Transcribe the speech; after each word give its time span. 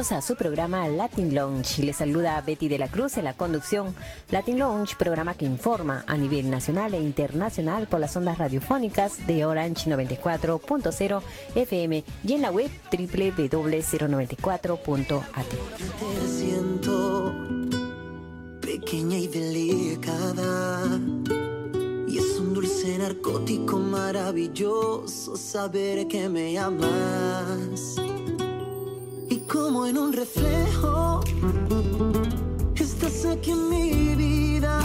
A 0.00 0.22
su 0.22 0.34
programa 0.34 0.88
Latin 0.88 1.34
Lounge. 1.34 1.84
Les 1.84 1.96
saluda 1.96 2.40
Betty 2.40 2.68
de 2.68 2.78
la 2.78 2.88
Cruz 2.88 3.18
en 3.18 3.24
la 3.24 3.34
conducción. 3.34 3.94
Latin 4.30 4.58
Lounge, 4.58 4.96
programa 4.96 5.34
que 5.34 5.44
informa 5.44 6.04
a 6.06 6.16
nivel 6.16 6.48
nacional 6.48 6.94
e 6.94 7.02
internacional 7.02 7.86
por 7.86 8.00
las 8.00 8.16
ondas 8.16 8.38
radiofónicas 8.38 9.26
de 9.26 9.44
Orange 9.44 9.90
94.0 9.90 11.20
FM 11.54 12.02
y 12.24 12.32
en 12.32 12.40
la 12.40 12.50
web 12.50 12.70
www.094.at. 12.90 15.46
Te 15.98 16.28
siento 16.28 17.34
pequeña 18.62 19.18
y 19.18 19.28
delicada. 19.28 20.80
Y 22.08 22.16
es 22.16 22.40
un 22.40 22.54
dulce 22.54 22.96
narcótico 22.96 23.78
maravilloso 23.78 25.36
saber 25.36 26.08
que 26.08 26.30
me 26.30 26.58
amas 26.58 28.00
como 29.62 29.86
en 29.86 29.98
un 29.98 30.12
reflejo 30.12 31.20
estás 32.74 33.26
aquí 33.26 33.50
en 33.50 33.68
mi 33.68 34.14
vida. 34.14 34.80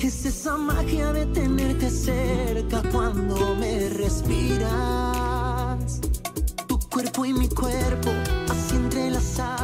Es 0.00 0.26
esa 0.26 0.56
magia 0.56 1.12
de 1.12 1.26
tenerte 1.26 1.88
cerca 1.88 2.82
cuando 2.90 3.54
me 3.54 3.88
respiras. 3.90 4.70
Tu 6.66 6.78
cuerpo 6.92 7.24
y 7.24 7.32
mi 7.32 7.48
cuerpo 7.48 8.10
así 8.50 8.74
entrelazados 8.74 9.61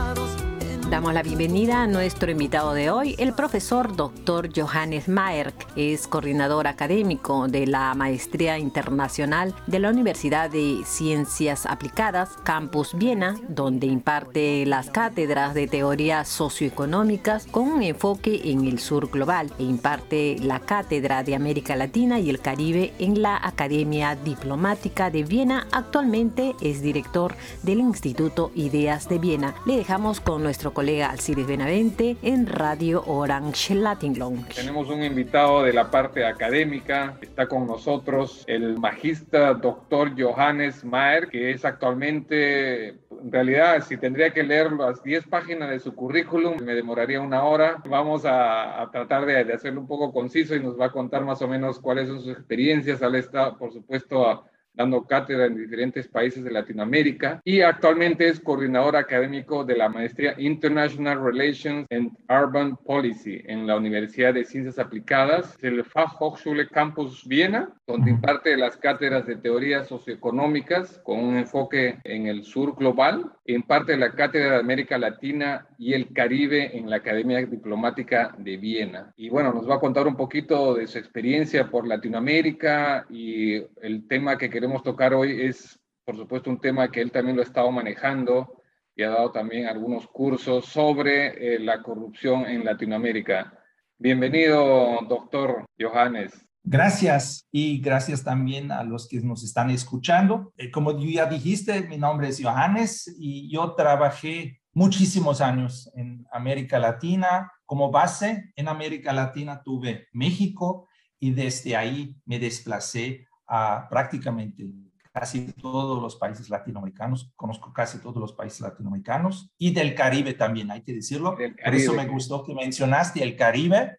Damos 0.91 1.13
la 1.13 1.23
bienvenida 1.23 1.83
a 1.83 1.87
nuestro 1.87 2.31
invitado 2.31 2.73
de 2.73 2.91
hoy, 2.91 3.15
el 3.19 3.35
profesor 3.35 3.95
Dr. 3.95 4.49
Johannes 4.57 5.07
Mayer, 5.07 5.53
es 5.77 6.09
coordinador 6.09 6.67
académico 6.67 7.47
de 7.47 7.67
la 7.67 7.95
Maestría 7.95 8.57
Internacional 8.57 9.55
de 9.67 9.81
la 9.81 9.91
Universidad 9.91 10.49
de 10.49 10.81
Ciencias 10.87 11.67
Aplicadas, 11.67 12.31
Campus 12.43 12.95
Viena, 12.95 13.37
donde 13.49 13.87
imparte 13.87 14.65
las 14.65 14.89
cátedras 14.89 15.53
de 15.53 15.67
teorías 15.67 16.27
socioeconómicas 16.27 17.47
con 17.49 17.69
un 17.69 17.83
enfoque 17.83 18.51
en 18.51 18.65
el 18.65 18.79
sur 18.79 19.11
global 19.11 19.53
e 19.59 19.65
imparte 19.65 20.39
la 20.41 20.61
cátedra 20.61 21.23
de 21.23 21.35
América 21.35 21.77
Latina 21.77 22.19
y 22.19 22.31
el 22.31 22.41
Caribe 22.41 22.95
en 22.99 23.21
la 23.21 23.37
Academia 23.37 24.17
Diplomática 24.17 25.11
de 25.11 25.23
Viena. 25.23 25.67
Actualmente 25.71 26.57
es 26.63 26.81
director 26.81 27.35
del 27.63 27.81
Instituto 27.81 28.53
Ideas 28.55 29.07
de 29.11 29.19
Viena. 29.19 29.55
Le 29.67 29.77
dejamos 29.77 30.21
con 30.21 30.43
nuestro 30.43 30.73
colega 30.79 31.11
Alcides 31.11 31.45
Benavente 31.45 32.17
en 32.23 32.47
Radio 32.47 33.03
Orange 33.05 33.75
Latin 33.75 34.17
Lounge. 34.17 34.55
Tenemos 34.55 34.89
un 34.89 35.03
invitado 35.03 35.65
de 35.65 35.73
la 35.73 35.91
parte 35.91 36.25
académica, 36.25 37.19
está 37.21 37.49
con 37.49 37.67
nosotros 37.67 38.45
el 38.47 38.79
magista 38.79 39.55
doctor 39.55 40.13
Johannes 40.17 40.85
Mayer, 40.85 41.31
que 41.31 41.51
es 41.51 41.65
actualmente, 41.65 42.91
en 42.91 43.33
realidad, 43.33 43.85
si 43.89 43.97
tendría 43.97 44.33
que 44.33 44.45
leer 44.45 44.71
las 44.71 45.03
10 45.03 45.27
páginas 45.27 45.71
de 45.71 45.81
su 45.81 45.97
currículum, 45.97 46.63
me 46.63 46.75
demoraría 46.75 47.21
una 47.21 47.43
hora. 47.43 47.83
Vamos 47.91 48.25
a, 48.25 48.81
a 48.81 48.89
tratar 48.93 49.27
de, 49.27 49.43
de, 49.43 49.55
hacerlo 49.55 49.81
un 49.81 49.89
poco 49.89 50.13
conciso 50.13 50.55
y 50.55 50.61
nos 50.61 50.79
va 50.79 50.87
a 50.87 50.93
contar 50.93 51.25
más 51.25 51.43
o 51.43 51.49
menos 51.49 51.81
cuáles 51.81 52.07
son 52.07 52.21
sus 52.21 52.31
experiencias. 52.31 53.03
Él 53.03 53.17
está, 53.17 53.57
por 53.57 53.73
supuesto, 53.73 54.29
a, 54.29 54.45
dando 54.79 55.05
cátedra 55.05 55.47
en 55.47 55.57
diferentes 55.57 56.07
países 56.07 56.45
de 56.45 56.53
Latinoamérica 56.53 57.41
y 57.45 57.63
actualmente 57.63 58.29
es 58.29 58.39
coordinador 58.39 58.95
académico 58.95 59.65
de 59.65 59.77
la 59.77 59.89
maestría 59.89 60.35
International 60.39 61.21
Relations 61.21 61.85
and 61.91 62.13
Urban 62.31 62.77
Policy 62.77 63.43
en 63.47 63.67
la 63.67 63.77
Universidad 63.77 64.35
de 64.35 64.45
Ciencias 64.45 64.79
Aplicadas, 64.79 65.59
el 65.63 65.85
Fachhochschule 65.85 66.69
Campus 66.69 67.27
Viena, 67.27 67.71
donde 67.89 68.13
imparte 68.13 68.57
las 68.57 68.77
cátedras 68.77 69.27
de 69.27 69.35
teorías 69.37 69.89
socioeconómicas 69.89 71.01
con 71.03 71.19
un 71.19 71.37
enfoque 71.39 71.99
en 72.05 72.29
el 72.29 72.45
sur 72.45 72.77
global, 72.77 73.33
imparte 73.47 73.97
la 73.97 74.13
cátedra 74.13 74.53
de 74.53 74.61
América 74.61 74.97
Latina 74.97 75.67
y 75.77 75.95
el 75.95 76.13
Caribe 76.13 76.77
en 76.77 76.89
la 76.89 76.97
Academia 76.97 77.39
Diplomática 77.39 78.33
de 78.39 78.57
Viena. 78.57 79.13
Y 79.17 79.29
bueno, 79.29 79.53
nos 79.53 79.69
va 79.69 79.77
a 79.77 79.81
contar 79.81 80.07
un 80.07 80.15
poquito 80.15 80.75
de 80.75 80.87
su 80.87 80.99
experiencia 80.99 81.69
por 81.69 81.87
Latinoamérica 81.87 83.07
y 83.11 83.55
el 83.83 84.07
tema 84.07 84.39
que 84.39 84.51
queremos 84.51 84.68
tocar 84.77 85.15
hoy 85.15 85.41
es, 85.43 85.79
por 86.05 86.17
supuesto, 86.17 86.51
un 86.51 86.61
tema 86.61 86.91
que 86.91 87.01
él 87.01 87.11
también 87.11 87.37
lo 87.37 87.43
ha 87.43 87.47
estado 87.47 87.71
manejando 87.71 88.63
y 88.95 89.03
ha 89.03 89.11
dado 89.11 89.33
también 89.33 89.67
algunos 89.67 90.07
cursos 90.09 90.67
sobre 90.67 91.55
eh, 91.55 91.59
la 91.59 91.83
corrupción 91.83 92.47
en 92.47 92.65
Latinoamérica. 92.65 93.59
Bienvenido, 93.97 94.99
doctor 95.09 95.65
Johannes. 95.79 96.45
Gracias 96.63 97.47
y 97.51 97.81
gracias 97.81 98.25
también 98.25 98.71
a 98.71 98.85
los 98.85 99.09
que 99.09 99.21
nos 99.21 99.43
están 99.43 99.71
escuchando. 99.71 100.53
Eh, 100.57 100.71
como 100.71 100.99
ya 101.01 101.27
dijiste, 101.27 101.83
mi 101.83 101.97
nombre 101.97 102.29
es 102.29 102.43
Johannes 102.43 103.15
y 103.19 103.51
yo 103.51 103.75
trabajé 103.75 104.61
muchísimos 104.75 105.41
años 105.41 105.91
en 105.95 106.27
América 106.31 106.79
Latina. 106.79 107.51
Como 107.65 107.91
base 107.91 108.53
en 108.55 108.69
América 108.69 109.13
Latina 109.13 109.63
tuve 109.65 110.09
México 110.13 110.89
y 111.19 111.31
desde 111.31 111.77
ahí 111.77 112.17
me 112.27 112.39
desplacé 112.39 113.27
a 113.49 113.89
prácticamente 113.89 114.71
casi 115.13 115.53
todos 115.53 116.01
los 116.01 116.17
países 116.17 116.49
latinoamericanos, 116.49 117.33
conozco 117.35 117.73
casi 117.73 117.99
todos 117.99 118.19
los 118.19 118.33
países 118.33 118.61
latinoamericanos 118.61 119.51
y 119.59 119.73
del 119.73 119.95
Caribe 119.95 120.35
también, 120.35 120.71
hay 120.71 120.83
que 120.83 120.93
decirlo. 120.93 121.37
Por 121.37 121.75
eso 121.75 121.95
me 121.95 122.07
gustó 122.07 122.45
que 122.45 122.55
mencionaste 122.55 123.23
el 123.23 123.37
Caribe, 123.37 123.99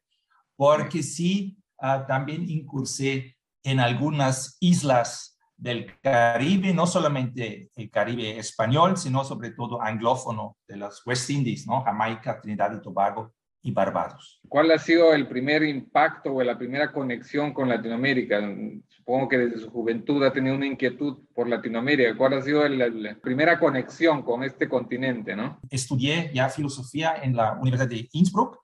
porque 0.55 1.03
sí, 1.03 1.57
uh, 1.81 2.05
también 2.07 2.49
incursé 2.49 3.37
en 3.63 3.79
algunas 3.79 4.57
islas 4.61 5.37
del 5.57 5.99
Caribe, 5.99 6.73
no 6.73 6.87
solamente 6.87 7.69
el 7.75 7.89
Caribe 7.89 8.37
español, 8.37 8.95
sino 8.95 9.25
sobre 9.25 9.51
todo 9.51 9.81
anglófono 9.81 10.57
de 10.67 10.77
las 10.77 11.05
West 11.05 11.29
Indies, 11.29 11.67
¿no? 11.67 11.81
Jamaica, 11.81 12.39
Trinidad 12.39 12.73
y 12.77 12.81
Tobago 12.81 13.33
y 13.61 13.71
Barbados. 13.71 14.39
¿Cuál 14.47 14.71
ha 14.71 14.79
sido 14.79 15.13
el 15.13 15.27
primer 15.27 15.63
impacto 15.63 16.33
o 16.33 16.43
la 16.43 16.57
primera 16.57 16.91
conexión 16.91 17.53
con 17.53 17.67
Latinoamérica? 17.67 18.39
Supongo 18.87 19.27
que 19.27 19.37
desde 19.37 19.59
su 19.59 19.69
juventud 19.69 20.23
ha 20.23 20.31
tenido 20.31 20.55
una 20.55 20.65
inquietud 20.65 21.17
por 21.35 21.47
Latinoamérica. 21.47 22.15
¿Cuál 22.15 22.33
ha 22.33 22.41
sido 22.41 22.67
la, 22.67 22.87
la 22.87 23.15
primera 23.15 23.59
conexión 23.59 24.23
con 24.23 24.43
este 24.43 24.69
continente? 24.69 25.35
¿no? 25.35 25.59
Estudié 25.69 26.31
ya 26.33 26.47
filosofía 26.49 27.15
en 27.21 27.35
la 27.35 27.53
Universidad 27.53 27.89
de 27.89 28.07
Innsbruck 28.13 28.59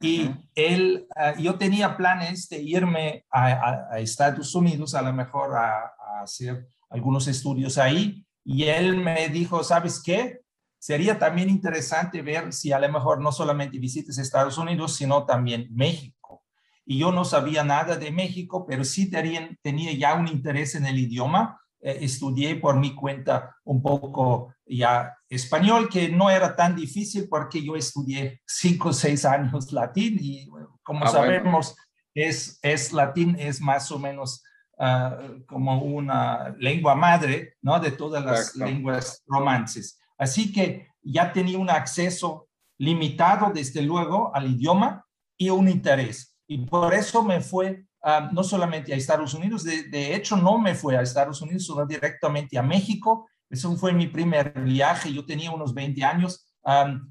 y 0.00 0.22
uh 0.22 0.30
-huh. 0.30 0.48
él, 0.54 1.06
uh, 1.14 1.40
yo 1.40 1.54
tenía 1.56 1.96
planes 1.96 2.48
de 2.48 2.60
irme 2.62 3.24
a, 3.30 3.52
a, 3.52 3.88
a 3.92 4.00
Estados 4.00 4.54
Unidos, 4.54 4.94
a 4.94 5.02
lo 5.02 5.12
mejor 5.12 5.54
a, 5.54 5.84
a 5.84 6.22
hacer 6.22 6.66
algunos 6.88 7.28
estudios 7.28 7.78
ahí. 7.78 8.24
Y 8.44 8.64
él 8.64 8.96
me 8.96 9.28
dijo, 9.28 9.62
¿sabes 9.62 10.02
qué? 10.02 10.40
Sería 10.80 11.18
también 11.18 11.50
interesante 11.50 12.22
ver 12.22 12.52
si 12.52 12.72
a 12.72 12.80
lo 12.80 12.90
mejor 12.90 13.20
no 13.20 13.30
solamente 13.30 13.78
visites 13.78 14.18
Estados 14.18 14.56
Unidos, 14.58 14.96
sino 14.96 15.26
también 15.26 15.68
México. 15.70 16.42
Y 16.86 16.98
yo 16.98 17.12
no 17.12 17.24
sabía 17.24 17.62
nada 17.62 17.96
de 17.96 18.10
México, 18.10 18.66
pero 18.66 18.82
sí 18.82 19.10
tenía, 19.10 19.48
tenía 19.62 19.92
ya 19.92 20.14
un 20.14 20.26
interés 20.26 20.74
en 20.74 20.86
el 20.86 20.98
idioma. 20.98 21.60
Eh, 21.82 21.98
estudié 22.00 22.56
por 22.56 22.76
mi 22.76 22.94
cuenta 22.94 23.56
un 23.64 23.82
poco 23.82 24.54
ya 24.66 25.14
español, 25.28 25.88
que 25.88 26.08
no 26.08 26.30
era 26.30 26.56
tan 26.56 26.74
difícil 26.74 27.28
porque 27.28 27.62
yo 27.62 27.76
estudié 27.76 28.40
cinco 28.46 28.88
o 28.88 28.92
seis 28.92 29.24
años 29.24 29.72
latín 29.72 30.16
y 30.18 30.48
como 30.82 31.04
ah, 31.04 31.08
sabemos, 31.08 31.74
bueno. 31.74 31.84
es, 32.14 32.58
es 32.62 32.92
latín, 32.92 33.36
es 33.38 33.60
más 33.60 33.90
o 33.92 33.98
menos 33.98 34.42
uh, 34.78 35.44
como 35.46 35.82
una 35.82 36.54
lengua 36.58 36.94
madre, 36.94 37.54
¿no? 37.60 37.78
De 37.78 37.92
todas 37.92 38.24
las 38.24 38.48
Exacto. 38.48 38.64
lenguas 38.64 39.22
romances. 39.26 39.99
Así 40.20 40.52
que 40.52 40.86
ya 41.02 41.32
tenía 41.32 41.58
un 41.58 41.70
acceso 41.70 42.46
limitado, 42.78 43.50
desde 43.54 43.80
luego, 43.80 44.30
al 44.34 44.50
idioma 44.50 45.06
y 45.38 45.48
un 45.48 45.66
interés. 45.66 46.36
Y 46.46 46.58
por 46.58 46.92
eso 46.92 47.22
me 47.22 47.40
fue 47.40 47.86
ah, 48.02 48.28
no 48.30 48.44
solamente 48.44 48.92
a 48.92 48.96
Estados 48.96 49.32
Unidos, 49.32 49.64
de, 49.64 50.14
hecho 50.14 50.36
no 50.36 50.58
me 50.58 50.74
fue 50.74 50.94
a 50.94 51.00
Estados 51.00 51.40
Unidos, 51.40 51.64
sino 51.64 51.86
directamente 51.86 52.58
a 52.58 52.62
México. 52.62 53.30
Eso 53.48 53.74
fue 53.78 53.94
mi 53.94 54.08
primer 54.08 54.52
viaje, 54.60 55.10
yo 55.10 55.24
tenía 55.24 55.50
unos 55.52 55.72
20 55.72 56.04
años, 56.04 56.46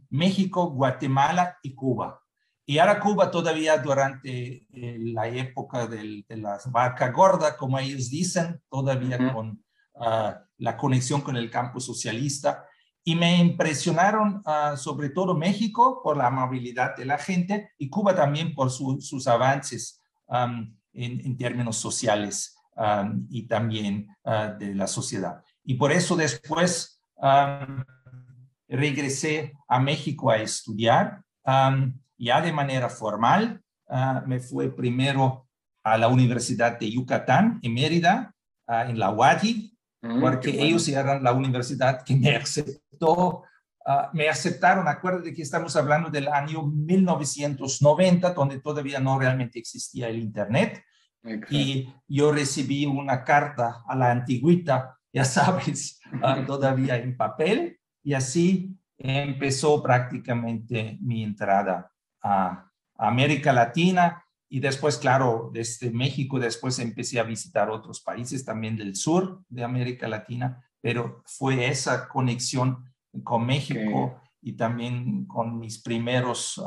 México, 0.10 0.70
Guatemala 0.70 1.58
y 1.64 1.74
Cuba. 1.74 2.22
Y 2.68 2.78
ahora 2.78 3.00
Cuba 3.00 3.32
todavía 3.32 3.80
durante 3.80 4.68
eh, 4.72 4.98
la 5.00 5.28
época 5.28 5.88
de 5.88 6.24
la 6.28 6.60
vaca 6.68 7.10
gorda, 7.10 7.58
como 7.58 7.80
ellos 7.80 8.12
dicen, 8.12 8.62
todavía 8.70 9.34
con 9.34 9.64
ah, 9.96 10.44
la 10.58 10.78
conexión 10.78 11.22
con 11.22 11.36
el 11.36 11.50
campo 11.50 11.80
socialista. 11.80 12.69
Y 13.04 13.16
me 13.16 13.38
impresionaron 13.38 14.42
ah, 14.46 14.76
sobre 14.78 15.10
todo 15.10 15.36
México 15.36 16.02
por 16.04 16.18
la 16.18 16.28
amabilidad 16.28 16.96
de 16.96 17.06
la 17.06 17.18
gente 17.18 17.72
y 17.78 17.90
Cuba 17.90 18.16
también 18.16 18.54
por 18.54 18.70
sus 18.72 19.28
avances 19.28 20.02
en, 20.94 21.38
términos 21.38 21.78
sociales 21.78 22.56
y 23.30 23.48
también 23.48 24.08
ah, 24.24 24.48
de 24.48 24.76
la 24.76 24.88
sociedad. 24.88 25.44
Y 25.64 25.76
por 25.76 25.92
eso 25.92 26.16
después 26.16 27.02
regresé 28.68 29.54
a 29.68 29.80
México 29.80 30.30
a 30.30 30.38
estudiar, 30.38 31.24
ya 32.18 32.42
de 32.42 32.54
manera 32.54 32.90
formal. 32.90 33.62
Ah, 33.88 34.24
me 34.28 34.40
fui 34.40 34.70
primero 34.70 35.48
a 35.84 35.98
la 35.98 36.10
Universidad 36.10 36.78
de 36.78 36.92
Yucatán, 36.92 37.60
en 37.64 37.74
Mérida, 37.74 38.36
en 38.68 39.00
la 39.00 39.10
UADI, 39.10 39.80
Mm, 40.02 40.22
porque 40.22 40.50
ellos 40.50 40.88
eran 40.88 41.24
la 41.24 41.34
universidad 41.34 42.04
que 42.04 42.16
me 42.16 42.36
aceptó, 42.36 42.89
ah, 43.86 44.10
me 44.14 44.30
aceptaron, 44.30 44.88
acuérdate 44.88 45.34
que 45.34 45.42
estamos 45.42 45.76
hablando 45.76 46.10
del 46.10 46.28
año 46.28 46.64
1990, 46.64 48.34
donde 48.34 48.60
todavía 48.60 49.00
no 49.00 49.18
realmente 49.20 49.60
existía 49.60 50.08
el 50.08 50.20
Internet. 50.20 50.84
Y 51.50 51.94
yo 52.08 52.32
recibí 52.32 52.86
una 52.86 53.24
carta 53.24 53.84
a 53.88 53.96
la 53.96 54.12
antigüita, 54.12 54.98
ya 55.12 55.26
sabes, 55.26 56.00
ah, 56.22 56.44
todavía 56.48 56.98
en 56.98 57.18
papel, 57.18 57.80
y 58.04 58.14
así 58.14 58.76
empezó 58.98 59.82
prácticamente 59.82 60.98
mi 61.02 61.24
entrada 61.24 61.92
a 62.22 62.70
América 62.98 63.54
Latina. 63.54 64.24
Y 64.50 64.60
después, 64.60 64.98
claro, 64.98 65.52
desde 65.54 65.92
México, 65.92 66.40
después 66.40 66.80
empecé 66.80 67.20
a 67.20 67.24
visitar 67.24 67.70
otros 67.70 68.02
países 68.02 68.44
también 68.44 68.76
del 68.76 68.96
sur 68.96 69.44
de 69.48 69.64
América 69.64 70.08
Latina, 70.08 70.66
pero 70.82 71.22
fue 71.26 71.68
esa 71.68 72.08
conexión 72.08 72.89
con 73.24 73.46
México 73.46 74.22
y 74.42 74.54
también 74.54 75.26
con 75.26 75.60
mis 75.60 75.82
primeros 75.82 76.62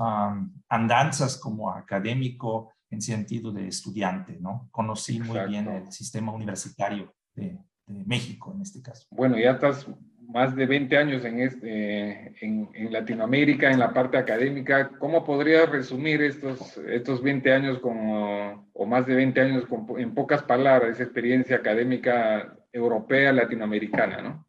andanzas 0.68 1.38
como 1.38 1.70
académico 1.70 2.72
en 2.90 3.00
sentido 3.00 3.52
de 3.52 3.68
estudiante, 3.68 4.38
¿no? 4.38 4.68
Conocí 4.70 5.18
muy 5.18 5.38
bien 5.48 5.66
el 5.68 5.90
sistema 5.90 6.32
universitario 6.32 7.14
de, 7.34 7.58
de 7.86 8.04
México 8.04 8.52
en 8.54 8.62
este 8.62 8.82
caso. 8.82 9.06
Bueno, 9.10 9.38
ya 9.38 9.52
estás 9.52 9.86
más 10.32 10.56
de 10.56 10.66
20 10.66 10.96
años 10.96 11.24
en, 11.24 11.40
este, 11.40 12.44
en, 12.44 12.92
Latinoamérica, 12.92 13.70
en 13.70 13.78
la 13.78 13.92
parte 13.92 14.16
académica. 14.16 14.90
¿Cómo 14.98 15.24
podrías 15.24 15.68
resumir 15.68 16.22
estos, 16.22 16.78
estos 16.78 17.22
20 17.22 17.52
años 17.52 17.78
como, 17.80 18.68
o 18.72 18.86
más 18.86 19.06
de 19.06 19.14
20 19.14 19.40
años 19.40 19.64
en 19.98 20.14
pocas 20.14 20.42
palabras, 20.42 20.92
esa 20.92 21.02
experiencia 21.02 21.56
académica 21.56 22.56
europea, 22.72 23.32
latinoamericana? 23.32 24.22
¿no? 24.22 24.46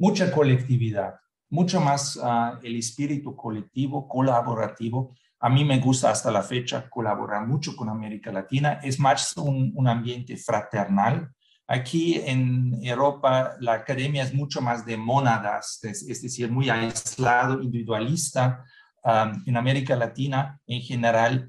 Mucha 0.00 0.32
colectividad, 0.32 1.14
mucho 1.50 1.80
más 1.80 2.18
ah, 2.22 2.58
el 2.62 2.76
espíritu 2.76 3.36
colectivo, 3.36 4.08
colaborativo. 4.08 5.14
A 5.38 5.48
mí 5.48 5.64
me 5.64 5.78
gusta 5.78 6.10
hasta 6.10 6.30
la 6.30 6.42
fecha 6.42 6.90
colaborar 6.90 7.46
mucho 7.46 7.76
con 7.76 7.88
América 7.88 8.32
Latina. 8.32 8.80
Es 8.82 8.98
más 8.98 9.36
un, 9.36 9.72
un 9.74 9.86
ambiente 9.86 10.36
fraternal, 10.36 11.30
Aquí 11.72 12.20
en 12.26 12.80
Europa 12.82 13.54
la 13.60 13.74
academia 13.74 14.24
es 14.24 14.34
mucho 14.34 14.60
más 14.60 14.84
de 14.84 14.96
mónadas, 14.96 15.78
es, 15.84 16.20
decir, 16.20 16.50
muy 16.50 16.68
aislado, 16.68 17.62
individualista. 17.62 18.64
en 19.46 19.56
América 19.56 19.94
Latina, 19.94 20.58
en 20.66 20.80
general, 20.82 21.48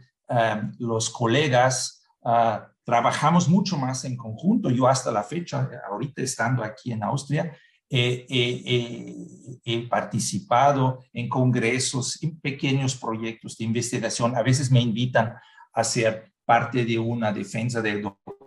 los 0.78 1.10
colegas 1.10 2.04
uh, 2.22 2.60
trabajamos 2.84 3.50
mucho 3.50 3.80
más 3.80 4.06
en 4.06 4.16
conjunto. 4.16 4.70
Yo 4.70 4.88
hasta 4.88 5.12
la 5.12 5.24
fecha, 5.24 5.68
ahorita 5.90 6.22
estando 6.22 6.64
aquí 6.64 6.92
en 6.92 7.02
Austria, 7.02 7.58
he 7.92 9.88
participado 9.90 11.04
en 11.12 11.28
congresos, 11.28 12.22
en 12.24 12.40
pequeños 12.40 12.96
proyectos 12.96 13.58
de 13.58 13.66
investigación. 13.66 14.36
A 14.36 14.44
veces 14.44 14.72
me 14.72 14.80
invitan 14.80 15.36
a 15.74 15.84
ser 15.84 16.32
parte 16.46 16.86
de 16.86 16.98
una 16.98 17.32
defensa 17.34 17.82
doctor 17.82 18.42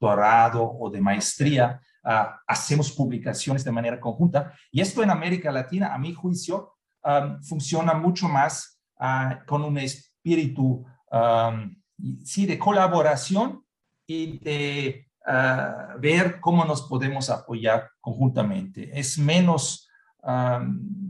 doctorado 0.00 0.64
o 0.64 0.90
de 0.90 1.00
maestría, 1.00 1.80
ah, 2.04 2.40
hacemos 2.46 2.90
publicaciones 2.90 3.64
de 3.64 3.70
manera 3.70 4.00
conjunta. 4.00 4.54
Y 4.72 4.80
esto 4.80 5.02
en 5.02 5.10
América 5.10 5.52
Latina, 5.52 5.94
a 5.94 5.98
mi 5.98 6.14
juicio, 6.14 6.72
funciona 7.42 7.94
mucho 7.94 8.28
más 8.28 8.80
ah, 8.98 9.40
con 9.46 9.62
un 9.62 9.78
espíritu, 9.78 10.84
sí, 12.24 12.46
de 12.46 12.58
colaboración 12.58 13.64
y 14.06 14.38
de 14.38 15.09
ah, 15.30 15.96
ver 15.98 16.40
cómo 16.40 16.64
nos 16.64 16.82
podemos 16.82 17.30
apoyar 17.30 17.90
conjuntamente. 18.00 18.90
Es 18.98 19.18
menos 19.18 19.86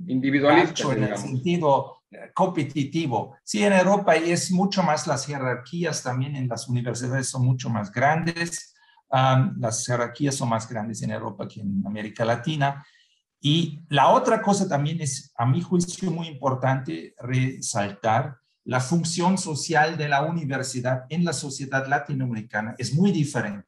individualista 0.07 0.93
en 0.93 1.03
el 1.03 1.17
sentido 1.17 2.03
eh, 2.11 2.31
competitivo. 2.33 3.37
Sí, 3.43 3.65
en 3.65 3.73
Europa 3.73 4.15
es 4.15 4.53
mucho 4.53 4.85
más 4.85 5.07
las 5.09 5.27
jerarquías 5.27 6.03
también 6.03 6.37
en 6.37 6.47
las 6.47 6.69
universidades 6.69 7.29
son 7.29 7.45
mucho 7.45 7.69
más 7.69 7.91
grandes 7.91 8.71
las 9.11 9.87
jerarquías 9.87 10.35
son 10.35 10.49
más 10.49 10.69
grandes 10.69 11.03
en 11.03 11.11
Europa 11.11 11.49
que 11.49 11.61
en 11.61 11.83
América 11.87 12.25
Latina. 12.25 12.85
Y 13.41 13.83
la 13.89 14.09
otra 14.09 14.43
cosa 14.43 14.69
también 14.69 15.01
es, 15.01 15.33
a 15.37 15.47
mi 15.47 15.63
juicio, 15.63 16.11
muy 16.11 16.29
importante 16.29 17.15
resaltar 17.19 18.37
la 18.65 18.81
función 18.81 19.39
social 19.39 19.97
de 19.97 20.09
la 20.09 20.23
universidad 20.23 21.05
en 21.09 21.25
la 21.25 21.33
sociedad 21.33 21.87
latinoamericana 21.89 22.75
es 22.77 22.95
muy 22.95 23.11
diferente 23.11 23.67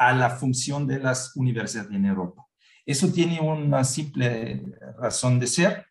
a 0.00 0.14
la 0.14 0.30
función 0.30 0.86
de 0.86 0.98
las 0.98 1.36
universidades 1.36 1.92
en 1.92 2.06
Europa. 2.06 2.46
Eso 2.86 3.12
tiene 3.12 3.38
una 3.38 3.84
simple 3.84 4.64
razón 4.98 5.38
de 5.38 5.46
ser. 5.46 5.86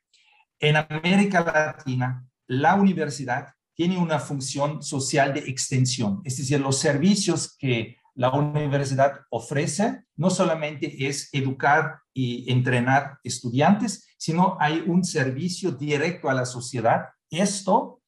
En 0.60 0.78
América 0.78 1.44
Latina, 1.44 2.26
la 2.48 2.74
universidad 2.74 3.54
tiene 3.76 4.00
una 4.00 4.18
función 4.18 4.82
social 4.82 5.32
de 5.36 5.42
extensión, 5.42 6.22
es 6.26 6.38
decir, 6.38 6.60
los 6.60 6.80
servicios 6.80 7.56
que 7.56 7.98
la 8.16 8.32
universidad 8.32 9.22
ofrece 9.30 10.04
no 10.18 10.32
solamente 10.32 11.08
es 11.08 11.30
educar 11.32 12.00
y 12.12 12.52
entrenar 12.52 13.20
estudiantes, 13.24 14.08
sino 14.18 14.58
hay 14.60 14.84
un 14.86 15.06
servicio 15.06 15.72
directo 15.72 16.30
a 16.30 16.34
la 16.34 16.46
sociedad. 16.46 17.06
Esto 17.30 18.02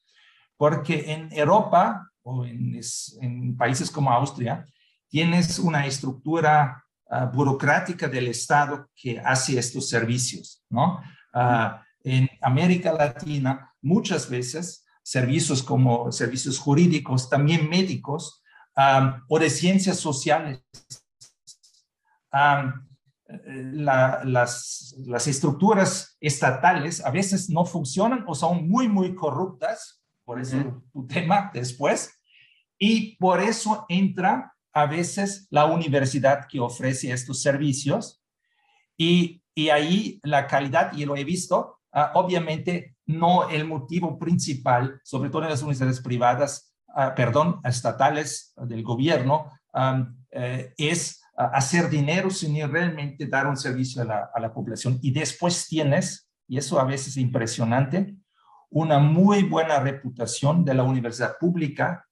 porque 0.58 1.14
en 1.14 1.30
Europa 1.32 2.12
o 2.24 2.44
en, 2.44 3.56
países 3.56 3.90
como 3.92 4.12
Austria 4.12 4.66
tienes 5.12 5.60
una 5.60 5.86
estructura 5.86 6.84
ah, 7.10 7.26
burocrática 7.26 8.08
del 8.08 8.30
Estado 8.30 8.90
que 8.96 9.20
hace 9.20 9.60
estos 9.60 9.90
servicios, 9.90 10.64
¿no? 10.70 11.02
Ah, 11.34 11.84
en 12.04 12.28
América 12.42 12.94
Latina 12.94 13.76
muchas 13.82 14.28
veces 14.30 14.86
servicios 15.04 15.62
como 15.62 16.12
servicios 16.12 16.58
jurídicos, 16.58 17.30
también 17.30 17.70
médicos, 17.70 18.42
o 19.28 19.38
de 19.38 19.50
ciencias 19.50 19.98
sociales. 19.98 20.62
las, 23.74 24.96
las, 25.06 25.28
estructuras 25.28 26.18
estatales 26.22 27.04
a 27.06 27.12
veces 27.12 27.50
no 27.50 27.66
funcionan 27.66 28.24
o 28.28 28.34
son 28.34 28.70
muy, 28.70 28.88
muy 28.88 29.14
corruptas, 29.14 30.02
por 30.24 30.40
eso 30.40 30.82
tu 30.94 31.06
tema 31.06 31.52
después, 31.54 32.18
y 32.80 33.18
por 33.18 33.42
eso 33.42 33.86
entra 33.90 34.54
a 34.74 34.86
veces 34.86 35.48
la 35.50 35.66
universidad 35.66 36.48
que 36.48 36.60
ofrece 36.60 37.12
estos 37.12 37.42
servicios 37.42 38.22
y, 38.98 39.44
y 39.54 39.70
ahí 39.70 40.20
la 40.24 40.48
calidad, 40.48 40.94
y 40.94 41.06
lo 41.06 41.16
he 41.16 41.24
visto, 41.24 41.80
ah, 41.92 42.12
obviamente 42.16 42.96
no 43.06 43.50
el 43.50 43.66
motivo 43.66 44.18
principal, 44.18 45.02
sobre 45.04 45.30
todo 45.30 45.44
en 45.44 45.50
las 45.50 45.62
universidades 45.62 46.02
privadas, 46.02 46.72
Ah, 46.94 47.16
perdón, 47.16 47.62
estatales 47.64 48.54
del 48.58 48.84
gobierno 48.84 49.50
eh, 50.32 50.74
es 50.78 51.22
hacer 51.36 51.90
dinero 51.90 52.30
sin 52.30 52.56
realmente 52.70 53.26
dar 53.28 53.48
un 53.48 53.56
servicio 53.56 54.02
a 54.02 54.06
la, 54.06 54.30
a 54.34 54.40
la, 54.40 54.54
población. 54.54 55.00
Y 55.02 55.12
después 55.12 55.68
tienes, 55.68 56.30
y 56.48 56.58
eso 56.58 56.80
a 56.80 56.84
veces 56.84 57.10
es 57.10 57.18
impresionante, 57.18 58.16
una 58.70 59.00
muy 59.00 59.44
buena 59.44 59.80
reputación 59.80 60.66
de 60.66 60.74
la 60.74 60.84
universidad 60.84 61.38
pública 61.40 62.06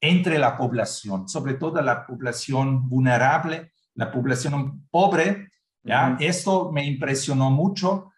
entre 0.00 0.38
la 0.38 0.56
población, 0.56 1.28
sobre 1.28 1.54
todo 1.54 1.80
la 1.82 2.06
población 2.06 2.88
vulnerable, 2.88 3.72
la 3.94 4.10
población 4.10 4.86
pobre. 4.90 5.48
¿ya? 5.82 6.16
Esto 6.20 6.70
me 6.72 6.84
impresionó 6.84 7.50
mucho 7.50 8.12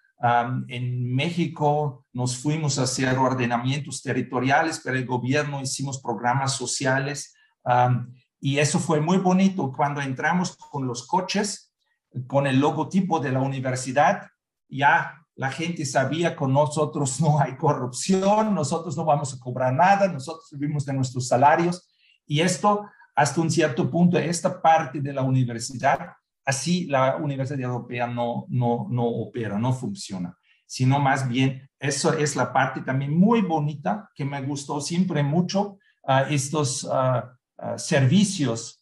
en 0.69 1.15
México 1.15 2.05
nos 2.13 2.37
fuimos 2.37 2.79
a 2.79 2.83
hacer 2.83 3.17
ordenamientos 3.17 4.03
territoriales, 4.03 4.81
pero 4.85 4.97
el 4.97 5.07
gobierno 5.07 5.63
hicimos 5.63 6.01
programas 6.01 6.57
sociales 6.57 7.35
y 8.41 8.59
eso 8.59 8.79
fue 8.79 9.01
muy 9.01 9.19
bonito. 9.19 9.73
Cuando 9.75 10.01
entramos 10.01 10.57
con 10.57 10.87
los 10.87 11.07
coches, 11.07 11.73
con 12.27 12.47
el 12.47 12.61
logotipo 12.61 13.21
de 13.21 13.33
la 13.33 13.41
universidad, 13.41 14.27
ya 14.69 15.20
la 15.41 15.51
gente 15.51 15.87
sabía 15.87 16.37
con 16.37 16.53
nosotros 16.53 17.19
no 17.21 17.41
hay 17.41 17.57
corrupción, 17.57 18.55
nosotros 18.55 18.95
no 18.97 19.05
vamos 19.05 19.33
a 19.33 19.39
cobrar 19.39 19.73
nada, 19.73 20.07
nosotros 20.07 20.49
vivimos 20.53 20.85
de 20.85 20.93
nuestros 20.93 21.27
salarios 21.27 21.89
y 22.27 22.41
esto 22.41 22.87
hasta 23.15 23.41
un 23.41 23.51
cierto 23.51 23.91
punto, 23.91 24.19
esta 24.19 24.61
parte 24.61 25.01
de 25.01 25.13
la 25.13 25.23
universidad 25.23 26.11
Así 26.45 26.87
la 26.87 27.17
Universidad 27.17 27.61
Europea 27.61 28.07
no, 28.07 28.47
no, 28.49 28.87
no 28.91 29.05
opera, 29.05 29.59
no 29.59 29.73
funciona, 29.73 30.37
sino 30.67 30.99
más 30.99 31.29
bien 31.29 31.69
eso 31.79 32.13
es 32.15 32.35
la 32.35 32.53
parte 32.53 32.81
también 32.81 33.17
muy 33.17 33.43
bonita 33.43 34.11
que 34.15 34.25
me 34.25 34.43
gustó 34.43 34.81
siempre 34.81 35.23
mucho, 35.23 35.79
uh, 36.03 36.25
estos 36.29 36.85
uh, 36.85 36.89
uh, 37.59 37.79
servicios 37.79 38.79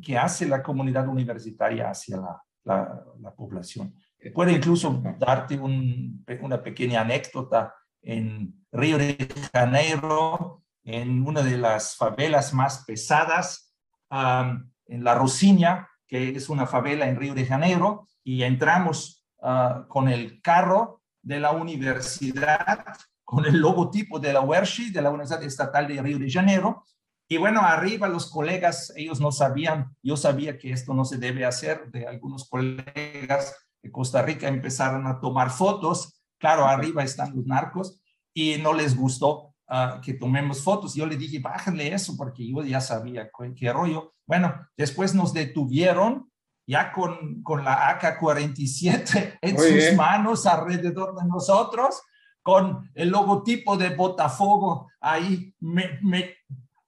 que 0.00 0.16
hace 0.16 0.46
la 0.46 0.62
comunidad 0.62 1.08
universitaria 1.08 1.90
hacia 1.90 2.16
la, 2.16 3.04
la 3.20 3.34
población. 3.34 3.92
Puedo 4.30 4.50
incluso 4.50 5.02
darte 5.18 5.58
un, 5.58 6.24
una 6.40 6.62
pequeña 6.62 7.00
anécdota 7.00 7.74
en 8.02 8.66
Río 8.70 8.98
de 8.98 9.28
Janeiro, 9.52 10.62
en 10.84 11.26
una 11.26 11.42
de 11.42 11.58
las 11.58 11.96
favelas 11.96 12.52
más 12.54 12.84
pesadas, 12.84 13.74
um, 14.10 14.70
en 14.86 15.04
la 15.04 15.14
Rosiña, 15.14 15.88
que 16.06 16.30
es 16.30 16.48
una 16.48 16.66
favela 16.66 17.08
en 17.08 17.16
Río 17.16 17.34
de 17.34 17.46
Janeiro, 17.46 18.08
y 18.22 18.42
entramos 18.42 19.24
ah, 19.40 19.86
con 19.88 20.08
el 20.08 20.40
carro 20.42 21.02
de 21.22 21.40
la 21.40 21.52
universidad, 21.52 22.84
con 23.24 23.46
el 23.46 23.58
logotipo 23.58 24.18
de 24.18 24.32
la 24.32 24.42
UERSHI, 24.42 24.90
de 24.90 25.02
la 25.02 25.10
Universidad 25.10 25.42
Estatal 25.42 25.88
de 25.88 26.02
Río 26.02 26.18
de 26.18 26.30
Janeiro. 26.30 26.84
Y 27.28 27.38
bueno, 27.38 27.62
arriba 27.62 28.08
los 28.08 28.30
colegas, 28.30 28.92
ellos 28.94 29.20
no 29.20 29.32
sabían, 29.32 29.96
yo 30.02 30.16
sabía 30.16 30.58
que 30.58 30.72
esto 30.72 30.92
no 30.92 31.04
se 31.04 31.16
debe 31.16 31.46
hacer, 31.46 31.90
de 31.90 32.06
algunos 32.06 32.48
colegas 32.48 33.56
de 33.82 33.90
Costa 33.90 34.22
Rica 34.22 34.48
empezaron 34.48 35.06
a 35.06 35.20
tomar 35.20 35.50
fotos, 35.50 36.22
claro, 36.38 36.66
arriba 36.66 37.02
están 37.02 37.34
los 37.34 37.46
narcos, 37.46 38.00
y 38.34 38.56
no 38.58 38.72
les 38.72 38.96
gustó 38.96 39.52
que 40.02 40.14
tomemos 40.14 40.62
fotos. 40.62 40.94
Yo 40.94 41.06
le 41.06 41.16
dije, 41.16 41.38
bájale 41.38 41.94
eso 41.94 42.14
porque 42.16 42.46
yo 42.46 42.62
ya 42.62 42.80
sabía 42.80 43.30
qué, 43.56 43.72
rollo. 43.72 44.14
Bueno, 44.26 44.54
después 44.76 45.14
nos 45.14 45.32
detuvieron 45.32 46.30
ya 46.66 46.92
con, 46.92 47.42
con 47.42 47.64
la 47.64 47.88
AK-47 47.90 49.38
en 49.40 49.58
sus 49.58 49.96
manos 49.96 50.46
alrededor 50.46 51.16
de 51.16 51.26
nosotros, 51.26 52.02
con 52.42 52.90
el 52.94 53.08
logotipo 53.08 53.76
de 53.76 53.90
Botafogo 53.90 54.90
ahí 55.00 55.54
me, 55.60 56.36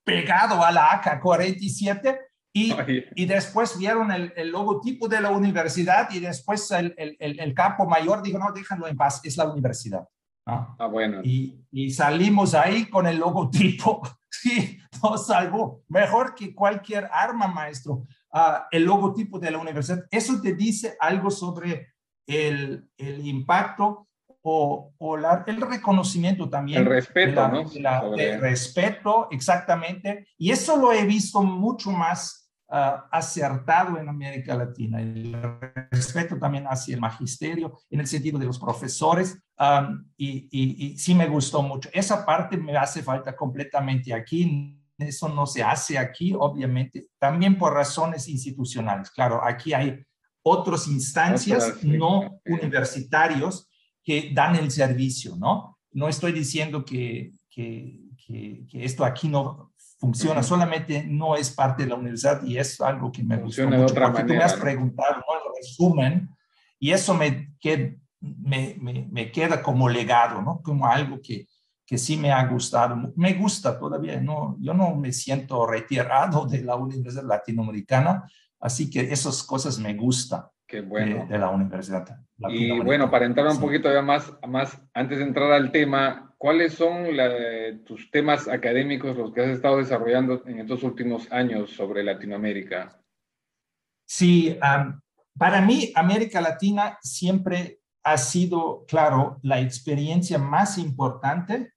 pegado 0.04 0.62
a 0.62 0.70
la 0.70 0.92
AK-47. 0.92 2.18
Y, 2.56 2.72
y, 3.16 3.26
después 3.26 3.76
vieron 3.76 4.12
el, 4.12 4.32
el, 4.36 4.50
logotipo 4.50 5.08
de 5.08 5.20
la 5.20 5.30
universidad 5.30 6.08
y 6.10 6.20
después 6.20 6.70
el, 6.70 6.94
el, 6.96 7.16
el, 7.18 7.54
capo 7.54 7.84
mayor 7.84 8.22
dijo, 8.22 8.38
no, 8.38 8.52
déjalo 8.52 8.86
en 8.86 8.96
paz, 8.96 9.20
es 9.24 9.36
la 9.36 9.48
universidad. 9.50 10.08
Ah, 10.46 10.86
bueno. 10.90 11.20
Y, 11.24 11.66
y, 11.72 11.90
salimos 11.90 12.54
ahí 12.54 12.86
con 12.86 13.06
el 13.06 13.18
logotipo. 13.18 14.02
Sí, 14.36 14.78
nos 15.00 15.28
salvó. 15.28 15.84
Mejor 15.88 16.34
que 16.34 16.54
cualquier 16.54 17.08
arma, 17.12 17.46
maestro. 17.46 18.02
Ah, 18.32 18.66
el 18.72 18.84
logotipo 18.84 19.38
de 19.38 19.50
la 19.50 19.58
universidad. 19.58 20.04
Eso 20.10 20.40
te 20.42 20.54
dice 20.54 20.96
algo 20.98 21.30
sobre 21.30 21.94
el, 22.26 22.90
el 22.98 23.26
impacto 23.26 24.08
o, 24.42 24.92
o 24.98 25.16
la, 25.16 25.44
el 25.46 25.60
reconocimiento 25.60 26.50
también. 26.50 26.82
El 26.82 26.86
respeto, 26.86 27.48
¿no? 27.48 27.64
el 28.18 28.40
respeto, 28.40 29.28
exactamente. 29.30 30.26
Y 30.36 30.50
eso 30.50 30.76
lo 30.76 30.92
he 30.92 31.06
visto 31.06 31.42
mucho 31.42 31.90
más 31.90 32.43
uh, 32.43 32.43
acertado 32.74 33.98
en 33.98 34.08
América 34.08 34.54
Latina. 34.54 35.00
El 35.00 35.36
respeto 35.90 36.38
también 36.38 36.66
hacia 36.66 36.94
el 36.94 37.00
magisterio, 37.00 37.78
en 37.90 38.00
el 38.00 38.06
sentido 38.06 38.38
de 38.38 38.46
los 38.46 38.58
profesores, 38.58 39.38
um, 39.58 40.04
y, 40.16 40.48
y, 40.50 40.86
y, 40.86 40.98
sí 40.98 41.14
me 41.14 41.28
gustó 41.28 41.62
mucho. 41.62 41.88
Esa 41.92 42.26
parte 42.26 42.56
me 42.56 42.76
hace 42.76 43.02
falta 43.02 43.36
completamente 43.36 44.12
aquí. 44.12 44.80
Eso 44.98 45.28
no 45.28 45.46
se 45.46 45.62
hace 45.62 45.98
aquí, 45.98 46.34
obviamente, 46.36 47.06
también 47.18 47.58
por 47.58 47.72
razones 47.72 48.28
institucionales. 48.28 49.10
Claro, 49.10 49.44
aquí 49.44 49.72
hay 49.72 50.04
otras 50.42 50.86
instancias 50.88 51.82
no 51.82 52.40
universitarios 52.44 53.68
que 54.04 54.30
dan 54.32 54.56
el 54.56 54.70
servicio, 54.70 55.36
¿no? 55.36 55.78
No 55.92 56.08
estoy 56.08 56.32
diciendo 56.32 56.84
que, 56.84 57.32
que, 57.54 58.00
que, 58.26 58.66
que 58.68 58.84
esto 58.84 59.04
aquí 59.04 59.28
no 59.28 59.72
funciona, 59.98 60.42
solamente 60.42 61.04
no 61.04 61.36
es 61.36 61.50
parte 61.50 61.84
de 61.84 61.90
la 61.90 61.94
universidad 61.94 62.42
y 62.42 62.58
es 62.58 62.80
algo 62.80 63.12
que 63.12 63.22
me 63.22 63.38
funciona 63.38 63.76
gustó 63.76 63.82
mucho, 63.82 63.94
de 63.94 64.00
otra 64.00 64.06
porque 64.12 64.22
manera, 64.22 64.34
tú 64.34 64.38
me 64.38 64.52
has 64.52 64.60
preguntado, 64.60 65.16
¿no? 65.16 65.24
El 65.36 65.62
resumen, 65.62 66.30
y 66.78 66.90
eso 66.90 67.14
me, 67.14 67.54
que, 67.60 67.98
me, 68.20 68.76
me, 68.80 69.08
me, 69.10 69.30
queda 69.30 69.62
como 69.62 69.88
legado, 69.88 70.42
¿no? 70.42 70.60
Como 70.62 70.86
algo 70.86 71.20
que, 71.22 71.46
que 71.86 71.96
sí 71.96 72.16
me 72.16 72.32
ha 72.32 72.44
gustado, 72.46 73.12
me 73.14 73.34
gusta 73.34 73.78
todavía, 73.78 74.20
¿no? 74.20 74.56
Yo 74.58 74.74
no 74.74 74.96
me 74.96 75.12
siento 75.12 75.66
retirado 75.66 76.46
de 76.46 76.62
la 76.62 76.74
Universidad 76.74 77.24
Latinoamericana, 77.24 78.28
así 78.60 78.90
que 78.90 79.00
esas 79.00 79.42
cosas 79.44 79.78
me 79.78 79.94
gustan. 79.94 80.42
Qué 80.66 80.80
bueno. 80.80 81.24
De, 81.24 81.26
de 81.26 81.38
la 81.38 81.50
universidad. 81.50 82.04
Y 82.48 82.80
bueno, 82.80 83.10
para 83.10 83.26
entrar 83.26 83.46
un 83.46 83.54
sí. 83.54 83.60
poquito 83.60 83.92
ya 83.92 84.02
más, 84.02 84.32
más, 84.48 84.76
antes 84.92 85.18
de 85.18 85.24
entrar 85.24 85.52
al 85.52 85.70
tema, 85.70 86.33
¿cuáles 86.44 86.74
son 86.74 87.06
tus 87.86 88.10
temas 88.10 88.48
académicos, 88.48 89.16
los 89.16 89.32
que 89.32 89.40
has 89.40 89.48
estado 89.48 89.78
desarrollando 89.78 90.42
en 90.44 90.58
estos 90.58 90.82
últimos 90.82 91.32
años 91.32 91.70
sobre 91.70 92.04
Latinoamérica? 92.04 93.00
Sí, 94.06 94.54
para 95.38 95.62
mí 95.62 95.90
América 95.94 96.42
Latina 96.42 96.98
siempre 97.00 97.80
ha 98.02 98.18
sido, 98.18 98.84
claro, 98.86 99.38
la 99.40 99.58
experiencia 99.58 100.36
más 100.36 100.76
importante 100.76 101.72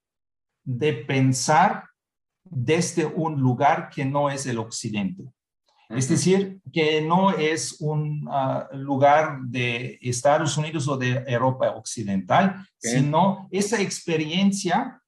de 0.65 0.91
pensar 0.91 1.85
desde 2.43 3.05
un 3.05 3.39
lugar 3.39 3.89
que 3.89 4.03
no 4.03 4.29
es 4.29 4.47
el 4.47 4.57
occidente. 4.57 5.31
Es 5.89 6.09
decir, 6.09 6.59
que 6.73 7.01
no 7.01 7.31
es 7.31 7.77
un 7.79 8.27
uh, 8.27 8.75
lugar 8.75 9.39
de 9.43 9.97
Estados 10.01 10.57
Unidos 10.57 10.87
o 10.87 10.97
de 10.97 11.23
Europa 11.27 11.71
Occidental, 11.71 12.67
okay. 12.77 12.99
sino 12.99 13.47
esa 13.51 13.81
experiencia, 13.81 15.01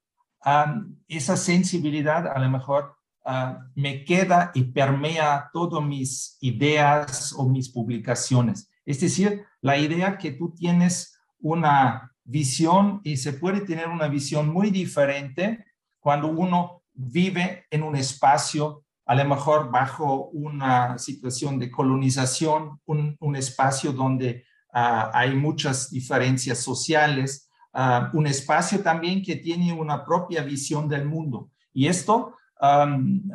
um, 0.46 0.96
esa 1.08 1.36
sensibilidad 1.36 2.28
a 2.28 2.40
lo 2.40 2.50
mejor 2.50 2.96
uh, 3.26 3.60
me 3.76 4.06
queda 4.06 4.52
y 4.54 4.64
permea 4.64 5.50
todas 5.52 5.84
mis 5.84 6.38
ideas 6.40 7.34
o 7.34 7.50
mis 7.50 7.70
publicaciones. 7.70 8.70
Es 8.86 9.02
decir, 9.02 9.44
la 9.62 9.78
idea 9.78 10.18
que 10.18 10.32
tú 10.32 10.54
tienes 10.56 11.20
una 11.42 12.16
visión 12.24 13.02
y 13.04 13.18
se 13.18 13.34
puede 13.34 13.62
tener 13.62 13.88
una 13.88 14.08
visión 14.08 14.48
muy 14.50 14.70
diferente 14.70 15.66
cuando 16.00 16.28
uno 16.28 16.84
vive 16.94 17.66
en 17.70 17.84
un 17.84 17.96
espacio 17.96 18.86
a 19.10 19.16
lo 19.16 19.26
mejor 19.26 19.72
bajo 19.72 20.30
una 20.34 21.00
situación 21.00 21.58
de 21.58 21.72
colonización, 21.72 22.80
un, 22.86 23.36
espacio 23.36 23.92
donde 23.92 24.46
uh, 24.72 25.10
hay 25.12 25.34
muchas 25.34 25.90
diferencias 25.90 26.60
sociales, 26.60 27.50
uh, 27.74 28.16
un 28.16 28.28
espacio 28.28 28.82
también 28.82 29.24
que 29.24 29.38
tiene 29.38 29.74
una 29.74 30.06
propia 30.06 30.44
visión 30.44 30.88
del 30.88 31.06
mundo. 31.06 31.50
Y 31.74 31.88
esto 31.88 32.36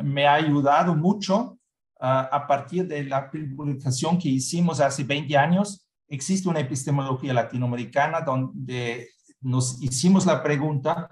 me 0.04 0.28
ha 0.28 0.34
ayudado 0.34 0.94
mucho 0.94 1.58
uh, 2.00 2.30
a 2.30 2.46
partir 2.46 2.86
de 2.86 3.02
la 3.02 3.28
publicación 3.28 4.16
que 4.16 4.28
hicimos 4.28 4.78
hace 4.78 5.02
20 5.02 5.36
años. 5.36 5.88
Existe 6.06 6.48
una 6.48 6.60
epistemología 6.60 7.34
latinoamericana 7.34 8.20
donde 8.20 9.08
nos 9.40 9.82
hicimos 9.82 10.24
la 10.24 10.40
pregunta 10.40 11.08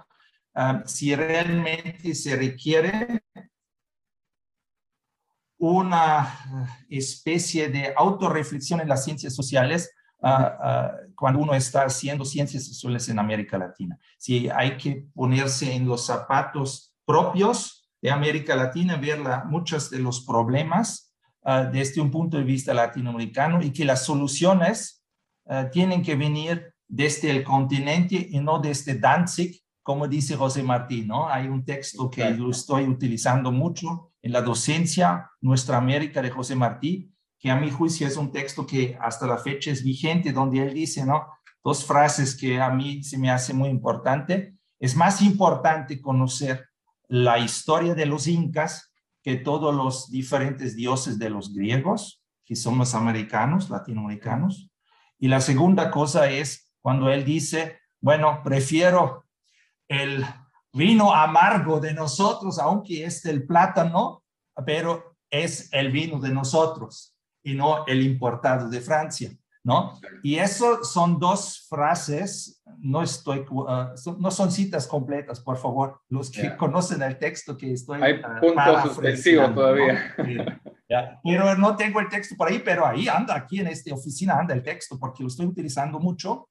si 0.85 1.15
realmente 1.15 2.13
se 2.13 2.35
requiere 2.35 3.23
una 5.65 6.83
especie 6.89 7.69
de 7.69 7.93
autorreflexión 7.95 8.81
en 8.81 8.89
las 8.89 9.05
ciencias 9.05 9.33
sociales 9.33 9.93
uh, 10.19 10.27
uh, 10.27 11.13
cuando 11.15 11.39
uno 11.39 11.53
está 11.53 11.83
haciendo 11.83 12.25
ciencias 12.25 12.65
sociales 12.65 13.07
en 13.07 13.17
América 13.17 13.57
Latina. 13.57 13.97
Si 14.17 14.49
hay 14.49 14.75
que 14.75 15.07
ponerse 15.13 15.73
en 15.73 15.87
los 15.87 16.05
zapatos 16.05 16.93
propios 17.05 17.89
de 18.01 18.11
América 18.11 18.57
Latina, 18.57 18.97
ver 18.97 19.19
la, 19.19 19.45
muchos 19.45 19.89
de 19.89 19.99
los 19.99 20.25
problemas 20.25 21.13
uh, 21.45 21.71
desde 21.71 22.01
un 22.01 22.11
punto 22.11 22.35
de 22.35 22.43
vista 22.43 22.73
latinoamericano 22.73 23.61
y 23.61 23.71
que 23.71 23.85
las 23.85 24.05
soluciones 24.05 24.99
tienen 25.73 26.01
que 26.01 26.15
venir 26.15 26.73
desde 26.87 27.29
el 27.29 27.43
continente 27.43 28.27
y 28.29 28.39
no 28.39 28.59
desde 28.59 28.97
Danzig, 28.97 29.61
como 29.81 30.07
dice 30.07 30.37
José 30.37 30.63
Martín, 30.63 31.07
¿no? 31.07 31.27
Hay 31.27 31.49
un 31.49 31.65
texto 31.65 32.09
que 32.09 32.33
yo 32.37 32.49
estoy 32.49 32.85
utilizando 32.85 33.51
mucho 33.51 34.12
en 34.23 34.31
la 34.31 34.41
docencia, 34.41 35.29
Nuestra 35.41 35.77
América 35.77 36.21
de 36.21 36.31
José 36.31 36.55
Martí, 36.55 37.13
que 37.37 37.51
a 37.51 37.57
mi 37.57 37.69
juicio 37.69 38.07
es 38.07 38.17
un 38.17 38.31
texto 38.31 38.65
que 38.65 38.97
hasta 38.99 39.27
la 39.27 39.37
fecha 39.37 39.69
es 39.69 39.83
vigente, 39.83 40.31
donde 40.31 40.65
él 40.65 40.73
dice, 40.73 41.05
¿no? 41.05 41.27
dos 41.63 41.85
frases 41.85 42.35
que 42.35 42.59
a 42.61 42.69
mí 42.69 43.03
se 43.03 43.17
me 43.17 43.29
hace 43.29 43.53
muy 43.53 43.69
importante. 43.69 44.55
Es 44.79 44.95
más 44.95 45.21
importante 45.21 46.01
conocer 46.01 46.67
la 47.07 47.39
historia 47.39 47.95
de 47.95 48.05
los 48.05 48.27
incas 48.27 48.91
que 49.21 49.35
todos 49.37 49.73
los 49.73 50.09
diferentes 50.09 50.75
dioses 50.75 51.17
de 51.17 51.29
los 51.29 51.53
griegos, 51.53 52.21
que 52.45 52.55
son 52.55 52.77
los 52.77 52.93
americanos, 52.93 53.69
latinoamericanos. 53.69 54.69
Y 55.17 55.29
la 55.29 55.39
segunda 55.39 55.89
cosa 55.89 56.29
es 56.29 56.73
cuando 56.81 57.09
él 57.09 57.23
dice, 57.23 57.79
bueno, 58.01 58.41
prefiero 58.43 59.25
el 59.87 60.25
vino 60.73 61.13
amargo 61.13 61.79
de 61.79 61.93
nosotros, 61.93 62.59
aunque 62.59 63.05
es 63.05 63.25
el 63.25 63.45
plátano, 63.45 64.23
pero 64.65 65.15
es 65.29 65.71
el 65.71 65.91
vino 65.91 66.19
de 66.19 66.29
nosotros 66.31 67.15
y 67.43 67.53
no 67.53 67.85
el 67.85 68.01
importado 68.01 68.69
de 68.69 68.81
Francia. 68.81 69.31
¿no? 69.63 69.97
Y 70.23 70.35
eso 70.35 70.83
son 70.83 71.19
dos 71.19 71.67
frases, 71.69 72.61
no 72.79 73.01
estoy, 73.01 73.45
uh, 73.49 73.93
no 74.19 74.29
son 74.29 74.51
citas 74.51 74.85
completas, 74.87 75.39
por 75.39 75.57
favor, 75.57 76.01
los 76.09 76.29
que 76.29 76.55
conocen 76.57 77.01
el 77.01 77.17
texto 77.17 77.55
que 77.55 77.71
estoy. 77.71 78.01
Hay 78.01 78.15
uh, 78.15 78.41
puntos 78.41 78.83
suspensivos 78.83 79.55
todavía. 79.55 80.13
Pero 81.23 81.55
no 81.55 81.75
tengo 81.77 82.01
el 82.01 82.09
texto 82.09 82.35
por 82.35 82.49
ahí, 82.49 82.59
pero 82.59 82.85
ahí 82.85 83.07
anda, 83.07 83.35
aquí 83.35 83.59
en 83.59 83.67
esta 83.67 83.93
oficina 83.93 84.37
anda 84.37 84.53
el 84.53 84.63
texto, 84.63 84.99
porque 84.99 85.23
lo 85.23 85.27
estoy 85.27 85.45
utilizando 85.45 85.99
mucho 85.99 86.49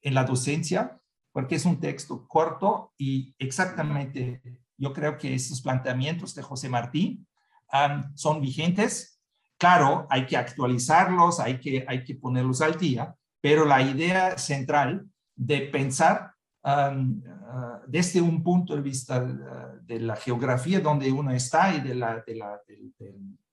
en 0.00 0.14
la 0.14 0.24
docencia, 0.24 0.98
porque 1.36 1.56
es 1.56 1.66
un 1.66 1.78
texto 1.78 2.26
corto 2.26 2.94
y 2.96 3.34
exactamente 3.38 4.40
yo 4.78 4.94
creo 4.94 5.18
que 5.18 5.34
estos 5.34 5.60
planteamientos 5.60 6.34
de 6.34 6.40
José 6.40 6.70
Martí 6.70 7.26
um, 7.74 8.16
son 8.16 8.40
vigentes 8.40 9.16
Claro, 9.58 10.06
hay 10.10 10.26
que 10.26 10.36
actualizarlos, 10.36 11.40
hay 11.40 11.58
que, 11.60 11.84
hay 11.86 12.04
que 12.04 12.14
ponerlos 12.14 12.60
al 12.60 12.78
día, 12.78 13.14
pero 13.40 13.66
la 13.66 13.82
idea 13.82 14.36
central 14.36 15.08
de 15.34 15.60
pensar 15.60 16.32
um, 16.62 17.22
uh, 17.22 17.80
desde 17.86 18.20
un 18.20 18.42
punto 18.42 18.74
de 18.74 18.82
vista 18.82 19.22
uh, 19.22 19.84
de 19.84 20.00
la 20.00 20.16
geografía 20.16 20.80
donde 20.80 21.10
uno 21.10 21.32
está 21.32 21.74
y 21.74 21.80
de 21.80 21.94
la, 21.94 22.22
del, 22.26 22.42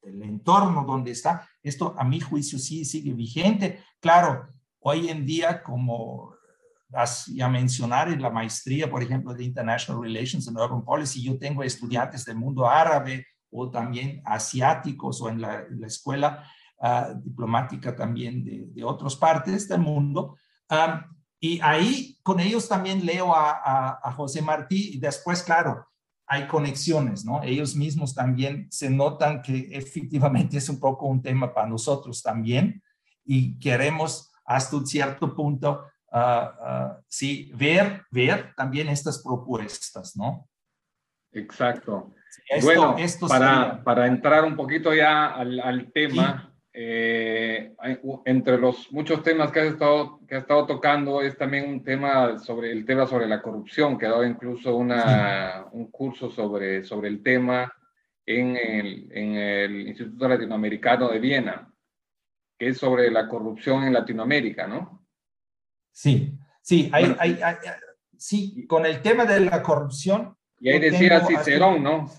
del, 0.01 0.23
entorno 0.23 0.85
donde 0.85 1.11
está, 1.11 1.47
esto 1.61 1.95
a 1.97 2.03
mi 2.03 2.19
juicio 2.19 2.59
sí 2.59 2.83
sigue 2.83 3.13
vigente. 3.13 3.81
Claro, 4.01 4.49
hoy 4.79 5.09
en 5.09 5.25
día, 5.25 5.63
como 5.63 6.32
ya 7.27 7.49
mencionar 7.49 8.09
en 8.09 8.21
la 8.21 8.29
maestría, 8.29 8.89
por 8.89 9.01
ejemplo, 9.01 9.33
de 9.33 9.43
International 9.43 10.01
Relations 10.01 10.47
and 10.47 10.57
Urban 10.57 10.83
Policy, 10.83 11.23
yo 11.23 11.37
tengo 11.37 11.63
estudiantes 11.63 12.25
del 12.25 12.37
mundo 12.37 12.67
árabe, 12.67 13.25
o 13.53 13.69
también 13.69 14.21
asiáticos 14.25 15.21
o 15.21 15.29
en 15.29 15.41
la, 15.41 15.65
escuela 15.85 16.43
ah, 16.81 17.13
diplomática 17.15 17.95
también 17.95 18.43
de, 18.43 18.83
otras 18.83 19.15
partes 19.15 19.67
del 19.67 19.79
mundo. 19.79 20.37
y 21.39 21.59
ahí 21.61 22.17
con 22.23 22.39
ellos 22.39 22.67
también 22.67 23.05
leo 23.05 23.33
a, 23.35 23.99
a, 24.03 24.11
José 24.13 24.41
Martí 24.41 24.95
y 24.95 24.99
después, 24.99 25.43
claro, 25.43 25.87
hay 26.25 26.47
conexiones, 26.47 27.25
¿no? 27.25 27.43
Ellos 27.43 27.75
mismos 27.75 28.15
también 28.15 28.67
se 28.71 28.89
notan 28.89 29.41
que 29.41 29.67
efectivamente 29.71 30.57
es 30.57 30.69
un 30.69 30.79
poco 30.79 31.05
un 31.05 31.21
tema 31.21 31.53
para 31.53 31.67
nosotros 31.67 32.23
también 32.23 32.81
y 33.25 33.59
queremos 33.59 34.31
hasta 34.45 34.77
un 34.77 34.87
cierto 34.87 35.35
punto, 35.35 35.85
ah, 36.13 36.99
sí, 37.07 37.51
ver, 37.55 38.03
ver 38.11 38.53
también 38.55 38.87
estas 38.87 39.21
propuestas, 39.21 40.15
¿no? 40.15 40.47
Exacto 41.31 42.13
bueno, 42.61 42.95
para, 43.27 43.83
para, 43.83 44.07
entrar 44.07 44.43
un 44.43 44.55
poquito 44.55 44.93
ya 44.93 45.27
al, 45.27 45.91
tema, 45.93 46.53
eh, 46.73 47.73
entre 48.25 48.57
los 48.57 48.91
muchos 48.91 49.23
temas 49.23 49.51
que 49.51 49.61
has, 49.61 49.67
estado, 49.67 50.19
que 50.27 50.35
ha 50.35 50.39
estado 50.39 50.65
tocando 50.65 51.21
es 51.21 51.37
también 51.37 51.69
un 51.69 51.83
tema 51.83 52.37
sobre 52.39 52.71
el 52.71 52.85
tema 52.85 53.07
sobre 53.07 53.27
la 53.27 53.41
corrupción, 53.41 53.97
que 53.97 54.05
ha 54.05 54.11
dado 54.11 54.25
incluso 54.25 54.75
una, 54.75 55.65
un 55.71 55.91
curso 55.91 56.29
sobre, 56.29 56.83
sobre 56.83 57.09
el 57.09 57.21
tema 57.21 57.71
en 58.25 58.57
el, 58.57 59.11
en 59.11 59.33
el 59.35 59.87
Instituto 59.87 60.27
Latinoamericano 60.27 61.09
de 61.09 61.19
Viena, 61.19 61.71
que 62.57 62.69
es 62.69 62.77
sobre 62.77 63.11
la 63.11 63.27
corrupción 63.27 63.83
en 63.83 63.93
Latinoamérica, 63.93 64.67
¿no? 64.67 65.02
Sí, 65.93 66.37
sí, 66.61 66.89
hay, 66.91 67.15
hay, 67.19 67.39
sí, 68.17 68.65
con 68.67 68.85
el 68.85 69.01
tema 69.01 69.23
de 69.23 69.39
la 69.39 69.63
corrupción. 69.63 70.35
Y 70.59 70.69
ahí 70.69 70.79
decía 70.79 71.25
Cicerón, 71.25 71.81
¿no? 71.81 72.11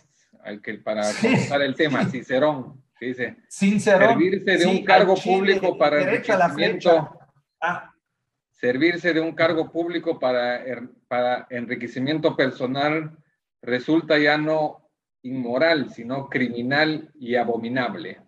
al 0.44 0.60
que 0.60 0.74
para 0.74 1.10
comenzar 1.20 1.62
el 1.62 1.74
tema, 1.74 2.04
Cicerón, 2.10 2.82
dice, 3.00 3.36
servirse 3.48 4.58
de 4.58 4.66
un 4.66 4.84
cargo 4.84 5.14
público 5.16 5.76
para 5.76 6.02
enriquecimiento, 6.02 7.18
ah. 7.60 7.92
servirse 8.50 9.12
de 9.12 9.20
un 9.20 9.34
cargo 9.34 9.70
público 9.70 10.18
para, 10.18 10.62
para 11.08 11.46
enriquecimiento 11.50 12.36
personal 12.36 13.16
resulta 13.62 14.18
ya 14.18 14.36
no 14.36 14.90
inmoral, 15.22 15.90
sino 15.90 16.28
criminal 16.28 17.10
y 17.14 17.34
abominable. 17.34 18.20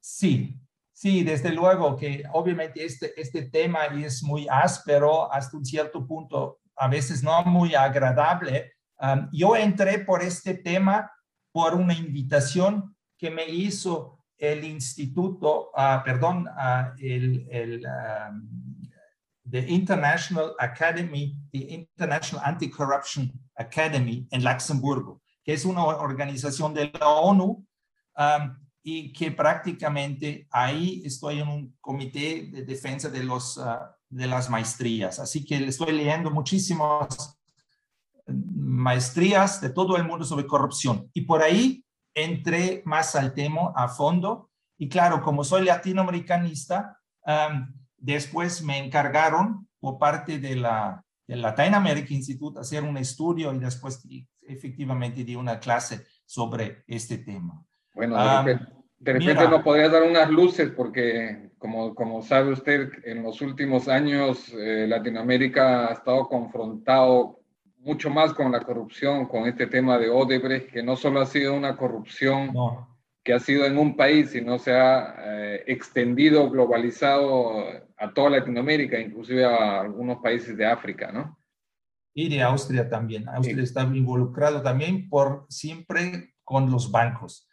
Sí, 0.00 0.59
sí, 1.00 1.24
desde 1.24 1.50
luego 1.50 1.96
que 1.96 2.24
obviamente 2.34 2.84
este, 2.84 3.18
este 3.18 3.48
tema 3.48 3.86
es 3.86 4.22
muy 4.22 4.46
áspero 4.50 5.32
hasta 5.32 5.56
un 5.56 5.64
cierto 5.64 6.06
punto, 6.06 6.58
a 6.76 6.88
veces 6.88 7.22
no 7.22 7.42
muy 7.44 7.74
agradable, 7.74 8.74
yo 9.32 9.56
entré 9.56 10.00
por 10.00 10.22
este 10.22 10.52
tema 10.52 11.10
por 11.52 11.74
una 11.74 11.94
invitación 11.94 12.94
que 13.16 13.30
me 13.30 13.46
hizo 13.48 14.18
el 14.36 14.62
instituto, 14.62 15.70
uh, 15.74 16.04
perdón, 16.04 16.46
uh, 16.48 16.92
el, 16.98 17.46
el 17.50 17.82
the 19.50 19.60
International 19.68 20.54
Academy, 20.58 21.34
the 21.50 21.60
International 21.60 22.44
Anti-Corruption 22.44 23.32
Academy 23.56 24.28
en 24.30 24.44
Luxemburgo, 24.44 25.22
que 25.42 25.54
es 25.54 25.64
una 25.64 25.82
organización 25.82 26.74
de 26.74 26.92
la 26.92 27.08
ONU 27.08 27.66
y 28.82 29.12
que 29.12 29.30
prácticamente 29.30 30.48
ahí 30.50 31.02
estoy 31.04 31.40
en 31.40 31.48
un 31.48 31.76
comité 31.80 32.48
de 32.50 32.64
defensa 32.64 33.08
de, 33.08 33.24
los, 33.24 33.56
uh, 33.58 33.78
de 34.08 34.26
las 34.26 34.48
maestrías. 34.48 35.18
Así 35.18 35.44
que 35.44 35.56
estoy 35.64 35.92
leyendo 35.92 36.30
muchísimos 36.30 37.38
maestrías 38.26 39.60
de 39.60 39.70
todo 39.70 39.96
el 39.96 40.04
mundo 40.04 40.24
sobre 40.24 40.46
corrupción. 40.46 41.10
Y 41.12 41.22
por 41.22 41.42
ahí 41.42 41.84
entré 42.14 42.82
más 42.84 43.14
al 43.16 43.34
tema 43.34 43.72
a 43.74 43.88
fondo. 43.88 44.50
Y 44.78 44.88
claro, 44.88 45.22
como 45.22 45.44
soy 45.44 45.64
latinoamericanista, 45.64 46.98
después 47.98 48.62
me 48.62 48.78
encargaron 48.78 49.68
por 49.78 49.98
parte 49.98 50.38
de 50.38 50.56
la 50.56 51.04
del 51.30 51.42
Latin 51.42 51.74
American 51.74 52.16
Institute 52.16 52.58
hacer 52.58 52.82
un 52.82 52.96
estudio 52.96 53.54
y 53.54 53.58
después 53.60 54.04
efectivamente 54.42 55.22
di 55.22 55.36
una 55.36 55.60
clase 55.60 56.04
sobre 56.26 56.82
este 56.88 57.18
tema. 57.18 57.64
Bueno, 58.00 58.16
de 58.98 59.12
repente, 59.12 59.48
nos 59.48 59.62
podría 59.62 59.88
dar 59.88 60.02
unas 60.02 60.30
luces 60.30 60.70
porque, 60.76 61.50
como, 61.58 61.94
como 61.94 62.22
sabe 62.22 62.52
usted, 62.52 62.90
en 63.04 63.22
los 63.22 63.40
últimos 63.40 63.88
años 63.88 64.52
eh, 64.58 64.86
Latinoamérica 64.88 65.88
ha 65.88 65.92
estado 65.92 66.28
confrontado 66.28 67.40
mucho 67.78 68.10
más 68.10 68.34
con 68.34 68.52
la 68.52 68.60
corrupción, 68.60 69.26
con 69.26 69.46
este 69.46 69.66
tema 69.66 69.98
de 69.98 70.10
Odebrecht, 70.10 70.70
que 70.70 70.82
no 70.82 70.96
solo 70.96 71.20
ha 71.20 71.26
sido 71.26 71.54
una 71.54 71.76
corrupción 71.76 72.52
que 73.22 73.34
ha 73.34 73.40
sido 73.40 73.64
en 73.66 73.76
un 73.78 73.96
país, 73.96 74.30
sino 74.30 74.58
se 74.58 74.72
ha 74.72 75.14
eh, 75.18 75.64
extendido, 75.66 76.50
globalizado 76.50 77.64
a 77.98 78.14
toda 78.14 78.30
Latinoamérica, 78.30 78.98
inclusive 78.98 79.44
a 79.44 79.80
algunos 79.80 80.18
países 80.18 80.56
de 80.56 80.66
África, 80.66 81.12
¿no? 81.12 81.38
Y 82.14 82.28
de 82.28 82.42
Austria 82.42 82.88
también. 82.88 83.28
Austria 83.28 83.62
está 83.62 83.82
involucrado 83.82 84.62
también 84.62 85.08
por 85.08 85.46
siempre 85.48 86.34
con 86.44 86.70
los 86.70 86.90
bancos. 86.90 87.49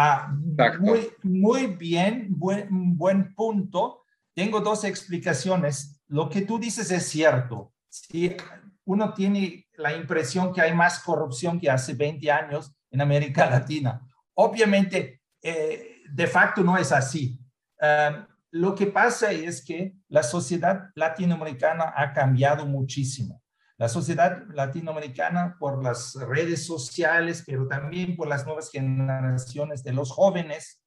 Ah, 0.00 0.32
muy, 0.78 1.10
muy 1.24 1.66
bien, 1.66 2.28
buen, 2.30 2.96
buen 2.96 3.34
punto. 3.34 4.04
Tengo 4.32 4.60
dos 4.60 4.84
explicaciones. 4.84 6.00
Lo 6.06 6.28
que 6.28 6.42
tú 6.42 6.56
dices 6.56 6.92
es 6.92 7.08
cierto. 7.08 7.72
Sí, 7.88 8.36
uno 8.84 9.12
tiene 9.12 9.66
la 9.76 9.92
impresión 9.96 10.52
que 10.52 10.60
hay 10.60 10.72
más 10.72 11.00
corrupción 11.00 11.58
que 11.58 11.68
hace 11.68 11.94
20 11.94 12.30
años 12.30 12.72
en 12.92 13.00
América 13.00 13.50
Latina. 13.50 14.00
Obviamente, 14.34 15.20
eh, 15.42 16.02
de 16.08 16.26
facto 16.28 16.62
no 16.62 16.78
es 16.78 16.92
así. 16.92 17.36
Um, 17.80 18.24
lo 18.52 18.76
que 18.76 18.86
pasa 18.86 19.32
es 19.32 19.64
que 19.64 19.96
la 20.06 20.22
sociedad 20.22 20.90
latinoamericana 20.94 21.92
ha 21.96 22.12
cambiado 22.12 22.64
muchísimo. 22.66 23.42
La 23.78 23.88
sociedad 23.88 24.42
latinoamericana 24.52 25.56
por 25.56 25.84
las 25.84 26.14
redes 26.14 26.66
sociales, 26.66 27.44
pero 27.46 27.68
también 27.68 28.16
por 28.16 28.26
las 28.26 28.44
nuevas 28.44 28.72
generaciones 28.72 29.84
de 29.84 29.92
los 29.92 30.10
jóvenes, 30.10 30.82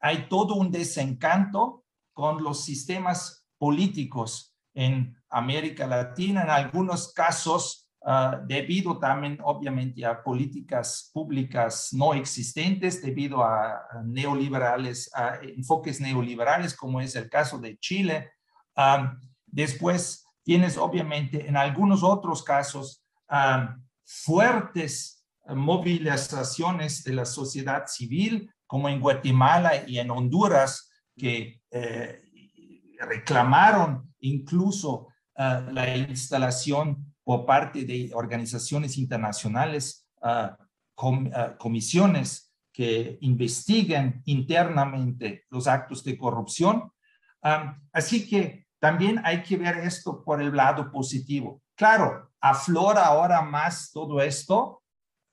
hay 0.00 0.26
todo 0.30 0.54
un 0.54 0.70
desencanto 0.70 1.84
con 2.14 2.42
los 2.42 2.64
sistemas 2.64 3.46
políticos 3.58 4.56
en 4.72 5.14
América 5.28 5.86
Latina, 5.86 6.42
en 6.42 6.50
algunos 6.50 7.12
casos 7.12 7.90
ah, 8.02 8.40
debido 8.46 8.98
también 8.98 9.38
obviamente 9.42 10.04
a 10.06 10.22
políticas 10.22 11.10
públicas 11.12 11.90
no 11.92 12.14
existentes, 12.14 13.02
debido 13.02 13.44
a, 13.44 13.78
neoliberales, 14.06 15.10
a 15.14 15.36
enfoques 15.42 16.00
neoliberales, 16.00 16.74
como 16.74 16.98
es 17.02 17.14
el 17.14 17.28
caso 17.28 17.58
de 17.58 17.76
Chile, 17.76 18.30
después 19.46 20.25
tienes 20.46 20.78
obviamente 20.78 21.48
en 21.48 21.56
algunos 21.56 22.04
otros 22.04 22.44
casos 22.44 23.04
fuertes 24.04 25.26
movilizaciones 25.48 27.02
de 27.02 27.14
la 27.14 27.24
sociedad 27.24 27.86
civil, 27.88 28.48
como 28.64 28.88
en 28.88 29.00
Guatemala 29.00 29.82
y 29.88 29.98
en 29.98 30.08
Honduras, 30.12 30.88
que 31.16 31.60
eh, 31.68 32.22
reclamaron 33.00 34.14
incluso 34.20 35.08
ah, 35.36 35.64
la 35.72 35.96
instalación 35.96 37.12
por 37.24 37.44
parte 37.44 37.84
de 37.84 38.12
organizaciones 38.14 38.98
internacionales, 38.98 40.08
comisiones 41.58 42.54
que 42.72 43.18
investiguen 43.20 44.22
internamente 44.26 45.44
los 45.50 45.66
actos 45.66 46.04
de 46.04 46.16
corrupción. 46.16 46.92
así 47.92 48.28
que 48.28 48.65
también 48.86 49.20
hay 49.24 49.42
que 49.42 49.56
ver 49.56 49.78
esto 49.78 50.22
por 50.22 50.40
el 50.40 50.54
lado 50.54 50.92
positivo. 50.92 51.60
Claro, 51.74 52.30
aflora 52.40 53.06
ahora 53.06 53.42
más 53.42 53.90
todo 53.90 54.20
esto, 54.20 54.80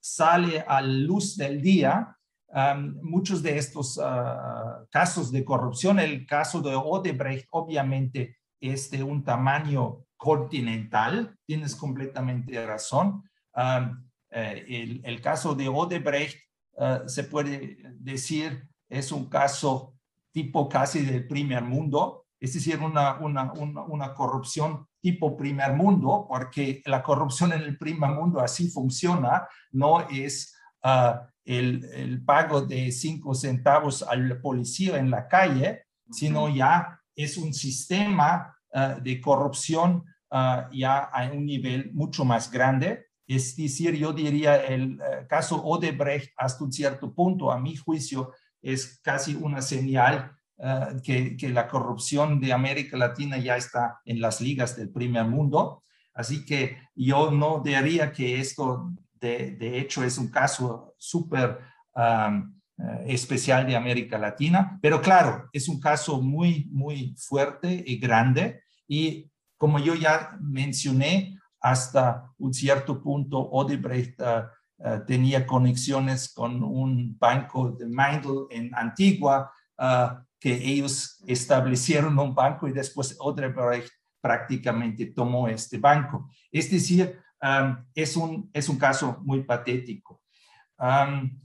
sale 0.01 0.65
a 0.67 0.81
luz 0.81 1.37
del 1.37 1.61
día 1.61 2.17
muchos 3.03 3.43
de 3.43 3.55
estos 3.59 4.01
casos 4.89 5.31
de 5.31 5.45
corrupción. 5.45 5.99
El 5.99 6.25
caso 6.25 6.61
de 6.61 6.73
Odebrecht 6.73 7.47
obviamente 7.51 8.37
es 8.59 8.89
de 8.89 9.03
un 9.03 9.23
tamaño 9.23 9.99
continental, 10.17 11.37
tienes 11.45 11.75
completamente 11.75 12.65
razón. 12.65 13.21
Eh, 14.31 15.01
el, 15.03 15.21
caso 15.21 15.53
de 15.53 15.69
Odebrecht 15.69 16.39
ah, 16.79 17.03
se 17.05 17.25
puede 17.25 17.77
decir 17.99 18.67
es 18.89 19.11
un 19.11 19.29
caso 19.29 19.93
tipo 20.31 20.67
casi 20.67 21.05
del 21.05 21.27
primer 21.27 21.61
mundo, 21.61 22.22
es 22.43 22.53
decir, 22.53 22.79
una, 22.79 23.15
una, 23.19 23.51
una, 23.53 24.13
corrupción 24.13 24.85
tipo 25.01 25.37
primer 25.37 25.73
mundo, 25.73 26.25
porque 26.27 26.81
la 26.85 27.01
corrupción 27.01 27.53
en 27.53 27.61
el 27.61 27.77
primer 27.77 28.11
mundo 28.11 28.39
así 28.39 28.69
funciona, 28.69 29.47
no 29.71 30.07
es 30.09 30.55
ah, 30.83 31.27
el, 31.45 31.85
el, 31.93 32.23
pago 32.23 32.61
de 32.61 32.91
cinco 32.91 33.33
centavos 33.33 34.03
al 34.03 34.41
policía 34.41 34.97
en 34.97 35.09
la 35.09 35.27
calle, 35.27 35.85
sino 36.11 36.49
ya 36.49 36.99
es 37.15 37.37
un 37.37 37.53
sistema 37.53 38.55
ah, 38.73 38.95
de 39.01 39.21
corrupción 39.21 40.03
Ah, 40.35 40.67
ya 40.73 40.97
a 40.97 41.31
un 41.31 41.45
nivel 41.45 41.91
mucho 41.93 42.25
más 42.25 42.49
grande. 42.49 43.05
Es 43.27 43.55
decir, 43.55 43.93
yo 43.95 44.11
diría 44.11 44.55
el 44.65 44.99
caso 45.29 45.63
Odebrecht 45.63 46.33
hasta 46.35 46.63
un 46.63 46.73
cierto 46.73 47.13
punto, 47.13 47.51
a 47.51 47.59
mi 47.59 47.75
juicio, 47.75 48.33
es 48.59 48.99
casi 49.03 49.35
una 49.35 49.61
señal 49.61 50.35
ah, 50.59 50.93
que, 51.03 51.35
que, 51.37 51.49
la 51.49 51.67
corrupción 51.67 52.39
de 52.39 52.53
América 52.53 52.97
Latina 52.97 53.37
ya 53.37 53.57
está 53.57 53.99
en 54.05 54.21
las 54.21 54.41
ligas 54.41 54.75
del 54.75 54.89
primer 54.89 55.25
mundo. 55.25 55.83
Así 56.13 56.45
que 56.45 56.77
yo 56.95 57.31
no 57.31 57.61
diría 57.63 58.11
que 58.11 58.39
esto 58.39 58.91
de, 59.19 59.51
de 59.51 59.79
hecho 59.79 60.03
es 60.03 60.17
un 60.17 60.29
caso 60.29 60.93
súper 60.97 61.59
eh, 61.95 62.41
especial 63.07 63.67
de 63.67 63.75
América 63.75 64.17
Latina, 64.17 64.79
pero 64.81 65.01
claro, 65.01 65.47
es 65.53 65.69
un 65.69 65.79
caso 65.79 66.21
muy, 66.21 66.67
muy 66.71 67.15
fuerte 67.17 67.83
y 67.85 67.97
grande 67.97 68.63
y 68.87 69.29
como 69.57 69.79
yo 69.79 69.95
ya 69.95 70.37
mencioné, 70.41 71.39
hasta 71.61 72.29
un 72.37 72.53
cierto 72.53 73.01
punto 73.01 73.39
Odebrecht 73.39 74.19
uh, 74.19 74.85
uh, 74.85 75.05
tenía 75.05 75.47
conexiones 75.47 76.33
con 76.33 76.61
un 76.61 77.17
banco 77.17 77.71
de 77.71 77.85
Mindel 77.85 78.47
en 78.49 78.75
Antigua, 78.75 79.49
uh, 79.79 80.21
que 80.43 80.53
ellos 80.53 81.23
establecieron 81.25 82.19
un 82.19 82.35
banco 82.35 82.67
y 82.67 82.73
después 82.73 83.15
Odebrecht 83.17 83.89
prácticamente 84.19 85.05
tomó 85.05 85.47
este 85.47 85.77
banco. 85.77 86.29
Es 86.51 86.69
decir, 86.69 87.17
um, 87.41 87.77
es, 87.95 88.17
un, 88.17 88.49
es 88.51 88.67
un 88.67 88.77
caso 88.77 89.21
muy 89.23 89.43
patético. 89.43 90.21
Um, 90.77 91.39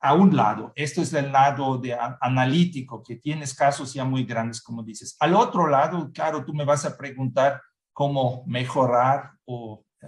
a 0.00 0.14
un 0.14 0.34
lado. 0.34 0.72
Esto 0.74 1.00
es 1.00 1.12
el 1.12 1.30
lado 1.30 1.78
de 1.78 1.96
analítico, 2.20 3.04
que 3.04 3.16
tienes 3.16 3.54
casos 3.54 3.94
ya 3.94 4.04
muy 4.04 4.24
grandes, 4.24 4.60
como 4.60 4.82
dices. 4.82 5.16
Al 5.20 5.36
otro 5.36 5.68
lado, 5.68 6.10
claro, 6.12 6.44
tú 6.44 6.52
me 6.52 6.64
vas 6.64 6.84
a 6.84 6.96
preguntar 6.96 7.62
cómo 7.92 8.42
mejorar 8.48 9.30
o 9.44 9.84
eh, 10.02 10.06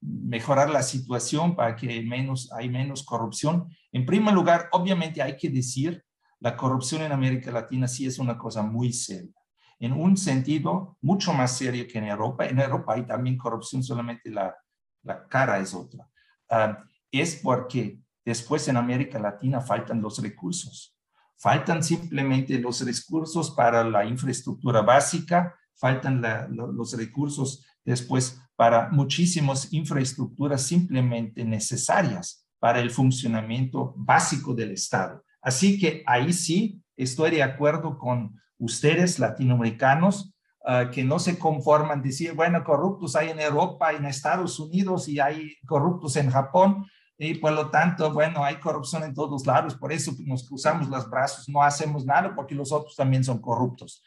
mejorar 0.00 0.70
la 0.70 0.82
situación 0.82 1.54
para 1.54 1.76
que 1.76 2.00
menos, 2.02 2.50
hay 2.52 2.70
menos 2.70 3.04
corrupción. 3.04 3.68
En 3.92 4.06
primer 4.06 4.32
lugar, 4.32 4.70
obviamente 4.72 5.20
hay 5.20 5.36
que 5.36 5.50
decir, 5.50 6.02
la 6.42 6.56
corrupción 6.56 7.02
en 7.02 7.12
América 7.12 7.50
Latina 7.50 7.88
sí 7.88 8.06
es 8.06 8.18
una 8.18 8.36
cosa 8.36 8.62
muy 8.62 8.92
seria. 8.92 9.34
En 9.78 9.92
un 9.92 10.16
sentido, 10.16 10.96
mucho 11.00 11.32
más 11.32 11.56
serio 11.56 11.86
que 11.90 11.98
en 11.98 12.04
Europa. 12.04 12.46
En 12.46 12.58
Europa 12.58 12.94
hay 12.94 13.06
también 13.06 13.36
corrupción, 13.36 13.82
solamente 13.82 14.30
la, 14.30 14.54
la 15.02 15.26
cara 15.26 15.58
es 15.58 15.74
otra. 15.74 16.08
Ah, 16.48 16.84
es 17.10 17.36
porque 17.36 18.02
Después 18.24 18.68
en 18.68 18.76
América 18.76 19.18
Latina 19.18 19.60
faltan 19.60 20.00
los 20.00 20.22
recursos. 20.22 20.96
Faltan 21.36 21.82
simplemente 21.82 22.58
los 22.58 22.84
recursos 22.84 23.50
para 23.50 23.82
la 23.82 24.04
infraestructura 24.04 24.82
básica, 24.82 25.56
faltan 25.74 26.22
los 26.50 26.96
recursos 26.96 27.66
después 27.84 28.40
para 28.54 28.90
muchísimas 28.90 29.72
infraestructuras 29.72 30.62
simplemente 30.62 31.44
necesarias 31.44 32.46
para 32.60 32.78
el 32.78 32.92
funcionamiento 32.92 33.92
básico 33.96 34.54
del 34.54 34.70
Estado. 34.70 35.24
Así 35.42 35.78
que 35.78 36.02
ahí 36.06 36.32
sí 36.32 36.82
estoy 36.96 37.32
de 37.32 37.42
acuerdo 37.42 37.98
con 37.98 38.40
ustedes, 38.58 39.18
latinoamericanos, 39.18 40.32
ah, 40.64 40.90
que 40.90 41.04
no 41.04 41.18
se 41.18 41.38
conforman 41.38 42.00
decir, 42.00 42.32
bueno, 42.34 42.64
corruptos 42.64 43.16
hay 43.16 43.30
en 43.30 43.40
Europa, 43.40 43.92
en 43.92 44.06
Estados 44.06 44.58
Unidos 44.60 45.08
y 45.08 45.18
hay 45.20 45.56
corruptos 45.66 46.16
en 46.16 46.30
Japón 46.30 46.86
y 47.18 47.34
por 47.34 47.52
lo 47.52 47.70
tanto, 47.70 48.12
bueno, 48.12 48.44
hay 48.44 48.56
corrupción 48.56 49.04
en 49.04 49.14
todos 49.14 49.46
lados, 49.46 49.74
por 49.74 49.92
eso 49.92 50.12
nos 50.24 50.48
cruzamos 50.48 50.88
los 50.88 51.08
brazos, 51.08 51.48
no 51.48 51.62
hacemos 51.62 52.04
nada 52.04 52.34
porque 52.34 52.54
los 52.54 52.72
otros 52.72 52.96
también 52.96 53.22
son 53.22 53.40
corruptos. 53.40 54.02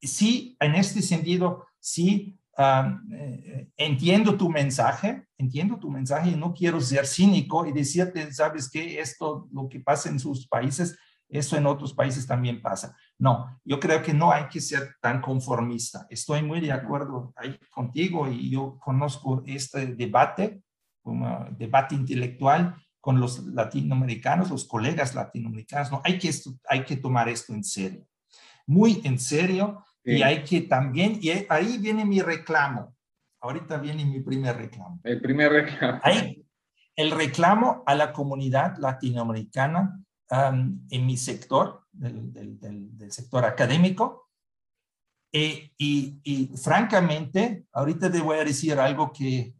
Sí, 0.00 0.56
en 0.60 0.74
este 0.74 1.02
sentido, 1.02 1.66
sí, 1.78 2.38
eh, 2.58 3.68
entiendo 3.76 4.36
tu 4.36 4.48
mensaje, 4.48 5.26
entiendo 5.38 5.78
tu 5.78 5.90
mensaje 5.90 6.30
y 6.30 6.36
no 6.36 6.52
quiero 6.54 6.80
ser 6.80 7.06
cínico 7.06 7.66
y 7.66 7.72
decirte, 7.72 8.32
sabes 8.32 8.70
que 8.70 9.00
esto, 9.00 9.48
lo 9.52 9.68
que 9.68 9.80
pasa 9.80 10.08
en 10.08 10.18
sus 10.18 10.46
países, 10.46 10.98
eso 11.28 11.56
en 11.56 11.66
otros 11.66 11.94
países 11.94 12.26
también 12.26 12.62
pasa. 12.62 12.96
No, 13.18 13.60
yo 13.64 13.80
creo 13.80 14.02
que 14.02 14.14
no 14.14 14.30
hay 14.30 14.48
que 14.48 14.60
ser 14.60 14.94
tan 15.00 15.20
conformista. 15.20 16.06
Estoy 16.10 16.42
muy 16.42 16.60
de 16.60 16.72
acuerdo 16.72 17.32
ahí 17.36 17.58
contigo 17.70 18.28
y 18.28 18.50
yo 18.50 18.78
conozco 18.78 19.42
este 19.46 19.86
debate 19.86 20.62
un 21.04 21.56
debate 21.58 21.94
intelectual 21.94 22.76
con 23.00 23.20
los 23.20 23.44
latinoamericanos, 23.44 24.50
los 24.50 24.64
colegas 24.64 25.14
latinoamericanos. 25.14 25.92
No, 25.92 26.00
hay 26.04 26.18
que, 26.18 26.30
hay 26.68 26.84
que 26.84 26.96
tomar 26.96 27.28
esto 27.28 27.52
en 27.52 27.62
serio, 27.62 28.06
muy 28.66 29.00
en 29.04 29.18
serio, 29.18 29.84
y 30.04 30.22
hay 30.22 30.44
que 30.44 30.62
también, 30.62 31.18
y 31.20 31.30
ahí 31.48 31.78
viene 31.78 32.04
mi 32.04 32.20
reclamo. 32.20 32.94
Ahorita 33.40 33.78
viene 33.78 34.04
mi 34.04 34.20
primer 34.20 34.56
reclamo. 34.56 35.00
El 35.02 35.20
primer 35.20 35.52
reclamo. 35.52 36.00
Ahí, 36.02 36.46
el 36.96 37.10
reclamo 37.10 37.82
a 37.86 37.94
la 37.94 38.12
comunidad 38.12 38.76
latinoamericana 38.78 40.00
en 40.30 41.06
mi 41.06 41.16
sector, 41.16 41.84
del, 41.92 42.32
del, 42.32 42.96
del 42.96 43.12
sector 43.12 43.44
académico, 43.44 44.24
eh, 45.36 45.72
y, 45.78 46.52
francamente, 46.56 47.66
ahorita 47.72 48.08
te 48.10 48.20
voy 48.20 48.38
a 48.38 48.44
decir 48.44 48.78
algo 48.78 49.12
que 49.12 49.56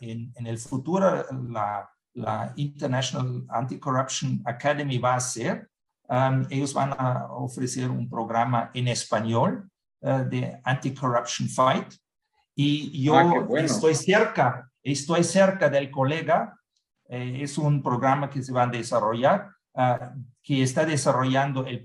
en, 0.00 0.46
el 0.46 0.58
futuro 0.58 1.24
la, 1.48 1.90
la 2.12 2.52
International 2.56 3.46
Anti-Corruption 3.48 4.42
Academy 4.44 4.98
va 4.98 5.14
a 5.14 5.16
hacer. 5.16 5.70
Um, 6.08 6.46
ellos 6.50 6.74
van 6.74 6.92
a 6.98 7.26
ofrecer 7.30 7.88
un 7.88 8.08
programa 8.08 8.70
en 8.74 8.88
español 8.88 9.70
uh, 10.00 10.24
de 10.28 10.60
Anti-Corruption 10.64 11.48
Fight. 11.48 11.94
Y 12.54 13.02
yo 13.02 13.16
ah, 13.16 13.46
estoy 13.58 13.94
cerca, 13.94 14.70
estoy 14.82 15.24
cerca 15.24 15.68
del 15.68 15.90
colega. 15.90 16.56
Eh, 17.08 17.42
es 17.42 17.58
un 17.58 17.82
programa 17.82 18.30
que 18.30 18.42
se 18.42 18.52
va 18.52 18.62
a 18.62 18.66
desarrollar, 18.66 19.50
uh, 19.74 20.22
que 20.42 20.62
está 20.62 20.84
desarrollando 20.84 21.66
el 21.66 21.84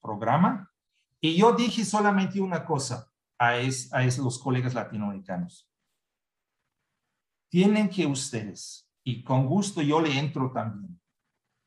programa 0.00 0.68
y 1.20 1.36
yo 1.36 1.52
dije 1.52 1.84
solamente 1.84 2.40
una 2.40 2.64
cosa 2.64 3.10
a, 3.38 3.56
es, 3.56 3.92
a 3.92 4.02
los 4.04 4.38
colegas 4.38 4.74
latinoamericanos. 4.74 5.68
Tienen 7.50 7.88
que 7.88 8.06
ustedes, 8.06 8.88
y 9.02 9.24
con 9.24 9.46
gusto 9.46 9.82
yo 9.82 10.00
le 10.00 10.16
entro 10.16 10.52
también, 10.52 11.00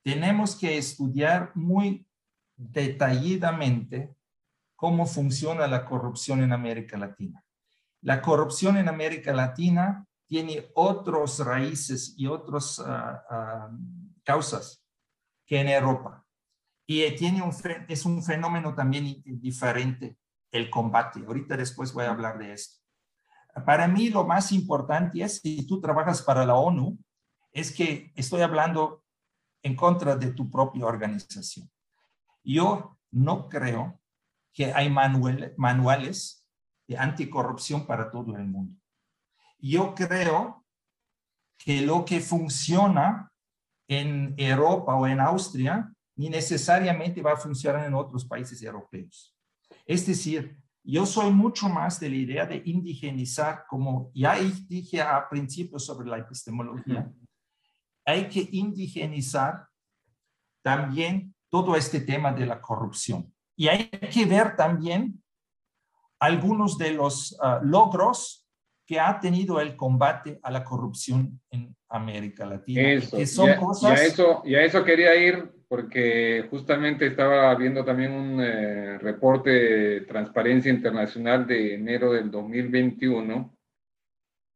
tenemos 0.03 0.55
que 0.55 0.77
estudiar 0.77 1.51
muy 1.55 2.07
detalladamente 2.55 4.15
cómo 4.75 5.05
funciona 5.05 5.67
la 5.67 5.85
corrupción 5.85 6.41
en 6.43 6.53
América 6.53 6.97
Latina. 6.97 7.43
La 8.01 8.21
corrupción 8.21 8.77
en 8.77 8.89
América 8.89 9.33
Latina 9.33 10.05
tiene 10.25 10.71
otras 10.75 11.39
raíces 11.39 12.15
y 12.17 12.25
otras 12.25 12.79
ah, 12.79 13.23
ah, 13.29 13.69
causas 14.23 14.83
que 15.45 15.59
en 15.59 15.67
Europa 15.67 16.25
y 16.91 17.09
tiene 17.15 17.41
un, 17.41 17.53
es 17.87 18.05
un 18.05 18.21
fenómeno 18.21 18.75
también 18.75 19.21
diferente 19.25 20.17
el 20.51 20.69
combate. 20.69 21.23
Ahorita 21.25 21.55
después 21.55 21.93
voy 21.93 22.05
a 22.05 22.11
hablar 22.11 22.37
de 22.37 22.51
esto. 22.51 22.81
Para 23.65 23.87
mí 23.87 24.09
lo 24.09 24.25
más 24.25 24.51
importante 24.51 25.21
es, 25.23 25.39
si 25.39 25.65
tú 25.65 25.79
trabajas 25.79 26.21
para 26.21 26.45
la 26.45 26.55
ONU, 26.55 26.97
es 27.53 27.71
que 27.71 28.11
estoy 28.15 28.41
hablando 28.41 29.00
en 29.63 29.75
contra 29.75 30.15
de 30.15 30.31
tu 30.31 30.49
propia 30.49 30.85
organización. 30.85 31.69
Yo 32.43 32.97
no 33.11 33.47
creo 33.47 33.99
que 34.53 34.73
hay 34.73 34.89
manuales 34.89 36.45
de 36.87 36.97
anticorrupción 36.97 37.85
para 37.85 38.09
todo 38.11 38.35
el 38.35 38.45
mundo. 38.45 38.79
Yo 39.59 39.93
creo 39.95 40.65
que 41.57 41.81
lo 41.81 42.03
que 42.03 42.19
funciona 42.19 43.31
en 43.87 44.33
Europa 44.37 44.95
o 44.95 45.05
en 45.05 45.19
Austria 45.19 45.93
ni 46.15 46.29
necesariamente 46.29 47.21
va 47.21 47.33
a 47.33 47.37
funcionar 47.37 47.85
en 47.85 47.93
otros 47.93 48.25
países 48.25 48.61
europeos. 48.63 49.35
Es 49.85 50.05
decir, 50.05 50.57
yo 50.83 51.05
soy 51.05 51.31
mucho 51.31 51.69
más 51.69 51.99
de 51.99 52.09
la 52.09 52.15
idea 52.15 52.45
de 52.45 52.61
indigenizar, 52.65 53.65
como 53.67 54.11
ya 54.13 54.35
dije 54.67 55.01
a 55.01 55.29
principio 55.29 55.77
sobre 55.77 56.09
la 56.09 56.17
epistemología, 56.17 57.11
hay 58.11 58.27
que 58.27 58.47
indigenizar 58.51 59.67
también 60.63 61.33
todo 61.49 61.75
este 61.75 62.01
tema 62.01 62.31
de 62.31 62.45
la 62.45 62.61
corrupción. 62.61 63.33
Y 63.55 63.67
hay 63.67 63.89
que 63.89 64.25
ver 64.25 64.55
también 64.55 65.21
algunos 66.19 66.77
de 66.77 66.91
los 66.93 67.37
ah, 67.41 67.59
logros 67.63 68.47
que 68.85 68.99
ha 68.99 69.19
tenido 69.19 69.59
el 69.59 69.75
combate 69.75 70.39
a 70.43 70.51
la 70.51 70.63
corrupción 70.63 71.39
en 71.49 71.75
América 71.89 72.45
Latina. 72.45 72.91
Eso, 72.91 73.17
que 73.17 73.27
son 73.27 73.55
cosas... 73.55 73.99
eso 74.01 74.83
quería 74.83 75.15
ir 75.15 75.51
porque 75.67 76.47
justamente 76.49 77.07
estaba 77.07 77.55
viendo 77.55 77.85
también 77.85 78.11
un 78.11 78.41
eh, 78.41 78.97
reporte 78.97 79.49
de 79.49 80.01
Transparencia 80.01 80.69
Internacional 80.69 81.47
de 81.47 81.75
enero 81.75 82.11
del 82.11 82.29
2021 82.29 83.57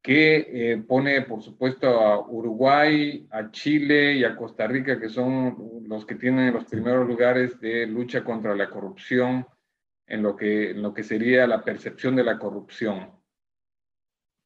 que 0.06 0.36
eh, 0.54 0.78
pone, 0.88 1.24
por 1.24 1.41
supuesto, 1.41 1.88
a 1.88 2.30
Uruguay, 2.30 3.28
a 3.32 3.50
Chile 3.50 4.13
y 4.13 4.24
a 4.24 4.36
Costa 4.36 4.68
Rica, 4.68 5.00
que 5.00 5.10
son 5.10 5.82
los 5.88 6.06
que 6.06 6.13
tienen 6.13 6.54
los 6.54 6.65
primeros 6.65 7.08
lugares 7.08 7.60
de 7.60 7.88
lucha 7.88 8.24
contra 8.24 8.54
la 8.54 8.70
corrupción 8.70 9.48
en 10.06 10.22
lo 10.22 10.36
que, 10.36 10.70
en 10.70 10.84
lo 10.84 10.94
que 10.94 11.02
sería 11.02 11.48
la 11.48 11.63
percepción 11.63 12.15
de 12.15 12.24
la 12.24 12.38
corrupción. 12.38 13.10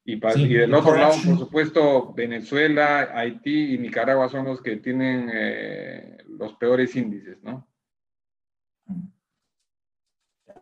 Y, 0.02 0.18
del 0.18 0.72
otro 0.72 0.96
lado, 0.96 1.12
por 1.22 1.38
supuesto, 1.38 2.14
Venezuela, 2.14 3.10
Haití 3.12 3.74
y 3.74 3.78
Nicaragua 3.78 4.30
son 4.30 4.46
los 4.46 4.62
que 4.62 4.76
tienen 4.78 5.30
eh, 5.30 6.24
los 6.26 6.54
peores 6.54 6.96
índices, 6.96 7.36
¿no? 7.42 7.68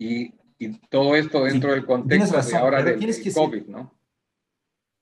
Y, 0.01 0.35
todo 0.91 1.15
esto 1.15 1.45
dentro 1.45 1.71
del 1.71 1.87
contexto 1.87 2.43
de 2.43 2.57
ahora 2.57 2.83
del, 2.83 2.99
COVID, 3.33 3.67
¿no? 3.69 3.98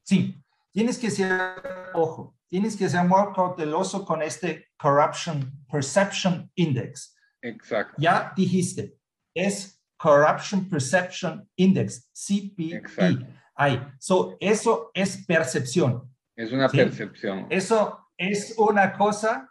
Sí, 0.07 0.41
tienes 0.73 0.99
que 0.99 1.11
ser, 1.11 1.91
ojo, 1.93 2.37
tienes 2.49 2.77
que 2.77 2.89
ser 2.89 3.05
muy 3.05 3.33
cauteloso 3.35 4.05
con 4.05 4.23
este 4.23 4.69
Corruption 4.79 5.67
Perception 5.71 6.49
Index. 6.55 7.17
Exacto. 7.43 7.95
Ya 7.99 8.33
dijiste, 8.37 8.97
es 9.35 9.83
Corruption 9.97 10.69
Perception 10.69 11.49
Index, 11.57 12.09
CPI. 12.13 12.75
Exacto. 12.75 13.27
Ahí. 13.57 13.83
So, 13.99 14.37
eso 14.39 14.91
es 14.95 15.25
percepción. 15.27 16.15
Es 16.37 16.53
una 16.53 16.69
percepción. 16.69 17.47
Eso 17.51 18.07
es 18.17 18.55
una 18.59 18.93
cosa 18.93 19.51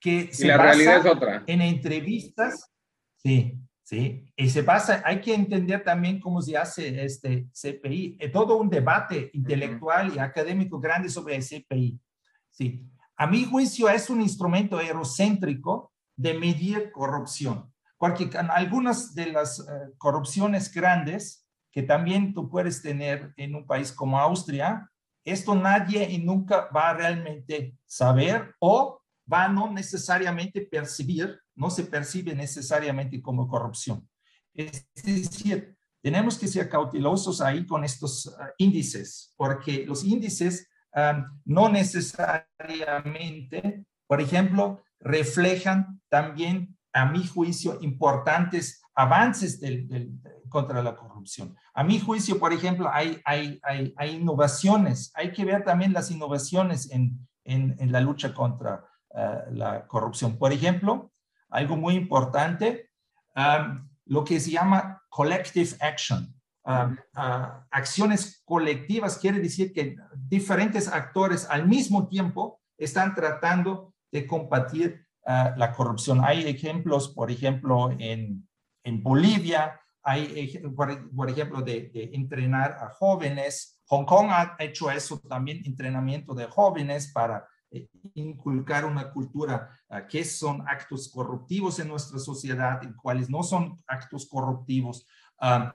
que 0.00 0.32
se 0.32 0.46
la 0.46 0.58
realidad 0.58 0.98
es 0.98 1.06
otra. 1.06 1.42
En 1.46 1.60
entrevistas, 1.60 2.70
sí, 3.16 3.58
sí, 3.92 4.32
y 4.34 4.48
se 4.48 4.64
pasa, 4.64 5.02
hay 5.04 5.20
que 5.20 5.34
entender 5.34 5.84
también 5.84 6.18
cómo 6.18 6.40
se 6.40 6.56
hace 6.56 7.04
este 7.04 7.48
CPI, 7.52 8.16
es 8.18 8.32
todo 8.32 8.56
un 8.56 8.70
debate 8.70 9.30
intelectual 9.34 10.14
y 10.14 10.18
académico 10.18 10.80
grande 10.80 11.10
sobre 11.10 11.36
el 11.36 11.42
CPI. 11.42 12.00
Sí, 12.50 12.86
a 13.16 13.26
mi 13.26 13.44
juicio 13.44 13.90
es 13.90 14.08
un 14.08 14.22
instrumento 14.22 14.80
eurocéntrico 14.80 15.92
de 16.16 16.32
medir 16.32 16.90
corrupción, 16.90 17.70
porque 17.98 18.30
algunas 18.36 19.14
de 19.14 19.26
las 19.26 19.60
eh, 19.60 19.64
corrupciones 19.98 20.72
grandes 20.72 21.46
que 21.70 21.82
también 21.82 22.32
tú 22.32 22.48
puedes 22.48 22.80
tener 22.80 23.34
en 23.36 23.54
un 23.54 23.66
país 23.66 23.92
como 23.92 24.18
Austria, 24.18 24.90
esto 25.22 25.54
nadie 25.54 26.10
y 26.10 26.18
nunca 26.18 26.70
va 26.74 26.90
a 26.90 26.94
realmente 26.94 27.76
saber 27.84 28.54
o 28.58 29.02
va 29.30 29.44
a 29.44 29.48
no 29.48 29.70
necesariamente 29.70 30.62
percibir, 30.62 31.41
no 31.54 31.70
se 31.70 31.84
percibe 31.84 32.34
necesariamente 32.34 33.20
como 33.20 33.48
corrupción. 33.48 34.08
Es 34.54 34.86
decir, 35.02 35.76
tenemos 36.02 36.38
que 36.38 36.48
ser 36.48 36.68
cautelosos 36.68 37.40
ahí 37.40 37.66
con 37.66 37.84
estos 37.84 38.34
ah, 38.38 38.50
índices, 38.58 39.32
porque 39.36 39.86
los 39.86 40.04
índices 40.04 40.68
no 41.44 41.68
necesariamente, 41.68 43.84
por 44.06 44.20
ejemplo, 44.20 44.82
reflejan 45.00 46.00
también, 46.08 46.78
a 46.94 47.06
mi 47.06 47.26
juicio, 47.26 47.78
importantes 47.80 48.82
avances 48.94 49.58
contra 50.50 50.82
la 50.82 50.94
corrupción. 50.94 51.56
A 51.72 51.82
mi 51.82 51.98
juicio, 51.98 52.38
por 52.38 52.52
ejemplo, 52.52 52.90
hay, 52.92 53.22
innovaciones. 54.10 55.10
Hay 55.14 55.32
que 55.32 55.46
ver 55.46 55.64
también 55.64 55.94
las 55.94 56.10
innovaciones 56.10 56.90
en, 56.90 57.26
la 57.44 58.00
lucha 58.00 58.34
contra 58.34 58.84
eh, 59.14 59.38
la 59.52 59.86
corrupción. 59.86 60.36
Por 60.36 60.52
ejemplo, 60.52 61.11
algo 61.52 61.76
muy 61.76 61.94
importante, 61.94 62.90
um, 63.36 63.88
lo 64.06 64.24
que 64.24 64.40
se 64.40 64.50
llama 64.50 65.02
collective 65.08 65.76
action. 65.80 66.34
Um, 66.64 66.96
uh, 67.16 67.64
acciones 67.70 68.42
colectivas 68.44 69.18
quiere 69.18 69.40
decir 69.40 69.72
que 69.72 69.96
diferentes 70.14 70.88
actores 70.88 71.46
al 71.50 71.66
mismo 71.66 72.08
tiempo 72.08 72.60
están 72.78 73.14
tratando 73.14 73.94
de 74.12 74.26
combatir 74.26 75.06
uh, 75.26 75.56
la 75.56 75.72
corrupción. 75.72 76.24
Hay 76.24 76.48
ejemplos, 76.48 77.08
por 77.08 77.30
ejemplo, 77.30 77.90
en, 77.98 78.48
en 78.84 79.02
Bolivia, 79.02 79.78
hay, 80.04 80.58
por, 80.74 81.30
ejemplo, 81.30 81.62
de, 81.62 81.90
de, 81.94 82.10
entrenar 82.12 82.72
a 82.80 82.88
jóvenes. 82.88 83.80
Hong 83.86 84.04
Kong 84.04 84.30
ha 84.30 84.56
hecho 84.58 84.90
eso 84.90 85.20
también, 85.20 85.62
entrenamiento 85.64 86.34
de 86.34 86.46
jóvenes 86.46 87.12
para 87.12 87.46
inculcar 88.14 88.84
una 88.84 89.10
cultura 89.10 89.78
uh, 89.88 90.06
que 90.08 90.24
son 90.24 90.66
actos 90.68 91.10
corruptivos 91.10 91.78
en 91.78 91.88
nuestra 91.88 92.18
sociedad 92.18 92.80
y 92.82 92.92
cuáles 92.94 93.30
no 93.30 93.42
son 93.42 93.82
actos 93.86 94.28
corruptivos. 94.28 95.06
Ah, 95.38 95.74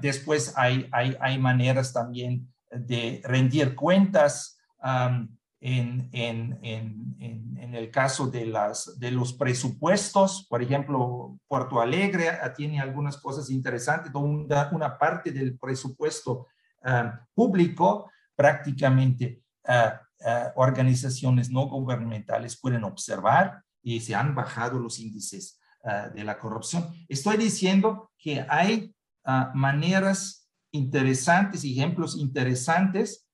después 0.00 0.56
hay, 0.56 0.88
hay, 0.92 1.16
hay, 1.20 1.38
maneras 1.38 1.92
también 1.92 2.48
de 2.70 3.20
rendir 3.24 3.74
cuentas 3.74 4.60
en, 5.60 6.08
en, 6.12 6.58
en, 6.62 7.16
en, 7.18 7.74
el 7.74 7.90
caso 7.90 8.28
de, 8.28 8.46
las, 8.46 8.96
de 9.00 9.10
los 9.10 9.32
presupuestos. 9.32 10.46
Por 10.48 10.62
ejemplo, 10.62 11.36
Puerto 11.48 11.80
Alegre 11.80 12.30
tiene 12.56 12.80
algunas 12.80 13.16
cosas 13.16 13.50
interesantes, 13.50 14.14
una, 14.14 14.70
una 14.70 14.96
parte 14.96 15.32
del 15.32 15.58
presupuesto 15.58 16.46
público 17.34 18.08
prácticamente 18.36 19.42
eh, 20.24 20.44
organizaciones 20.56 21.50
no 21.50 21.66
gubernamentales 21.68 22.58
pueden 22.58 22.84
observar 22.84 23.62
y 23.82 24.00
se 24.00 24.14
han 24.14 24.34
bajado 24.34 24.78
los 24.78 24.98
índices 24.98 25.60
eh, 25.84 26.10
de 26.14 26.24
la 26.24 26.38
corrupción. 26.38 26.88
Estoy 27.08 27.36
diciendo 27.36 28.10
que 28.18 28.44
hay 28.48 28.94
ah, 29.24 29.52
maneras 29.54 30.48
interesantes, 30.72 31.64
ejemplos 31.64 32.16
interesantes 32.16 33.24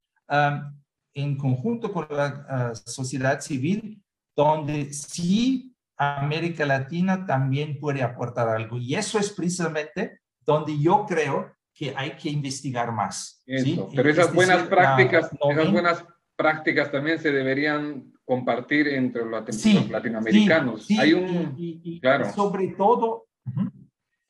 en 1.15 1.37
conjunto 1.37 1.93
con 1.93 2.07
la 2.09 2.73
sociedad 2.87 3.41
civil, 3.41 4.03
donde 4.35 4.95
sí 4.95 5.73
América 5.97 6.65
Latina 6.65 7.27
también 7.27 7.79
puede 7.79 8.03
aportar 8.03 8.49
algo. 8.49 8.79
Y 8.79 8.95
eso 8.95 9.19
es 9.19 9.31
precisamente 9.31 10.21
donde 10.41 10.79
yo 10.79 11.05
creo 11.07 11.53
que 11.75 11.95
hay 11.97 12.13
que 12.13 12.31
investigar 12.31 12.93
más. 12.93 13.43
Pero 13.47 14.11
esas 14.11 14.33
buenas 14.33 14.67
prácticas, 14.69 15.31
esas 15.33 15.73
buenas 15.73 16.05
prácticas 16.43 16.91
también 16.91 17.21
se 17.21 17.31
deberían 17.31 18.13
compartir 18.25 18.89
entre 18.89 19.25
los 19.25 19.45
latinoamericanos. 19.91 20.89
Hay 20.99 21.13
un, 21.13 21.55
y, 21.57 22.01
claro. 22.01 22.33
sobre 22.33 22.69
todo, 22.69 23.29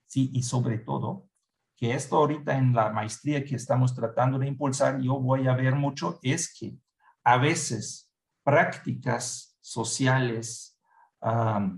sí, 0.07 0.31
y 0.35 0.42
sobre 0.42 0.79
todo, 0.79 1.27
que 1.75 1.94
esto 1.94 2.16
ahorita 2.16 2.57
en 2.59 2.75
la 2.75 2.90
maestría 2.90 3.42
que 3.42 3.57
estamos 3.57 3.94
tratando 3.94 4.38
de 4.38 4.46
impulsar, 4.46 5.01
yo 5.01 5.18
voy 5.18 5.48
a 5.48 5.55
ver 5.55 5.75
mucho, 5.75 6.18
es 6.22 6.55
que 6.55 6.77
a 7.25 7.38
veces 7.38 8.12
prácticas 8.44 9.57
sociales 9.61 10.79
eh, 11.22 11.68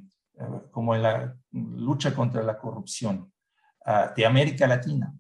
como 0.73 0.97
la 0.97 1.37
lucha 1.53 2.13
contra 2.13 2.43
la 2.43 2.59
corrupción 2.59 3.33
ah, 3.87 4.13
de 4.17 4.27
América 4.27 4.67
Latina 4.67 5.15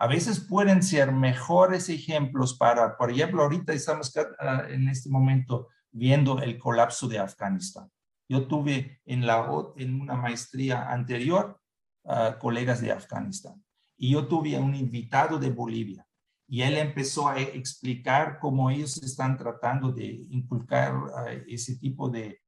a 0.00 0.06
veces 0.06 0.38
pueden 0.38 0.82
ser 0.82 1.10
mejores 1.10 1.88
ejemplos 1.88 2.56
para, 2.56 2.96
por 2.96 3.10
ejemplo, 3.10 3.42
ahorita 3.42 3.72
estamos 3.72 4.16
ah, 4.38 4.62
en 4.68 4.88
este 4.88 5.10
momento 5.10 5.68
viendo 5.90 6.40
el 6.40 6.56
colapso 6.56 7.08
de 7.08 7.18
Afganistán. 7.18 7.90
Yo 8.28 8.46
tuve 8.46 9.00
en, 9.04 9.26
la, 9.26 9.50
en 9.76 10.00
una 10.00 10.14
maestría 10.14 10.88
anterior 10.90 11.60
uh, 12.04 12.38
colegas 12.38 12.80
de 12.80 12.92
Afganistán. 12.92 13.64
y 13.96 14.10
yo 14.10 14.28
tuve 14.28 14.56
un 14.56 14.76
invitado 14.76 15.38
de 15.38 15.50
Bolivia 15.50 16.06
y 16.46 16.62
él 16.62 16.76
empezó 16.76 17.26
a 17.28 17.40
explicar 17.40 18.38
cómo 18.38 18.70
ellos 18.70 19.02
están 19.02 19.36
tratando 19.36 19.90
de 19.90 20.24
inculcar 20.30 20.96
uh, 20.96 21.10
ese 21.48 21.76
tipo 21.76 22.08
de 22.08 22.40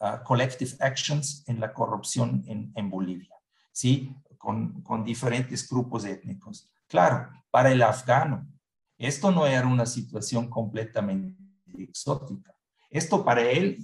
uh, 0.00 0.22
collective 0.24 0.72
actions 0.80 1.42
en 1.46 1.58
la 1.58 1.72
corrupción 1.72 2.44
en, 2.46 2.70
en 2.74 2.90
Bolivia, 2.90 3.34
¿sí? 3.72 4.14
Con, 4.36 4.82
con, 4.82 5.02
diferentes 5.02 5.68
grupos 5.68 6.04
étnicos. 6.04 6.70
Claro, 6.88 7.28
para 7.50 7.70
el 7.70 7.82
afgano, 7.82 8.46
esto 8.96 9.30
no 9.30 9.46
era 9.46 9.66
una 9.66 9.86
situación 9.86 10.48
completamente 10.48 11.36
exótica. 11.78 12.54
Esto 12.90 13.24
para 13.24 13.42
él, 13.42 13.78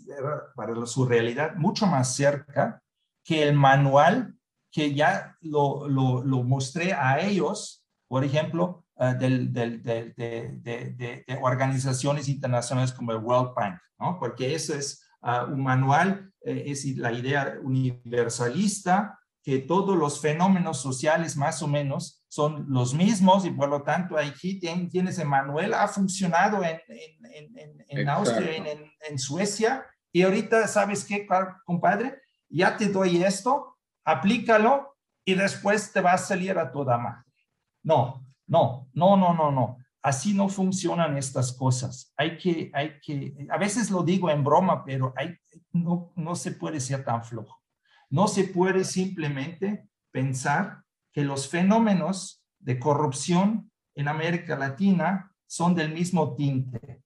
para 0.56 0.86
su 0.86 1.04
realidad, 1.06 1.54
mucho 1.56 1.86
más 1.86 2.16
cerca 2.16 2.82
que 3.22 3.42
el 3.42 3.54
manual 3.54 4.34
que 4.72 4.92
ya 4.94 5.36
lo, 5.40 5.86
lo, 5.88 6.42
mostré 6.42 6.94
a 6.94 7.20
ellos, 7.20 7.84
por 8.08 8.24
ejemplo, 8.24 8.84
del, 9.18 9.52
de, 9.52 11.24
organizaciones 11.40 12.28
internacionales 12.28 12.92
como 12.92 13.12
el 13.12 13.18
World 13.18 13.54
Bank, 13.54 13.78
¿no? 14.00 14.18
porque 14.18 14.54
eso 14.54 14.74
es 14.74 15.06
uh, 15.22 15.52
un 15.52 15.62
manual, 15.62 16.32
eh, 16.40 16.64
es 16.66 16.84
la 16.96 17.12
idea 17.12 17.56
universalista, 17.62 19.18
que 19.44 19.58
todos 19.58 19.96
los 19.96 20.20
fenómenos 20.20 20.80
sociales 20.80 21.36
más 21.36 21.62
o 21.62 21.68
menos 21.68 22.23
son 22.34 22.66
los 22.68 22.94
mismos 22.94 23.44
y 23.44 23.52
por 23.52 23.68
lo 23.68 23.84
tanto 23.84 24.18
aquí 24.18 24.58
tienes 24.58 25.20
el 25.20 25.28
manual, 25.28 25.72
ha 25.72 25.86
funcionado 25.86 26.64
en, 26.64 26.80
en, 26.88 27.56
en, 27.56 27.84
en 27.86 28.08
Austria, 28.08 28.56
en, 28.56 28.90
en, 29.08 29.18
Suecia 29.20 29.86
y 30.10 30.22
ahorita, 30.22 30.66
¿sabes 30.66 31.04
qué, 31.04 31.28
compadre? 31.64 32.20
Ya 32.48 32.76
te 32.76 32.88
doy 32.88 33.22
esto, 33.22 33.78
aplícalo 34.04 34.96
y 35.24 35.34
después 35.34 35.92
te 35.92 36.00
va 36.00 36.14
a 36.14 36.18
salir 36.18 36.58
a 36.58 36.72
toda 36.72 36.98
madre. 36.98 37.22
No, 37.84 38.26
no, 38.48 38.90
no, 38.94 39.16
no, 39.16 39.32
no, 39.32 39.52
no. 39.52 39.78
Así 40.02 40.34
no 40.34 40.48
funcionan 40.48 41.16
estas 41.16 41.52
cosas. 41.52 42.12
Hay 42.16 42.36
que, 42.36 42.68
hay 42.74 42.98
que, 43.00 43.46
a 43.48 43.58
veces 43.58 43.92
lo 43.92 44.02
digo 44.02 44.28
en 44.28 44.42
broma, 44.42 44.84
pero 44.84 45.14
hay, 45.16 45.36
no, 45.70 46.12
no 46.16 46.34
se 46.34 46.50
puede 46.50 46.80
ser 46.80 47.04
tan 47.04 47.22
flojo. 47.22 47.62
No 48.10 48.26
se 48.26 48.42
puede 48.42 48.82
simplemente 48.82 49.88
pensar 50.10 50.83
que 51.14 51.24
los 51.24 51.48
fenómenos 51.48 52.44
de 52.58 52.78
corrupción 52.78 53.70
en 53.94 54.08
América 54.08 54.58
Latina 54.58 55.32
son 55.46 55.74
del 55.74 55.94
mismo 55.94 56.34
tinte. 56.34 57.02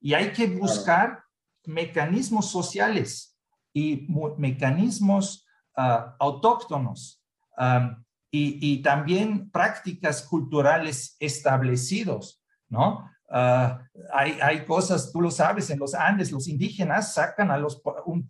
Y 0.00 0.14
hay 0.14 0.32
que 0.32 0.46
buscar 0.46 1.22
mecanismos 1.66 2.50
sociales 2.50 3.38
y 3.74 4.08
mecanismos 4.38 5.46
uh, 5.76 6.14
autóctonos 6.18 7.22
um, 7.58 8.02
y, 8.32 8.80
también 8.82 9.50
prácticas 9.50 10.22
culturales 10.22 11.16
establecidos, 11.18 12.42
¿no? 12.68 13.10
Ah, 13.32 13.82
hay, 14.12 14.38
hay, 14.40 14.64
cosas, 14.64 15.12
tú 15.12 15.20
lo 15.20 15.30
sabes, 15.30 15.70
en 15.70 15.78
los 15.78 15.94
Andes 15.94 16.32
los 16.32 16.48
indígenas 16.48 17.14
sacan 17.14 17.50
a 17.50 17.58
los, 17.58 17.80
un, 18.06 18.26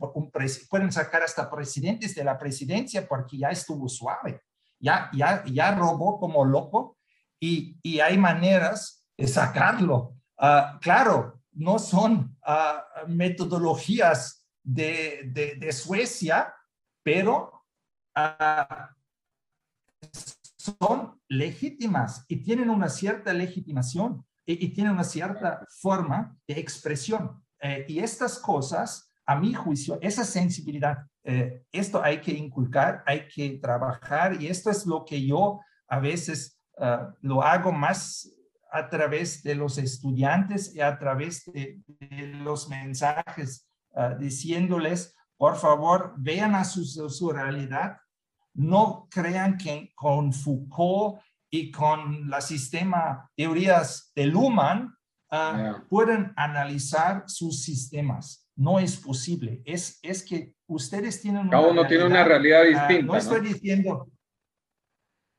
pueden 0.69 0.93
sacar 0.93 1.23
hasta 1.23 1.51
presidentes 1.51 2.15
de 2.15 2.25
la 2.25 2.39
presidencia 2.39 3.07
porque 3.07 3.39
ya 3.39 3.49
estuvo 3.49 3.89
suave, 3.89 4.43
ya, 4.81 5.11
ya, 5.13 5.45
ya 5.45 5.75
robó 5.75 6.19
como 6.19 6.45
loco 6.45 6.99
y, 7.39 7.79
y 7.83 8.01
hay 8.01 8.19
maneras 8.19 9.07
de 9.17 9.29
sacarlo. 9.29 10.17
Uh, 10.39 10.79
claro, 10.81 11.41
no 11.53 11.79
son 11.79 12.37
uh, 12.47 13.09
metodologías 13.09 14.47
de, 14.63 15.23
de, 15.27 15.57
de, 15.57 15.73
Suecia, 15.73 16.55
pero 17.03 17.65
son 20.57 21.21
legítimas 21.29 22.25
y 22.29 22.43
tienen 22.43 22.71
una 22.71 22.89
cierta 22.89 23.33
legitimación 23.33 24.25
y, 24.47 24.69
tienen 24.69 24.95
una 24.95 25.05
cierta 25.05 25.65
forma 25.81 26.37
de 26.47 26.59
expresión. 26.59 27.43
Eh, 27.61 27.85
y 27.89 28.01
estas 28.01 28.39
cosas, 28.39 29.13
a 29.27 29.37
mi 29.37 29.55
juicio, 29.55 29.99
esa 30.03 30.25
sensibilidad, 30.25 31.07
eh, 31.25 31.65
esto 31.73 32.03
hay 32.03 32.21
que 32.21 32.33
inculcar, 32.33 33.03
hay 33.07 33.29
que 33.29 33.59
trabajar 33.59 34.41
y 34.41 34.47
esto 34.47 34.71
es 34.71 34.87
lo 34.87 35.05
que 35.05 35.25
yo 35.25 35.61
a 35.89 35.99
veces 35.99 36.59
uh, 36.79 37.13
lo 37.21 37.43
hago 37.43 37.73
más 37.73 38.31
a 38.73 38.89
través 38.89 39.43
de 39.43 39.55
los 39.55 39.79
estudiantes 39.79 40.75
y 40.75 40.81
a 40.81 40.99
través 40.99 41.45
de, 41.53 41.81
de 41.87 42.27
los 42.29 42.69
mensajes, 42.69 43.69
uh, 43.91 44.17
diciéndoles, 44.19 45.15
por 45.37 45.57
favor, 45.57 46.15
vean 46.17 46.55
a 46.55 46.65
su, 46.65 46.85
su 46.85 47.31
realidad, 47.31 47.97
no 48.55 49.09
crean 49.11 49.57
que 49.59 49.93
con 49.95 50.33
Foucault 50.33 51.21
y 51.51 51.71
con 51.71 52.31
la 52.31 52.41
sistema 52.41 53.31
teorías 53.37 54.13
de 54.15 54.27
Luhmann 54.27 54.95
uh, 55.33 55.87
pueden 55.89 56.33
analizar 56.37 57.25
sus 57.27 57.63
sistemas. 57.63 58.49
No 58.55 58.79
es 58.79 58.97
posible. 58.97 59.63
Es, 59.65 59.99
es 60.03 60.23
que 60.23 60.55
ustedes 60.75 61.21
tienen 61.21 61.49
Cada 61.49 61.69
uno 61.69 61.87
tiene 61.87 62.05
una 62.05 62.25
realidad 62.25 62.63
ah, 62.63 62.65
distinta. 62.65 63.13
no 63.13 63.17
estoy 63.17 63.41
diciendo, 63.41 64.11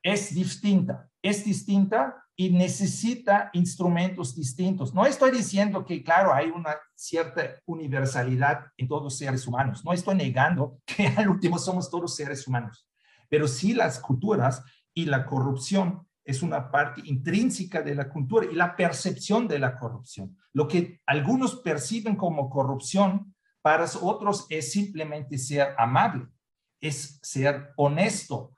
es 0.03 0.33
distinta, 0.33 1.09
es 1.21 1.45
distinta 1.45 2.23
y 2.35 2.49
necesita 2.49 3.49
instrumentos 3.53 4.35
distintos. 4.35 4.93
No 4.93 5.05
estoy 5.05 5.31
diciendo 5.31 5.85
que, 5.85 6.03
claro, 6.03 6.33
hay 6.33 6.49
una 6.49 6.75
cierta 6.95 7.59
universalidad 7.65 8.65
en 8.77 8.87
todos 8.87 9.03
los 9.03 9.17
seres 9.17 9.45
humanos. 9.47 9.83
No 9.85 9.93
estoy 9.93 10.15
negando 10.15 10.79
que 10.85 11.07
al 11.07 11.29
último 11.29 11.59
somos 11.59 11.89
todos 11.89 12.15
seres 12.15 12.47
humanos 12.47 12.87
pero 13.31 13.47
sí 13.47 13.73
las 13.73 13.97
culturas 13.97 14.61
y 14.93 15.05
la 15.05 15.25
corrupción 15.25 16.05
es 16.25 16.43
una 16.43 16.69
parte 16.69 17.01
intrínseca 17.05 17.81
de 17.81 17.95
la 17.95 18.09
cultura 18.09 18.45
y 18.45 18.53
la 18.53 18.75
percepción 18.75 19.47
de 19.47 19.57
la 19.57 19.79
corrupción. 19.79 20.37
Lo 20.51 20.67
que 20.67 20.99
algunos 21.05 21.55
perciben 21.61 22.17
como 22.17 22.49
corrupción, 22.49 23.30
para 23.61 23.85
otros 24.01 24.45
es 24.49 24.71
simplemente 24.71 25.37
ser 25.37 25.75
amable, 25.77 26.27
es 26.79 27.19
ser 27.21 27.71
honesto 27.75 28.55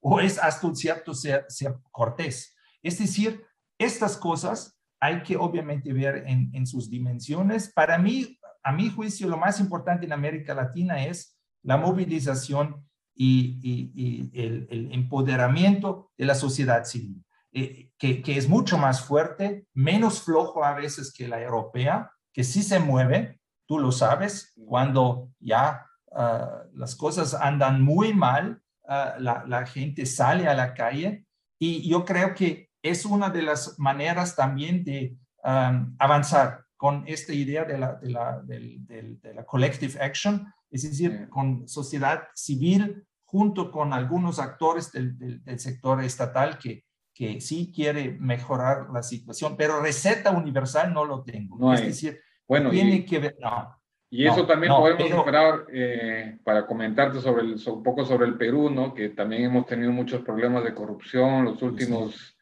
o 0.00 0.20
es 0.20 0.38
hasta 0.38 0.66
un 0.66 0.76
cierto 0.76 1.14
ser, 1.14 1.46
cortés. 1.90 2.54
Es 2.82 2.98
decir, 2.98 3.42
estas 3.78 4.16
cosas 4.16 4.78
hay 5.00 5.22
que 5.22 5.36
obviamente 5.36 5.92
ver 5.92 6.24
en, 6.26 6.66
sus 6.66 6.88
dimensiones. 6.88 7.72
Para 7.72 7.98
mí, 7.98 8.38
a 8.62 8.72
mi 8.72 8.88
juicio, 8.88 9.28
lo 9.28 9.36
más 9.36 9.60
importante 9.60 10.06
en 10.06 10.12
América 10.12 10.54
Latina 10.54 11.04
es 11.04 11.36
la 11.62 11.76
movilización 11.76 12.86
y, 13.14 14.30
el, 14.34 14.92
empoderamiento 14.92 16.10
de 16.16 16.24
la 16.24 16.34
sociedad 16.34 16.84
civil, 16.84 17.24
eh, 17.52 17.90
que, 17.98 18.22
es 18.26 18.48
mucho 18.48 18.78
más 18.78 19.04
fuerte, 19.04 19.66
menos 19.74 20.22
flojo 20.22 20.64
a 20.64 20.74
veces 20.74 21.12
que 21.12 21.28
la 21.28 21.42
europea, 21.42 22.10
que 22.32 22.44
sí 22.44 22.62
se 22.62 22.78
mueve, 22.78 23.40
tú 23.66 23.78
lo 23.78 23.92
sabes, 23.92 24.54
cuando 24.66 25.30
ya 25.40 25.86
ah, 26.12 26.62
las 26.74 26.94
cosas 26.94 27.34
andan 27.34 27.82
muy 27.82 28.14
mal, 28.14 28.62
ah, 28.88 29.16
la, 29.18 29.66
gente 29.66 30.06
sale 30.06 30.48
a 30.48 30.54
la 30.54 30.74
calle. 30.74 31.26
Y 31.58 31.88
yo 31.88 32.04
creo 32.04 32.34
que 32.34 32.70
es 32.82 33.04
una 33.04 33.30
de 33.30 33.42
las 33.42 33.78
maneras 33.78 34.36
también 34.36 34.84
de 34.84 35.16
avanzar 35.42 36.64
con 36.76 37.04
esta 37.06 37.32
idea 37.32 37.64
de 37.64 37.78
la, 37.78 37.94
de 37.94 38.10
la, 38.10 38.42
de 38.42 39.34
la 39.34 39.44
collective 39.44 40.00
action, 40.00 40.52
es 40.70 40.82
decir, 40.82 41.28
con 41.28 41.68
sociedad 41.68 42.24
civil 42.34 43.06
junto 43.26 43.70
con 43.70 43.92
algunos 43.92 44.38
actores 44.38 44.92
del, 44.92 45.42
sector 45.58 46.02
estatal 46.02 46.58
que, 46.58 46.84
que 47.12 47.40
sí 47.40 47.72
quiere 47.74 48.12
mejorar 48.12 48.88
la 48.92 49.02
situación, 49.02 49.56
pero 49.56 49.80
receta 49.80 50.30
universal 50.30 50.94
no 50.94 51.04
lo 51.04 51.22
tengo. 51.22 51.58
No 51.58 51.74
es 51.74 51.82
decir, 51.82 52.20
bueno, 52.46 52.70
tiene 52.70 53.04
que 53.04 53.18
ver... 53.18 53.36
No, 53.40 53.76
y 54.08 54.26
eso 54.26 54.46
también 54.46 54.72
podemos 54.72 55.10
esperar 55.10 55.66
eh, 55.72 56.38
para 56.44 56.66
comentarte 56.66 57.20
sobre 57.20 57.42
el, 57.42 57.56
un 57.66 57.82
poco 57.82 58.04
sobre 58.04 58.26
el 58.26 58.38
Perú, 58.38 58.70
¿no? 58.70 58.94
Que 58.94 59.08
también 59.08 59.44
hemos 59.44 59.66
tenido 59.66 59.90
muchos 59.90 60.22
problemas 60.22 60.62
de 60.64 60.74
corrupción. 60.74 61.44
Los 61.44 61.60
últimos 61.60 62.36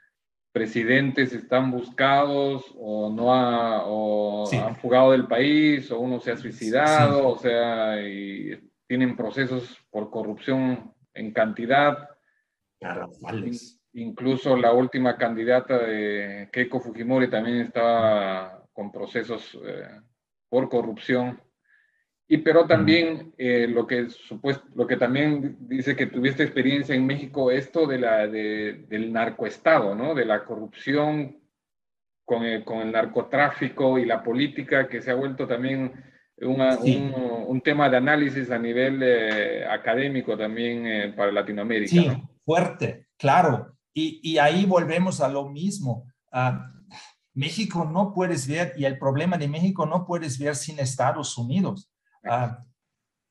presidentes 0.52 1.32
están 1.32 1.70
buscados 1.70 2.72
o 2.78 3.10
no 3.10 3.26
o 3.26 4.48
han 4.52 4.76
fugado 4.76 5.10
del 5.12 5.26
país 5.26 5.90
o 5.90 5.98
uno 5.98 6.20
se 6.20 6.32
ha 6.32 6.36
suicidado, 6.36 7.28
o 7.28 7.38
sea, 7.38 8.00
y 8.00 8.56
tienen 8.86 9.16
procesos 9.16 9.76
por 9.90 10.10
corrupción 10.10 10.92
en 11.14 11.32
cantidad. 11.32 12.10
Incluso 13.94 14.56
la 14.56 14.72
última 14.72 15.16
candidata 15.16 15.78
de 15.78 16.50
Keiko 16.52 16.78
Fujimori 16.78 17.28
también 17.28 17.62
estaba 17.62 18.53
con 18.74 18.92
procesos 18.92 19.58
eh, 19.64 19.88
por 20.50 20.68
corrupción. 20.68 21.40
Y 22.26 22.38
pero 22.38 22.66
también 22.66 23.34
eh, 23.38 23.66
lo 23.68 23.86
que 23.86 24.10
supuesto, 24.10 24.64
lo 24.74 24.86
que 24.86 24.96
también 24.96 25.56
dice 25.60 25.94
que 25.94 26.06
tuviste 26.06 26.42
experiencia 26.42 26.94
en 26.94 27.06
México, 27.06 27.50
esto 27.50 27.86
de 27.86 27.98
la, 27.98 28.26
de, 28.26 28.84
del 28.88 29.12
narcoestado, 29.12 29.94
¿no? 29.94 30.14
De 30.14 30.24
la 30.24 30.44
corrupción 30.44 31.38
con 32.24 32.44
el, 32.44 32.64
con 32.64 32.78
el 32.78 32.92
narcotráfico 32.92 33.98
y 33.98 34.06
la 34.06 34.22
política 34.22 34.88
que 34.88 35.02
se 35.02 35.10
ha 35.10 35.14
vuelto 35.14 35.46
también 35.46 35.92
un, 36.38 37.60
tema 37.62 37.88
de 37.88 37.96
análisis 37.96 38.50
a 38.50 38.58
nivel 38.58 39.00
eh, 39.02 39.64
académico 39.66 40.36
también 40.36 40.86
eh, 40.86 41.14
para 41.16 41.30
Latinoamérica. 41.30 41.90
Sí, 41.90 42.10
fuerte, 42.44 43.06
claro. 43.16 43.76
y, 43.92 44.38
ahí 44.38 44.66
volvemos 44.66 45.20
a 45.20 45.28
lo 45.28 45.48
mismo. 45.48 46.06
Ah, 46.32 46.73
México 47.34 47.84
no 47.84 48.12
puedes 48.12 48.46
ver, 48.46 48.74
y 48.76 48.84
el 48.84 48.98
problema 48.98 49.36
de 49.36 49.48
México 49.48 49.86
no 49.86 50.06
puedes 50.06 50.38
ver 50.38 50.54
sin 50.56 50.78
Estados 50.78 51.36
Unidos. 51.36 51.90
Ah, 52.24 52.64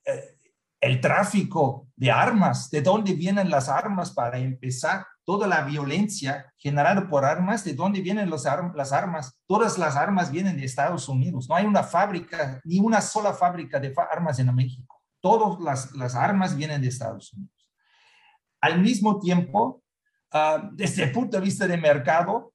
eh, 0.05 0.37
el 0.81 0.99
tráfico 0.99 1.87
de 1.95 2.11
armas, 2.11 2.69
de 2.69 2.81
dónde 2.81 3.13
vienen 3.13 3.49
las 3.49 3.69
armas 3.69 4.11
para 4.11 4.37
empezar, 4.37 5.05
toda 5.23 5.47
la 5.47 5.63
violencia 5.63 6.51
generada 6.57 7.07
por 7.07 7.23
armas, 7.23 7.63
de 7.63 7.73
dónde 7.73 8.01
vienen 8.01 8.29
las 8.29 8.45
armas, 8.91 9.39
todas 9.47 9.77
las 9.77 9.95
armas 9.95 10.29
vienen 10.29 10.57
de 10.57 10.65
Estados 10.65 11.07
Unidos. 11.07 11.47
No 11.47 11.55
hay 11.55 11.65
una 11.65 11.83
fábrica, 11.83 12.59
ni 12.65 12.79
una 12.79 12.99
sola 12.99 13.33
fábrica 13.33 13.79
de 13.79 13.93
armas 14.11 14.39
en 14.39 14.53
México. 14.53 15.01
Todas 15.21 15.57
las, 15.61 15.93
las 15.93 16.15
armas 16.15 16.55
vienen 16.55 16.81
de 16.81 16.89
Estados 16.89 17.31
Unidos. 17.31 17.71
Al 18.59 18.81
mismo 18.81 19.19
tiempo, 19.19 19.81
ah, 20.31 20.69
desde 20.73 21.03
el 21.03 21.11
punto 21.13 21.37
de 21.37 21.43
vista 21.43 21.65
de 21.65 21.77
mercado, 21.77 22.52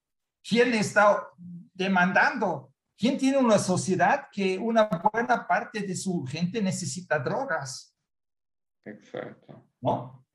¿quién 0.49 0.73
está 0.75 1.29
demandando? 1.75 2.73
¿Quién 2.97 3.19
tiene 3.19 3.39
una 3.39 3.59
sociedad 3.59 4.29
que 4.33 4.59
una 4.59 4.89
buena 5.13 5.47
parte 5.47 5.81
de 5.81 5.95
su 5.95 6.25
gente 6.25 6.61
necesita 6.63 7.19
drogas? 7.19 7.95
Exacto. 8.85 9.65
¿No? 9.81 10.27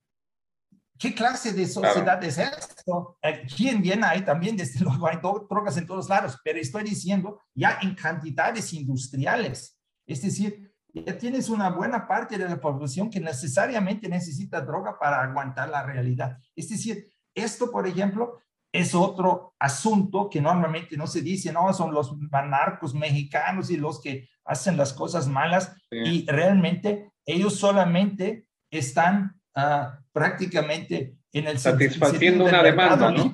¿Qué 0.97 1.13
clase 1.13 1.51
de 1.51 1.65
sociedad 1.67 2.23
es 2.23 2.37
esto? 2.37 3.17
Eh, 3.21 3.45
¿Quién 3.53 3.81
viene 3.81 4.05
ahí 4.05 4.23
también? 4.23 4.55
Desde 4.55 4.79
luego 4.79 5.07
hay 5.07 5.17
drogas 5.17 5.75
en 5.75 5.87
todos 5.87 6.07
lados, 6.07 6.39
pero 6.43 6.59
estoy 6.59 6.83
diciendo 6.83 7.41
ya 7.53 7.79
en 7.81 7.95
cantidades 7.95 8.71
industriales. 8.71 9.77
Es 10.05 10.21
decir, 10.21 10.73
ya 10.93 11.17
tienes 11.17 11.49
una 11.49 11.69
buena 11.71 12.07
parte 12.07 12.37
de 12.37 12.47
la 12.47 12.61
población 12.61 13.09
que 13.09 13.19
necesariamente 13.19 14.07
necesita 14.07 14.61
droga 14.61 14.97
para 14.97 15.23
aguantar 15.23 15.67
la 15.67 15.83
realidad. 15.83 16.37
Es 16.55 16.69
decir, 16.69 17.11
esto, 17.33 17.71
por 17.71 17.85
ejemplo, 17.87 18.39
es 18.73 18.93
otro 18.93 19.55
asunto 19.59 20.29
que 20.29 20.41
normalmente 20.41 20.97
no 20.97 21.07
se 21.07 21.21
dice, 21.21 21.53
no, 21.53 21.71
son 21.73 21.93
los 21.93 22.17
narcos 22.17 22.93
mexicanos 22.93 23.69
y 23.69 23.77
los 23.77 24.01
que 24.01 24.27
hacen 24.43 24.75
las 24.75 24.91
cosas 24.91 25.27
malas 25.27 25.73
y 25.89 26.25
realmente 26.25 27.11
ellos 27.25 27.57
solamente 27.57 28.47
están 28.69 29.39
ah, 29.55 29.99
prácticamente 30.11 31.15
en 31.31 31.47
el 31.47 31.59
satisfaciendo 31.59 32.45
una 32.45 32.61
demanda, 32.61 33.11
¿no? 33.11 33.33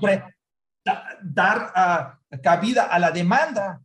dar 1.23 1.71
ah, 1.73 2.19
cabida 2.43 2.83
a 2.83 2.99
la 2.99 3.11
demanda 3.11 3.81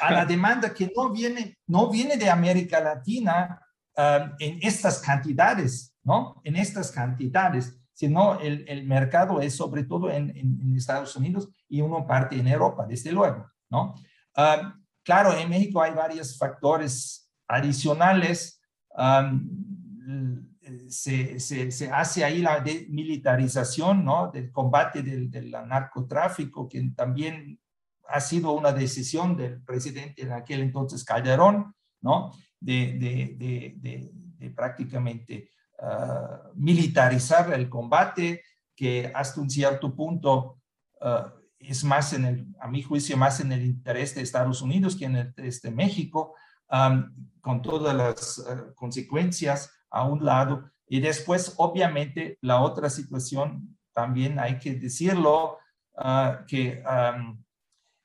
a 0.00 0.12
la 0.12 0.24
demanda 0.24 0.72
que 0.72 0.90
no 0.94 1.10
viene, 1.10 1.58
no 1.66 1.90
viene 1.90 2.16
de 2.16 2.30
América 2.30 2.80
Latina 2.80 3.60
um, 3.96 4.32
en 4.38 4.58
estas 4.62 5.00
cantidades, 5.00 5.94
¿no? 6.02 6.40
En 6.44 6.56
estas 6.56 6.90
cantidades, 6.90 7.78
sino 7.96 8.38
el, 8.40 8.66
el 8.68 8.86
mercado 8.86 9.40
es 9.40 9.56
sobre 9.56 9.84
todo 9.84 10.10
en, 10.10 10.30
en, 10.36 10.76
Estados 10.76 11.16
Unidos 11.16 11.48
y 11.66 11.80
uno 11.80 12.06
parte 12.06 12.38
en 12.38 12.46
Europa, 12.46 12.84
desde 12.86 13.10
luego, 13.10 13.50
¿no? 13.70 13.94
Um, 14.36 14.84
claro, 15.02 15.32
en 15.32 15.48
México 15.48 15.80
hay 15.80 15.94
varios 15.94 16.36
factores 16.36 17.32
adicionales. 17.48 18.60
Se, 20.88 21.40
se, 21.40 21.70
se, 21.70 21.90
hace 21.90 22.22
ahí 22.22 22.42
la 22.42 22.62
militarización, 22.90 24.04
¿no? 24.04 24.30
Del 24.30 24.52
combate 24.52 25.02
del, 25.02 25.30
del 25.30 25.50
narcotráfico, 25.50 26.68
que 26.68 26.90
también 26.94 27.58
ha 28.08 28.20
sido 28.20 28.52
una 28.52 28.72
decisión 28.72 29.38
del 29.38 29.62
presidente 29.62 30.22
en 30.22 30.32
aquel 30.32 30.60
entonces 30.60 31.02
Calderón, 31.02 31.74
¿no? 32.02 32.30
De, 32.60 32.98
de 32.98 34.50
prácticamente 34.54 35.48
ah, 35.78 36.42
militarizar 36.54 37.52
el 37.52 37.68
combate, 37.68 38.42
que 38.74 39.10
hasta 39.14 39.40
un 39.40 39.50
cierto 39.50 39.94
punto 39.94 40.60
ah, 41.00 41.32
es 41.58 41.84
más 41.84 42.12
en 42.12 42.24
el, 42.24 42.46
a 42.60 42.68
mi 42.68 42.82
juicio, 42.82 43.16
más 43.16 43.40
en 43.40 43.52
el 43.52 43.64
interés 43.64 44.14
de 44.14 44.22
Estados 44.22 44.62
Unidos 44.62 44.96
que 44.96 45.06
en 45.06 45.16
el 45.16 45.26
interés 45.28 45.62
de 45.62 45.70
México, 45.70 46.34
con 47.40 47.62
todas 47.62 47.94
las 47.94 48.44
ah, 48.48 48.72
consecuencias 48.74 49.72
a 49.90 50.04
un 50.04 50.24
lado. 50.24 50.70
Y 50.88 51.00
después, 51.00 51.54
obviamente, 51.56 52.38
la 52.40 52.60
otra 52.60 52.90
situación, 52.90 53.76
también 53.92 54.38
hay 54.38 54.58
que 54.58 54.74
decirlo, 54.74 55.58
que 56.46 56.84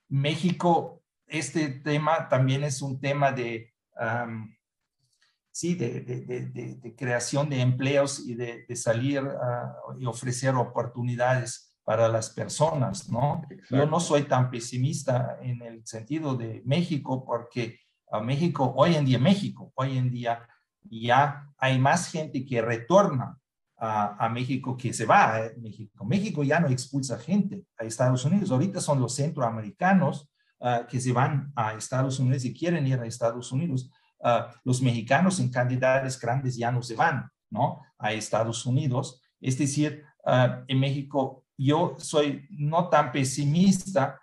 México, 0.08 1.04
este 1.28 1.68
tema 1.70 2.30
también 2.30 2.64
es 2.64 2.82
un 2.82 3.02
tema 3.02 3.34
de, 3.34 3.74
sí, 5.52 5.76
de, 5.76 6.96
creación 6.98 7.50
de 7.50 7.62
empleos 7.62 8.20
y 8.20 8.36
de, 8.36 8.66
salir 8.76 9.22
y 10.00 10.06
ofrecer 10.06 10.56
oportunidades 10.56 11.76
para 11.84 12.08
las 12.08 12.30
personas, 12.30 13.10
¿no? 13.10 13.42
Yo 13.70 13.86
no 13.86 14.00
soy 14.00 14.24
tan 14.24 14.50
pesimista 14.50 15.38
en 15.42 15.62
el 15.62 15.86
sentido 15.86 16.36
de 16.36 16.62
México 16.66 17.26
porque 17.26 17.80
a 18.12 18.20
México, 18.20 18.74
hoy 18.76 18.96
en 18.96 19.06
día, 19.06 19.20
México, 19.20 19.72
hoy 19.76 19.98
en 19.98 20.12
día 20.12 20.48
ya 20.84 21.48
hay 21.58 21.80
más 21.80 22.12
gente 22.12 22.46
que 22.46 22.62
retorna 22.62 23.38
a, 23.84 24.30
México 24.30 24.78
que 24.78 24.94
se 24.94 25.06
va 25.06 25.38
a 25.38 25.50
México. 25.58 26.06
México 26.06 26.44
ya 26.44 26.60
no 26.60 26.68
expulsa 26.68 27.18
gente 27.18 27.64
a 27.80 27.84
Estados 27.84 28.24
Unidos. 28.26 28.52
Ahorita 28.52 28.80
son 28.80 29.00
los 29.00 29.16
centroamericanos 29.16 30.30
ah, 30.60 30.86
que 30.88 31.00
se 31.02 31.12
van 31.12 31.52
a 31.56 31.74
Estados 31.74 32.20
Unidos 32.20 32.46
y 32.46 32.54
quieren 32.54 32.86
ir 32.86 33.00
a 33.00 33.08
Estados 33.08 33.52
Unidos. 33.52 33.90
Ah, 34.24 34.54
los 34.64 34.82
mexicanos 34.82 35.40
en 35.40 35.50
cantidades 35.50 36.20
grandes 36.20 36.56
ya 36.56 36.72
no 36.72 36.82
se 36.82 36.96
van, 36.96 37.30
¿no? 37.50 37.82
A 37.98 38.14
Estados 38.14 38.66
Unidos. 38.66 39.22
Es 39.40 39.58
decir, 39.58 40.04
ah, 40.26 40.64
en 40.68 40.80
México 40.80 41.46
yo 41.58 41.96
soy 41.98 42.48
no 42.50 42.90
tan 42.90 43.12
pesimista 43.12 44.20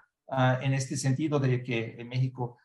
en 0.61 0.75
este 0.75 0.97
sentido 0.97 1.39
de 1.39 1.63
que 1.63 1.97
en 1.99 2.09
México 2.09 2.59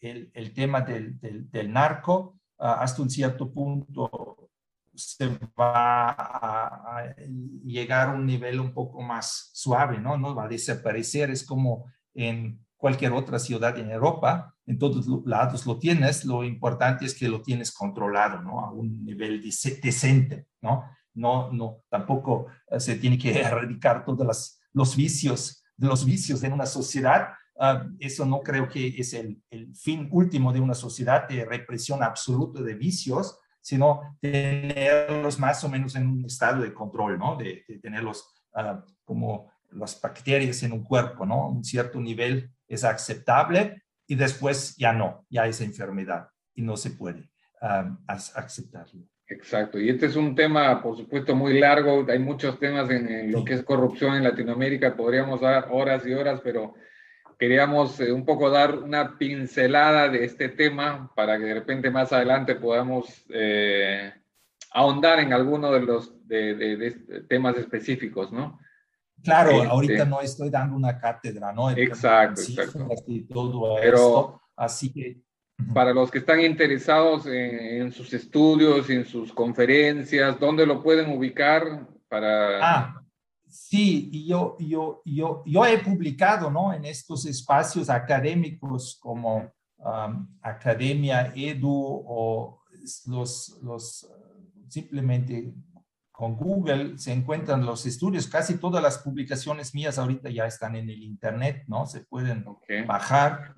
el, 0.00 0.52
tema 0.52 0.82
del, 0.82 1.18
del, 1.20 1.72
narco 1.72 2.38
hasta 2.58 3.00
un 3.00 3.08
cierto 3.08 3.50
punto 3.50 4.50
se 4.94 5.38
va 5.58 6.10
a, 6.10 7.14
llegar 7.64 8.08
a 8.08 8.12
un 8.12 8.26
nivel 8.26 8.60
un 8.60 8.72
poco 8.72 9.00
más 9.00 9.50
suave, 9.52 9.98
¿no? 9.98 10.16
No 10.18 10.34
va 10.34 10.44
a 10.44 10.48
desaparecer, 10.48 11.30
es 11.30 11.44
como 11.44 11.90
en 12.14 12.64
cualquier 12.82 13.12
otra 13.12 13.38
ciudad 13.38 13.78
en 13.78 13.92
Europa, 13.92 14.56
en 14.66 14.76
todos 14.76 15.06
lados 15.24 15.64
lo 15.66 15.78
tienes, 15.78 16.24
lo 16.24 16.42
importante 16.42 17.04
es 17.04 17.14
que 17.14 17.28
lo 17.28 17.40
tienes 17.40 17.70
controlado, 17.70 18.42
¿no? 18.42 18.58
A 18.58 18.72
un 18.72 19.04
nivel 19.04 19.40
decente, 19.40 20.48
¿no? 20.60 20.82
No, 21.14 21.52
no, 21.52 21.84
tampoco 21.88 22.48
eh, 22.68 22.80
se 22.80 22.96
tiene 22.96 23.16
que 23.16 23.40
erradicar 23.40 24.04
todos 24.04 24.58
los 24.72 24.96
vicios, 24.96 25.62
de 25.76 25.86
los 25.86 26.04
vicios 26.04 26.40
de 26.40 26.48
una 26.48 26.66
sociedad, 26.66 27.28
ah, 27.60 27.86
eso 28.00 28.26
no 28.26 28.40
creo 28.40 28.68
que 28.68 28.88
es 28.88 29.14
el, 29.14 29.40
el, 29.48 29.72
fin 29.76 30.08
último 30.10 30.52
de 30.52 30.58
una 30.58 30.74
sociedad 30.74 31.28
de 31.28 31.44
represión 31.44 32.02
absoluta 32.02 32.62
de 32.62 32.74
vicios, 32.74 33.38
sino 33.60 34.00
tenerlos 34.20 35.38
más 35.38 35.62
o 35.62 35.68
menos 35.68 35.94
en 35.94 36.08
un 36.08 36.24
estado 36.24 36.62
de 36.62 36.74
control, 36.74 37.16
¿no? 37.16 37.36
De, 37.36 37.64
tenerlos 37.80 38.24
ah, 38.56 38.84
como 39.04 39.52
las 39.70 40.00
bacterias 40.00 40.64
en 40.64 40.72
un 40.72 40.82
cuerpo, 40.82 41.24
¿no? 41.24 41.48
Un 41.48 41.62
cierto 41.62 42.00
nivel 42.00 42.50
es 42.74 42.84
aceptable 42.84 43.82
y 44.06 44.14
después 44.14 44.76
ya 44.76 44.92
no, 44.92 45.26
ya 45.28 45.46
es 45.46 45.60
enfermedad 45.60 46.28
y 46.54 46.62
no 46.62 46.76
se 46.76 46.90
puede 46.90 47.30
aceptarlo. 48.06 49.06
Exacto, 49.28 49.78
y 49.78 49.88
este 49.88 50.06
es 50.06 50.16
un 50.16 50.34
tema, 50.34 50.82
por 50.82 50.96
supuesto, 50.96 51.34
muy 51.34 51.58
largo. 51.58 52.04
Hay 52.08 52.18
muchos 52.18 52.58
temas 52.58 52.90
en, 52.90 53.32
lo 53.32 53.44
que 53.44 53.54
es 53.54 53.62
corrupción 53.62 54.16
en 54.16 54.24
Latinoamérica. 54.24 54.94
Podríamos 54.94 55.40
dar 55.40 55.68
horas 55.70 56.06
y 56.06 56.12
horas, 56.12 56.40
pero 56.42 56.74
queríamos 57.38 57.98
eh, 58.00 58.12
un 58.12 58.24
poco 58.24 58.50
dar 58.50 58.78
una 58.78 59.16
pincelada 59.16 60.08
de 60.08 60.24
este 60.24 60.48
tema 60.50 61.10
para 61.14 61.38
que 61.38 61.44
de 61.44 61.54
repente 61.54 61.90
más 61.90 62.12
adelante 62.12 62.56
podamos 62.56 63.24
eh, 63.30 64.12
ahondar 64.72 65.20
en 65.20 65.32
alguno 65.32 65.72
de 65.72 65.80
los 65.80 66.26
de, 66.28 67.24
temas 67.28 67.56
específicos, 67.56 68.32
¿no? 68.32 68.58
Claro, 69.22 69.62
ahorita 69.62 70.04
no 70.04 70.20
estoy 70.20 70.50
dando 70.50 70.76
una 70.76 70.98
cátedra, 70.98 71.52
¿no? 71.52 71.70
Exacto, 71.70 72.40
exacto. 72.40 72.88
todo 73.32 73.76
Pero 73.80 74.40
así 74.56 74.92
que... 74.92 75.20
Para 75.72 75.92
los 75.92 76.10
que 76.10 76.18
están 76.18 76.40
interesados 76.40 77.26
en, 77.26 77.82
en, 77.82 77.92
sus 77.92 78.12
estudios, 78.12 78.90
en 78.90 79.04
sus 79.04 79.32
conferencias, 79.32 80.40
¿dónde 80.40 80.66
lo 80.66 80.82
pueden 80.82 81.16
ubicar 81.16 81.86
para... 82.08 82.58
Ah, 82.60 83.02
Sí, 83.52 84.24
yo, 84.26 84.56
yo, 84.58 85.02
yo, 85.04 85.42
yo 85.44 85.66
he 85.66 85.76
publicado 85.76 86.50
¿no? 86.50 86.72
en 86.72 86.86
estos 86.86 87.26
espacios 87.26 87.90
académicos 87.90 88.98
como 88.98 89.52
um, 89.76 90.26
Academia 90.40 91.30
Edu 91.36 92.02
o 92.06 92.62
los, 93.08 93.58
los 93.62 94.10
simplemente 94.68 95.52
con 96.22 96.36
Google 96.36 96.98
se 96.98 97.12
encuentran 97.12 97.66
los 97.66 97.84
estudios, 97.84 98.28
casi 98.28 98.58
todas 98.58 98.80
las 98.80 98.98
publicaciones 98.98 99.74
mías 99.74 99.98
ahorita 99.98 100.30
ya 100.30 100.46
están 100.46 100.76
en 100.76 100.88
el 100.88 101.02
Internet, 101.02 101.64
¿no? 101.66 101.84
Se 101.84 102.02
pueden 102.02 102.44
bajar. 102.86 103.56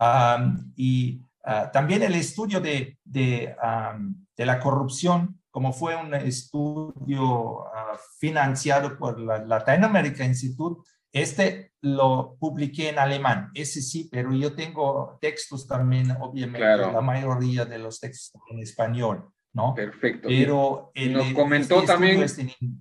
Um, 0.00 0.72
y 0.74 1.22
uh, 1.44 1.70
también 1.72 2.02
el 2.02 2.16
estudio 2.16 2.60
de, 2.60 2.98
de, 3.04 3.54
um, 3.62 4.26
de 4.36 4.46
la 4.46 4.58
corrupción 4.58 5.40
como 5.52 5.72
fue 5.72 5.94
un 5.94 6.12
estudio 6.14 7.64
ah, 7.72 7.96
financiado 8.18 8.98
por 8.98 9.20
la 9.20 9.38
Latin 9.38 9.84
America 9.84 10.24
Institute, 10.24 10.82
este 11.12 11.70
lo 11.82 12.36
publiqué 12.40 12.88
en 12.88 12.98
alemán, 12.98 13.52
ese 13.54 13.80
sí, 13.80 14.08
pero 14.10 14.32
yo 14.32 14.56
tengo 14.56 15.16
textos 15.20 15.68
también, 15.68 16.10
obviamente, 16.20 16.76
la 16.76 17.00
mayoría 17.00 17.64
de 17.64 17.78
los 17.78 18.00
textos 18.00 18.42
en 18.50 18.58
español, 18.58 19.30
¿no? 19.54 19.74
Perfecto. 19.74 20.28
Pero 20.28 20.92
nos 20.94 21.32
comentó 21.32 21.76
este 21.76 21.86
también 21.86 22.26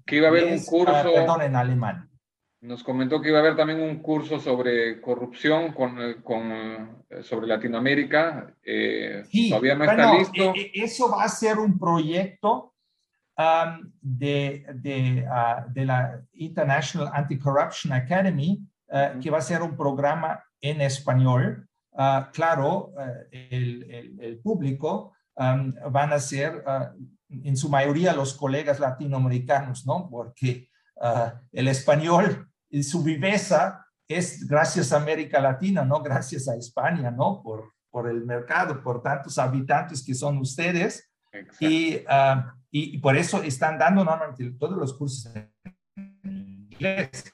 que 0.06 0.16
iba 0.18 0.28
a 0.28 0.32
haber 0.32 0.46
un 0.46 0.60
ah, 0.60 0.66
curso. 0.66 1.14
perdón, 1.14 1.42
en 1.44 1.56
alemán. 1.56 2.10
Nos 2.62 2.84
comentó 2.84 3.22
que 3.22 3.30
iba 3.30 3.40
a 3.40 3.42
haber 3.42 3.58
también 3.58 3.82
un 3.82 4.02
curso 4.02 4.40
sobre 4.40 5.02
corrupción 5.02 5.74
con, 5.74 6.22
con 6.24 7.04
sobre 7.22 7.48
Latinoamérica. 7.48 8.56
Eh, 8.64 9.24
sí, 9.30 9.50
todavía 9.50 9.76
no 9.76 9.84
está 9.84 10.14
listo. 10.14 10.54
Eh, 10.56 10.62
eh, 10.62 10.72
eso 10.76 11.10
va 11.10 11.24
a 11.24 11.30
ser 11.30 11.60
un 11.60 11.78
proyecto 11.78 12.74
de, 14.02 14.66
de, 14.74 15.26
ah, 15.30 15.66
de, 15.70 15.86
la 15.86 16.22
International 16.34 17.12
Anti-Corruption 17.14 17.94
Academy, 17.94 18.66
que 19.22 19.30
va 19.30 19.40
a 19.40 19.42
ser 19.42 19.62
un 19.62 19.76
programa 19.76 20.44
en 20.62 20.82
español. 20.82 21.68
Ah, 21.96 22.30
claro, 22.34 22.94
el, 23.32 23.84
el, 23.92 24.20
el, 24.22 24.40
público 24.40 25.13
van 25.36 26.14
a 26.14 26.20
ser 26.20 26.64
ah, 26.68 26.92
en 27.30 27.58
su 27.58 27.70
mayoría 27.70 28.14
los 28.14 28.36
colegas 28.36 28.80
latinoamericanos, 28.80 29.86
¿no? 29.86 30.10
Porque 30.10 30.70
el 31.52 31.68
español 31.68 32.50
y 32.70 32.84
su 32.84 33.04
viveza 33.04 33.86
es 34.08 34.48
gracias 34.48 34.92
a 34.92 34.98
América 34.98 35.40
Latina, 35.40 35.84
no 35.84 36.02
gracias 36.02 36.48
a 36.48 36.56
España, 36.56 37.12
¿no? 37.12 37.42
Por, 37.42 37.74
por 37.90 38.10
el 38.10 38.26
mercado, 38.26 38.82
por 38.82 39.02
tantos 39.02 39.38
habitantes 39.38 40.04
que 40.04 40.14
son 40.14 40.38
ustedes. 40.38 41.12
Y, 41.60 42.00
ah, 42.08 42.56
y, 42.72 42.98
por 43.00 43.16
eso 43.16 43.42
están 43.44 43.78
dando 43.78 44.04
normalmente 44.04 44.52
todos 44.60 44.78
los 44.78 44.94
cursos 44.94 45.32
en 45.36 46.70
inglés. 46.72 47.32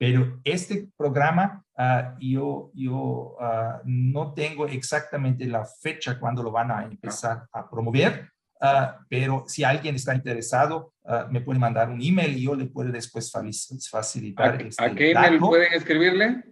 Pero 0.00 0.40
este 0.44 0.88
programa, 0.96 1.62
uh, 1.76 2.18
yo, 2.18 2.70
yo 2.72 3.36
uh, 3.38 3.80
no 3.84 4.32
tengo 4.32 4.66
exactamente 4.66 5.44
la 5.44 5.66
fecha 5.66 6.18
cuando 6.18 6.42
lo 6.42 6.50
van 6.50 6.70
a 6.70 6.84
empezar 6.84 7.46
a 7.52 7.68
promover, 7.68 8.30
Ah, 8.62 8.98
pero 9.08 9.44
si 9.46 9.64
alguien 9.64 9.94
está 9.94 10.14
interesado, 10.14 10.92
me 11.30 11.40
puede 11.40 11.58
mandar 11.58 11.88
un 11.88 12.00
email 12.02 12.36
y 12.36 12.42
yo 12.42 12.54
le 12.54 12.66
puedo 12.66 12.92
después 12.92 13.32
facilitar. 13.90 14.54
¿A, 14.54 14.62
este 14.62 14.84
¿a 14.84 14.94
qué 14.94 15.12
email 15.12 15.38
pueden 15.38 15.72
escribirle? 15.72 16.44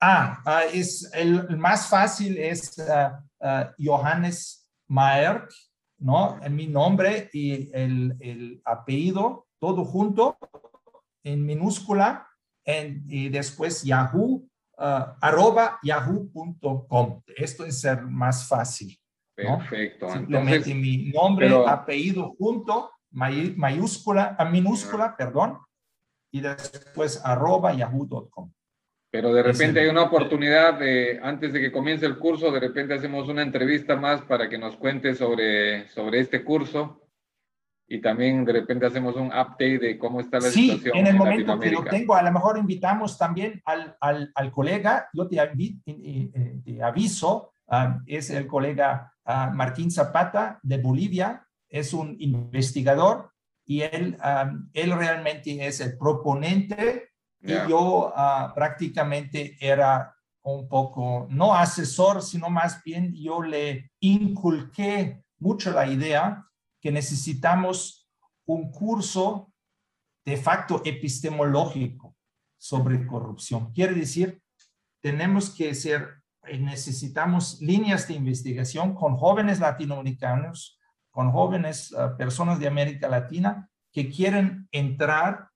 Ah, 0.00 0.62
es 0.72 1.10
el, 1.14 1.56
más 1.58 1.88
fácil 1.88 2.38
es 2.38 2.80
Johannes 3.76 4.70
Maerk, 4.86 5.52
¿no? 5.98 6.38
En 6.42 6.54
mi 6.54 6.68
nombre 6.68 7.28
y 7.32 7.68
el, 7.74 8.16
el, 8.20 8.62
apellido, 8.64 9.48
todo 9.58 9.84
junto, 9.84 10.38
en 11.24 11.44
minúscula, 11.44 12.28
en, 12.64 13.04
y 13.08 13.28
después 13.28 13.82
Yahoo, 13.82 14.48
arroba 14.76 15.78
yahoo.com. 15.82 17.22
Esto 17.36 17.64
es 17.64 17.84
el 17.84 18.02
más 18.06 18.48
fácil. 18.48 18.96
Perfecto. 19.34 20.12
Simplemente 20.12 20.74
mi 20.74 21.10
nombre, 21.10 21.50
apellido 21.66 22.34
junto, 22.38 22.90
mayúscula, 23.10 24.36
a 24.38 24.44
minúscula, 24.44 25.16
perdón, 25.16 25.58
y 26.32 26.40
después 26.40 27.20
arroba 27.24 27.72
yahoo.com. 27.72 28.52
Pero 29.10 29.34
de 29.34 29.42
repente 29.42 29.80
hay 29.80 29.88
una 29.88 30.04
oportunidad 30.04 30.78
de, 30.78 31.20
antes 31.22 31.52
de 31.52 31.60
que 31.60 31.70
comience 31.70 32.06
el 32.06 32.18
curso, 32.18 32.50
de 32.50 32.60
repente 32.60 32.94
hacemos 32.94 33.28
una 33.28 33.42
entrevista 33.42 33.94
más 33.94 34.22
para 34.22 34.48
que 34.48 34.56
nos 34.56 34.76
cuente 34.76 35.14
sobre, 35.14 35.86
sobre 35.90 36.20
este 36.20 36.42
curso 36.42 37.01
y 37.88 38.00
también 38.00 38.44
de 38.44 38.52
repente 38.52 38.86
hacemos 38.86 39.16
un 39.16 39.26
update 39.26 39.78
de 39.78 39.98
cómo 39.98 40.20
está 40.20 40.38
la 40.38 40.48
sí, 40.48 40.70
situación. 40.70 40.94
Sí, 40.94 40.98
en 40.98 41.06
el 41.06 41.16
momento 41.16 41.58
que 41.58 41.70
lo 41.70 41.84
tengo, 41.84 42.14
a 42.14 42.22
lo 42.22 42.32
mejor 42.32 42.58
invitamos 42.58 43.18
también 43.18 43.60
al, 43.64 43.96
al, 44.00 44.32
al 44.34 44.50
colega, 44.50 45.08
yo 45.12 45.28
te, 45.28 45.36
te 46.64 46.82
aviso, 46.82 47.52
ah, 47.68 48.00
es 48.06 48.30
el 48.30 48.46
colega 48.46 49.12
Martín 49.52 49.90
Zapata 49.90 50.58
de 50.62 50.78
Bolivia, 50.78 51.46
es 51.68 51.92
un 51.92 52.16
investigador 52.18 53.30
y 53.64 53.82
él, 53.82 54.16
él 54.72 54.92
realmente 54.92 55.66
es 55.66 55.80
el 55.80 55.96
proponente 55.96 57.10
y 57.40 57.52
yo 57.68 58.12
ah, 58.14 58.52
prácticamente 58.54 59.56
era 59.60 60.14
un 60.44 60.68
poco, 60.68 61.26
no 61.30 61.54
asesor, 61.54 62.22
sino 62.22 62.50
más 62.50 62.82
bien 62.82 63.14
yo 63.14 63.42
le 63.42 63.90
inculqué 64.00 65.22
mucho 65.38 65.72
la 65.72 65.86
idea 65.86 66.46
que 66.82 66.92
necesitamos 66.92 68.10
un 68.44 68.70
curso 68.70 69.50
de 70.26 70.36
facto 70.36 70.82
epistemológico 70.84 72.14
sobre 72.58 73.06
corrupción. 73.06 73.72
Quiere 73.72 73.94
decir, 73.94 74.42
tenemos 75.00 75.50
que 75.50 75.74
ser 75.74 76.22
necesitamos 76.58 77.60
líneas 77.60 78.08
de 78.08 78.14
investigación 78.14 78.94
con 78.94 79.16
jóvenes 79.16 79.60
latinoamericanos, 79.60 80.78
con 81.10 81.30
jóvenes 81.30 81.94
ah, 81.94 82.16
personas 82.16 82.58
de 82.58 82.66
América 82.66 83.08
Latina 83.08 83.70
que 83.92 84.10
quieren 84.10 84.68
entrar 84.72 85.50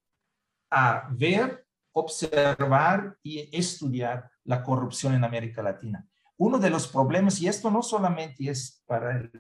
a 0.71 1.09
ver, 1.11 1.67
observar 1.93 3.17
y 3.23 3.49
estudiar 3.57 4.31
la 4.45 4.63
corrupción 4.63 5.15
en 5.15 5.25
América 5.25 5.63
Latina. 5.63 6.07
Uno 6.37 6.59
de 6.59 6.71
los 6.71 6.87
problemas, 6.87 7.41
y 7.41 7.49
esto 7.49 7.71
no 7.71 7.83
solamente 7.83 8.51
es 8.51 8.83
para 8.87 9.17
el 9.17 9.31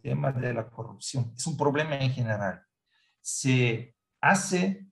tema 0.00 0.32
de 0.32 0.54
la 0.54 0.68
corrupción, 0.68 1.32
es 1.36 1.46
un 1.46 1.56
problema 1.56 1.96
en 1.96 2.10
general. 2.10 2.62
Se 3.20 3.94
hace 4.20 4.86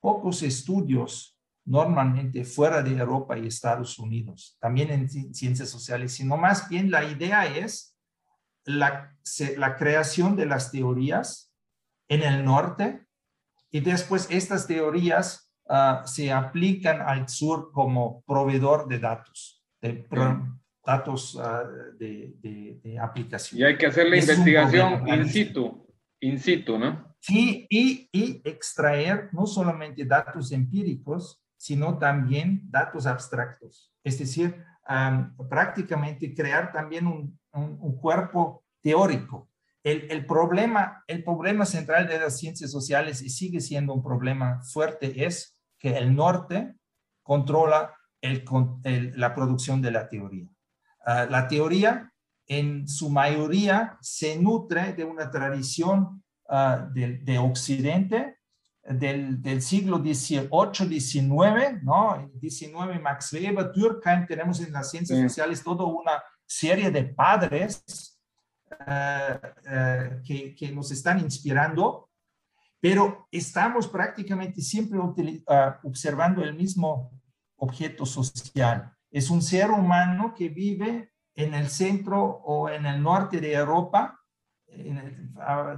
pocos 0.00 0.42
estudios 0.42 1.38
normalmente 1.64 2.44
fuera 2.44 2.82
de 2.82 2.96
Europa 2.96 3.38
y 3.38 3.46
Estados 3.46 3.98
Unidos, 3.98 4.56
también 4.60 4.90
en 4.90 5.34
ciencias 5.34 5.70
sociales, 5.70 6.12
sino 6.12 6.36
más 6.36 6.68
bien 6.68 6.90
la 6.90 7.04
idea 7.04 7.46
es 7.46 7.96
la, 8.64 9.16
la 9.56 9.76
creación 9.76 10.36
de 10.36 10.46
las 10.46 10.70
teorías 10.70 11.52
en 12.08 12.22
el 12.22 12.44
norte 12.44 13.06
y 13.70 13.80
después 13.80 14.28
estas 14.30 14.66
teorías 14.66 15.50
ah, 15.68 16.02
se 16.06 16.32
aplican 16.32 17.00
al 17.00 17.28
sur 17.28 17.72
como 17.72 18.22
proveedor 18.26 18.86
de 18.86 18.98
datos, 18.98 19.64
de 19.80 20.06
datos 20.84 21.38
ah, 21.40 21.64
de, 21.98 22.34
de, 22.82 22.98
aplicación. 22.98 23.60
Y 23.60 23.64
hay 23.64 23.78
que 23.78 23.86
hacer 23.86 24.08
la 24.08 24.16
investigación 24.16 25.08
in 25.08 25.28
situ, 25.28 25.86
in 26.20 26.38
situ, 26.38 26.78
¿no? 26.78 27.14
Sí, 27.20 27.66
y, 27.70 28.08
y 28.12 28.42
extraer 28.44 29.30
no 29.32 29.46
solamente 29.46 30.04
datos 30.04 30.52
empíricos, 30.52 31.42
sino 31.56 31.98
también 31.98 32.62
datos 32.70 33.06
abstractos. 33.06 33.90
Es 34.04 34.18
decir, 34.18 34.62
prácticamente 35.48 36.34
crear 36.34 36.70
también 36.72 37.06
un, 37.06 37.38
un, 37.52 37.96
cuerpo 37.96 38.64
teórico. 38.82 39.48
El, 39.82 40.10
el, 40.10 40.26
problema, 40.26 41.02
el 41.06 41.24
problema 41.24 41.64
central 41.64 42.06
de 42.06 42.18
las 42.18 42.38
ciencias 42.38 42.70
sociales 42.70 43.22
y 43.22 43.30
sigue 43.30 43.60
siendo 43.60 43.94
un 43.94 44.02
problema 44.02 44.62
fuerte 44.62 45.24
es 45.24 45.58
que 45.78 45.96
el 45.96 46.14
norte 46.14 46.74
controla 47.22 47.94
el, 48.20 48.44
la 49.16 49.34
producción 49.34 49.82
de 49.82 49.90
la 49.90 50.08
teoría. 50.08 50.46
Ah, 51.04 51.26
la 51.28 51.46
teoría 51.48 52.10
en 52.46 52.88
su 52.88 53.10
mayoría 53.10 53.98
se 54.00 54.38
nutre 54.38 54.92
de 54.94 55.04
una 55.04 55.30
tradición 55.30 56.22
uh, 56.48 56.92
de, 56.92 57.18
de, 57.18 57.38
Occidente 57.38 58.38
del, 58.82 59.40
del 59.40 59.62
siglo 59.62 59.98
XVIII, 59.98 61.00
XIX, 61.00 61.82
¿no? 61.82 62.30
19, 62.34 62.98
Max 62.98 63.32
Weber, 63.32 63.72
Durkheim, 63.72 64.26
tenemos 64.26 64.60
en 64.60 64.72
las 64.72 64.90
ciencias 64.90 65.18
sociales 65.20 65.62
toda 65.62 65.84
una 65.84 66.22
serie 66.46 66.90
de 66.90 67.04
padres 67.04 68.18
eh, 68.86 70.20
que, 70.24 70.54
que, 70.54 70.70
nos 70.70 70.90
están 70.90 71.20
inspirando, 71.20 72.10
pero 72.80 73.26
estamos 73.30 73.88
prácticamente 73.88 74.60
siempre 74.60 74.98
uh, 74.98 75.14
observando 75.84 76.42
el 76.42 76.54
mismo 76.54 77.10
objeto 77.56 78.04
social. 78.04 78.93
Es 79.14 79.30
un 79.30 79.42
ser 79.42 79.70
humano 79.70 80.34
que 80.36 80.48
vive 80.48 81.12
en 81.36 81.54
el 81.54 81.68
centro 81.68 82.20
o 82.20 82.68
en 82.68 82.84
el 82.84 83.00
norte 83.00 83.40
de 83.40 83.52
Europa, 83.52 84.18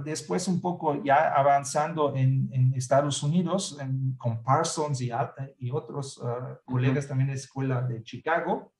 después 0.03 0.47
un 0.47 0.59
poco 0.59 1.03
ya 1.03 1.35
avanzando 1.35 2.15
en, 2.15 2.73
Estados 2.75 3.21
Unidos 3.21 3.77
con 4.17 4.41
Parsons 4.41 5.01
y, 5.01 5.11
y 5.59 5.69
otros 5.69 6.17
uh, 6.17 6.57
colegas 6.65 7.07
también 7.07 7.27
de 7.27 7.33
la 7.35 7.39
Escuela 7.39 7.81
de 7.83 8.01
Chicago, 8.01 8.73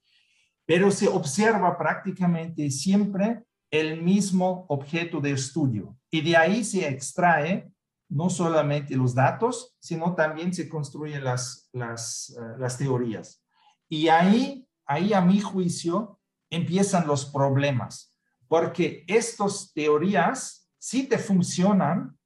pero 0.66 0.90
se 0.90 1.08
observa 1.08 1.78
prácticamente 1.78 2.72
siempre 2.72 3.44
el 3.70 4.02
mismo 4.02 4.66
objeto 4.70 5.20
de 5.20 5.34
estudio 5.34 5.98
y 6.10 6.22
de 6.22 6.36
ahí 6.36 6.64
se 6.64 6.88
extrae 6.88 7.72
no 8.10 8.30
solamente 8.32 8.96
los 8.96 9.14
datos, 9.14 9.76
sino 9.80 10.16
también 10.16 10.52
se 10.52 10.68
construyen 10.68 11.24
las, 11.24 11.70
las, 11.74 12.36
uh, 12.40 12.60
las 12.60 12.78
teorías. 12.78 13.44
Y 13.90 14.10
ahí, 14.10 14.68
ahí 14.86 15.14
a 15.14 15.22
mi 15.22 15.40
juicio 15.40 16.20
empiezan 16.50 17.08
los 17.08 17.26
problemas 17.26 18.14
porque 18.48 19.04
estas 19.08 19.72
teorías 19.74 20.70
sí 20.78 21.08
te 21.08 21.18
funcionan 21.18 22.18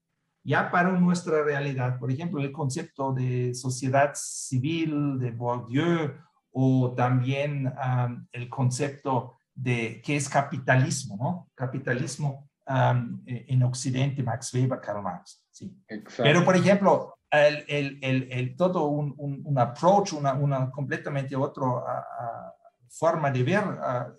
ya 0.43 0.71
para 0.71 0.91
nuestra 0.91 1.43
realidad. 1.43 1.97
Por 1.99 2.11
ejemplo, 2.11 2.41
el 2.41 2.51
concepto 2.51 3.13
de 3.13 3.53
sociedad 3.53 4.11
civil 4.15 5.19
de 5.19 5.31
Bourdieu 5.31 6.13
o 6.51 6.93
también 6.95 7.73
el 8.31 8.49
concepto 8.49 9.37
de 9.53 10.01
qué 10.03 10.15
es 10.15 10.27
capitalismo, 10.27 11.17
¿no? 11.17 11.49
Capitalismo 11.55 12.49
en 13.25 13.63
Occidente, 13.63 14.23
Max 14.23 14.53
Weber, 14.53 14.79
Karl 14.79 15.01
Marx. 15.01 15.45
Sí. 15.51 15.75
Pero, 16.17 16.43
por 16.45 16.55
ejemplo, 16.55 17.15
el, 17.31 17.97
el, 18.01 18.27
el, 18.31 18.55
todo 18.55 18.87
un, 18.87 19.15
un, 19.17 19.57
approach, 19.57 20.13
una, 20.13 20.33
una, 20.33 20.69
completamente 20.69 21.35
otra 21.35 21.65
forma 22.89 23.31
de 23.31 23.43
ver 23.43 23.63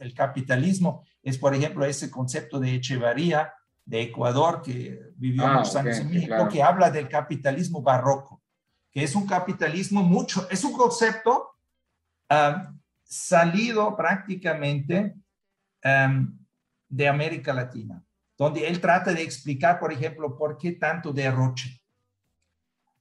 el 0.01 0.15
capitalismo 0.15 1.05
es, 1.23 1.37
por 1.37 1.55
ejemplo, 1.55 1.85
ese 1.85 2.11
concepto 2.11 2.59
de 2.59 2.75
Echevarría 2.75 3.53
de 3.85 4.03
Ecuador, 4.03 4.63
que 4.63 5.13
vivió 5.17 5.47
ah, 5.47 5.59
muchos 5.59 5.77
años 5.77 5.99
en 5.99 6.11
México, 6.11 6.49
que 6.49 6.63
habla 6.63 6.91
del 6.91 7.09
capitalismo 7.09 7.83
barroco, 7.83 8.43
que 8.91 9.03
es 9.03 9.15
un 9.15 9.27
capitalismo 9.27 10.03
mucho, 10.03 10.49
es 10.51 10.65
un 10.65 10.73
concepto 10.73 11.51
salido 13.05 13.95
prácticamente 13.95 15.17
de 16.89 17.09
América 17.09 17.53
Latina, 17.53 18.03
donde 18.39 18.67
él 18.67 18.81
trata 18.81 19.13
de 19.13 19.23
explicar, 19.23 19.79
por 19.79 19.93
ejemplo, 19.93 20.37
por 20.37 20.57
qué 20.57 20.73
tanto 20.73 21.13
derroche. 21.13 21.82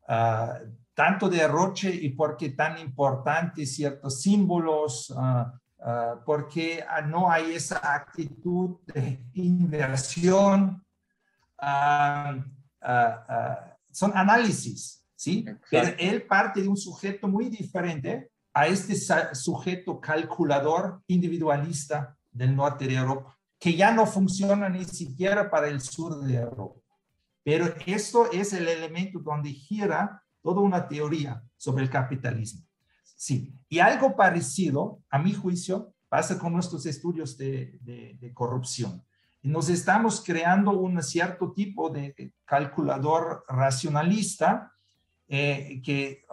Ah, 0.07 0.59
tanto 0.93 1.29
derroche 1.29 1.89
y 1.89 2.09
por 2.09 2.37
qué 2.37 2.49
tan 2.49 2.77
importantes 2.77 3.75
ciertos 3.75 4.21
símbolos, 4.21 5.09
uh, 5.09 6.23
por 6.25 6.47
qué 6.47 6.83
no 7.07 7.31
hay 7.31 7.55
esa 7.55 7.79
actitud 7.95 8.77
de 8.85 9.23
inversión. 9.33 10.85
son 13.91 14.11
análisis, 14.15 15.05
¿sí? 15.15 15.45
Pero 15.69 15.95
él 15.97 16.23
parte 16.23 16.61
de 16.61 16.67
un 16.67 16.77
sujeto 16.77 17.27
muy 17.27 17.49
diferente 17.49 18.29
a 18.53 18.67
este 18.67 18.95
sujeto 19.33 19.99
calculador 19.99 21.01
individualista 21.07 22.17
del 22.29 22.55
norte 22.55 22.85
de 22.85 22.95
Europa, 22.95 23.37
que 23.57 23.75
ya 23.75 23.91
no 23.91 24.05
funciona 24.05 24.69
ni 24.69 24.85
siquiera 24.85 25.49
para 25.49 25.67
el 25.67 25.81
sur 25.81 26.19
de 26.21 26.35
Europa. 26.35 26.80
Pero 27.43 27.73
esto 27.85 28.31
es 28.31 28.53
el 28.53 28.67
elemento 28.67 29.19
donde 29.19 29.49
gira 29.49 30.23
toda 30.41 30.61
una 30.61 30.87
teoría 30.87 31.43
sobre 31.57 31.83
el 31.83 31.89
capitalismo. 31.89 32.65
Sí, 33.15 33.53
y 33.69 33.79
algo 33.79 34.15
parecido, 34.15 34.99
a 35.09 35.19
mi 35.19 35.33
juicio, 35.33 35.93
pasa 36.09 36.37
con 36.37 36.53
nuestros 36.53 36.85
estudios 36.85 37.37
de, 37.37 37.77
de, 37.81 38.33
corrupción. 38.33 39.03
Y 39.41 39.49
nos 39.49 39.69
estamos 39.69 40.23
creando 40.25 40.71
un 40.71 41.01
cierto 41.01 41.53
tipo 41.53 41.89
de 41.89 42.33
calculador 42.45 43.45
racionalista 43.47 44.73
eh, 45.27 45.81
que 45.83 46.25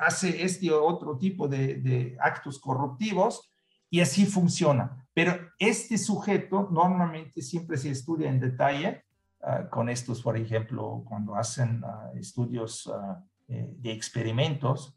hace 0.00 0.42
este 0.44 0.70
otro 0.70 1.16
tipo 1.16 1.48
de, 1.48 1.76
de 1.76 2.16
actos 2.20 2.58
corruptivos 2.58 3.52
y 3.88 4.00
así 4.00 4.26
funciona. 4.26 5.06
Pero 5.14 5.38
este 5.58 5.96
sujeto 5.96 6.68
normalmente 6.70 7.40
siempre 7.40 7.76
se 7.76 7.90
estudia 7.90 8.28
en 8.28 8.40
detalle 8.40 9.03
Ah, 9.46 9.68
con 9.68 9.90
estos, 9.90 10.22
por 10.22 10.38
ejemplo, 10.38 11.04
cuando 11.06 11.34
hacen 11.34 11.82
ah, 11.84 12.10
estudios 12.14 12.90
ah, 12.92 13.22
eh, 13.48 13.74
de 13.76 13.92
experimentos 13.92 14.96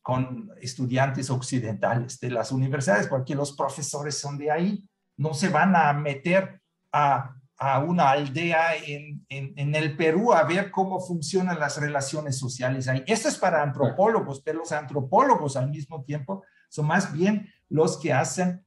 con 0.00 0.50
estudiantes 0.58 1.28
occidentales 1.28 2.18
de 2.18 2.30
las 2.30 2.50
universidades, 2.50 3.08
porque 3.08 3.34
los 3.34 3.54
profesores 3.54 4.18
son 4.18 4.38
de 4.38 4.50
ahí, 4.50 4.88
no 5.18 5.34
se 5.34 5.50
van 5.50 5.76
a 5.76 5.92
meter 5.92 6.62
a, 6.90 7.34
a 7.58 7.78
una 7.80 8.10
aldea 8.10 8.74
en, 8.76 9.26
en, 9.28 9.52
en, 9.54 9.74
el 9.74 9.98
Perú 9.98 10.32
a 10.32 10.44
ver 10.44 10.70
cómo 10.70 10.98
funcionan 10.98 11.60
las 11.60 11.78
relaciones 11.78 12.38
sociales 12.38 12.88
ahí. 12.88 13.04
Esto 13.06 13.28
es 13.28 13.36
para 13.36 13.62
antropólogos, 13.62 14.40
pero 14.40 14.60
los 14.60 14.72
antropólogos 14.72 15.58
al 15.58 15.68
mismo 15.68 16.02
tiempo 16.04 16.42
son 16.70 16.86
más 16.86 17.12
bien 17.12 17.52
los 17.68 17.98
que 17.98 18.14
hacen 18.14 18.64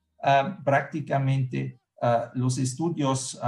prácticamente 0.63 1.79
los 2.35 2.59
estudios 2.59 3.39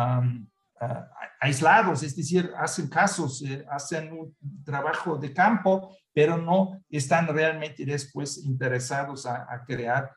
aislados, 1.39 2.03
es 2.03 2.15
decir, 2.15 2.51
hacen 2.57 2.87
casos, 2.87 3.41
eh, 3.41 3.65
hacen 3.69 4.13
un 4.13 4.35
trabajo 4.63 5.17
de 5.17 5.33
campo, 5.33 5.95
pero 6.13 6.37
no 6.37 6.81
están 6.89 7.27
realmente 7.27 7.85
después 7.85 8.45
interesados 8.45 9.25
a, 9.25 9.63
crear 9.65 10.11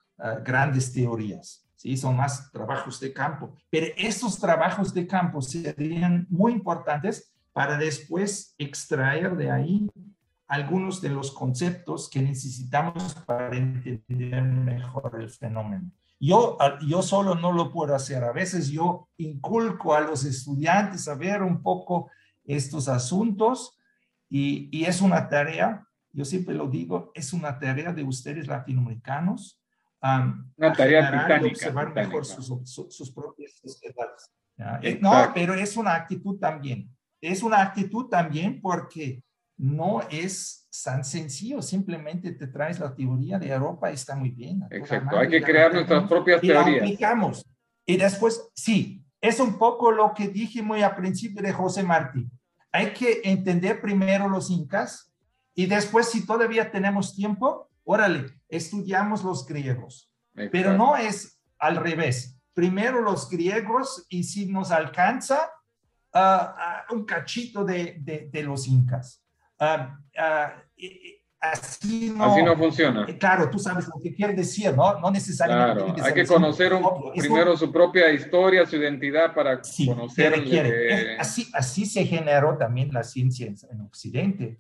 grandes 0.45 0.93
teorías. 0.93 1.67
¿sí? 1.75 1.97
Son 1.97 2.17
más 2.17 2.51
trabajos 2.51 3.01
de 3.01 3.12
campo. 3.12 3.55
Pero 3.71 3.87
estos 3.97 4.39
trabajos 4.39 4.95
de 4.95 5.07
campo 5.07 5.43
serían 5.43 6.27
muy 6.31 6.53
importantes 6.53 7.35
para 7.53 7.77
después 7.77 8.55
extraer 8.59 9.37
de 9.37 9.51
ahí 9.51 9.89
algunos 10.49 11.01
de 11.01 11.09
los 11.09 11.33
conceptos 11.33 12.09
que 12.09 12.23
necesitamos 12.23 13.14
para 13.27 13.57
entender 13.57 14.43
mejor 14.43 15.19
el 15.21 15.31
fenómeno. 15.31 15.91
Yo, 16.19 16.57
yo 16.87 17.03
solo 17.03 17.35
no 17.35 17.53
lo 17.53 17.71
puedo 17.71 17.95
hacer. 17.95 18.25
A 18.25 18.33
veces 18.33 18.69
yo 18.69 19.09
inculco 19.19 19.95
a 19.95 20.01
los 20.01 20.25
estudiantes 20.25 21.09
a 21.09 21.14
ver 21.14 21.43
un 21.43 21.62
poco 21.62 22.11
estos 22.45 22.89
asuntos 22.89 23.79
y, 24.29 24.69
y 24.77 24.85
es 24.85 25.01
una 25.01 25.29
tarea, 25.29 25.87
yo 26.12 26.25
siempre 26.25 26.55
lo 26.55 26.69
digo, 26.69 27.12
es 27.14 27.33
una 27.33 27.59
tarea 27.59 27.93
de 27.93 28.03
ustedes 28.03 28.47
latinoamericanos. 28.47 29.61
una 30.01 30.73
tarea 30.73 31.11
británica. 31.11 31.53
Observar 31.53 31.95
mejor 31.95 32.25
sus, 32.25 32.47
sus, 32.71 33.11
propias 33.11 33.53
sociedades. 33.53 34.31
Eh, 34.83 34.99
no, 35.01 35.12
pero 35.35 35.53
es 35.55 35.77
una 35.77 35.95
actitud 35.95 36.39
también. 36.39 36.91
Es 37.21 37.43
una 37.43 37.61
actitud 37.61 38.07
también 38.07 38.61
porque 38.61 39.23
no 39.57 40.02
es 40.11 40.68
tan 40.84 41.04
sencillo, 41.04 41.62
simplemente 41.62 42.32
te 42.32 42.46
traes 42.46 42.78
la 42.78 42.94
teoría 42.94 43.38
de 43.38 43.48
Europa 43.48 43.90
y 43.90 43.94
está 43.94 44.14
muy 44.14 44.30
bien. 44.30 44.62
Exacto, 44.70 45.18
hay 45.18 45.28
que 45.28 45.42
crear 45.42 45.72
nuestras 45.72 46.07
propias 46.09 46.42
y 46.42 46.48
teorías. 46.48 46.76
La 46.76 46.82
aplicamos. 46.82 47.44
Y 47.86 47.96
después, 47.96 48.50
sí, 48.54 49.02
es 49.20 49.40
un 49.40 49.59
poco 49.59 49.90
lo 49.90 50.12
que 50.12 50.28
dije 50.28 50.62
muy 50.62 50.82
al 50.82 50.94
principio 50.94 51.42
de 51.42 51.52
José 51.52 51.82
Martí. 51.82 52.28
Hay 52.72 52.92
que 52.92 53.22
entender 53.24 53.80
primero 53.80 54.28
los 54.28 54.50
incas 54.50 55.14
y 55.54 55.66
después, 55.66 56.11
si 56.11 56.26
todavía 56.26 56.70
tenemos 56.70 57.14
tiempo, 57.14 57.70
órale, 57.84 58.26
estudiamos 58.48 59.24
los 59.24 59.46
griegos. 59.46 60.12
Pero 60.34 60.74
no 60.74 60.96
es 60.96 61.40
al 61.59 61.76
revés. 61.76 62.38
Primero 62.52 63.00
los 63.00 63.30
griegos 63.30 64.04
y 64.11 64.24
si 64.24 64.46
nos 64.46 64.70
alcanza, 64.70 65.50
uh, 66.12 66.94
un 66.94 67.07
cachito 67.07 67.64
de, 67.64 67.96
de, 68.00 68.28
de 68.30 68.42
los 68.42 68.68
incas. 68.68 69.22
Ah, 69.59 69.98
ah, 70.18 70.62
así, 71.40 72.12
no, 72.14 72.57
funciona. 72.57 73.04
Eh, 73.09 73.16
claro, 73.16 73.48
tú 73.50 73.59
sabes 73.59 73.86
lo 73.86 74.00
que 74.02 74.14
quiere 74.14 74.34
decir, 74.34 74.74
¿no? 74.74 74.98
No 75.00 75.11
necesariamente. 75.11 75.84
Claro, 75.84 76.04
hay 76.04 76.14
que 76.14 76.26
conocer 76.26 76.72
primero 77.14 77.57
su 77.57 77.72
propia 77.72 78.12
historia, 78.12 78.66
su 78.66 78.76
identidad 78.76 79.34
para 79.34 79.61
conocer. 79.86 81.16
así, 81.18 81.48
así 81.52 81.86
se 81.86 82.04
generó 82.04 82.57
también 82.57 82.92
la 82.92 83.02
ciencia 83.02 83.46
en, 83.46 83.80
Occidente. 83.80 84.59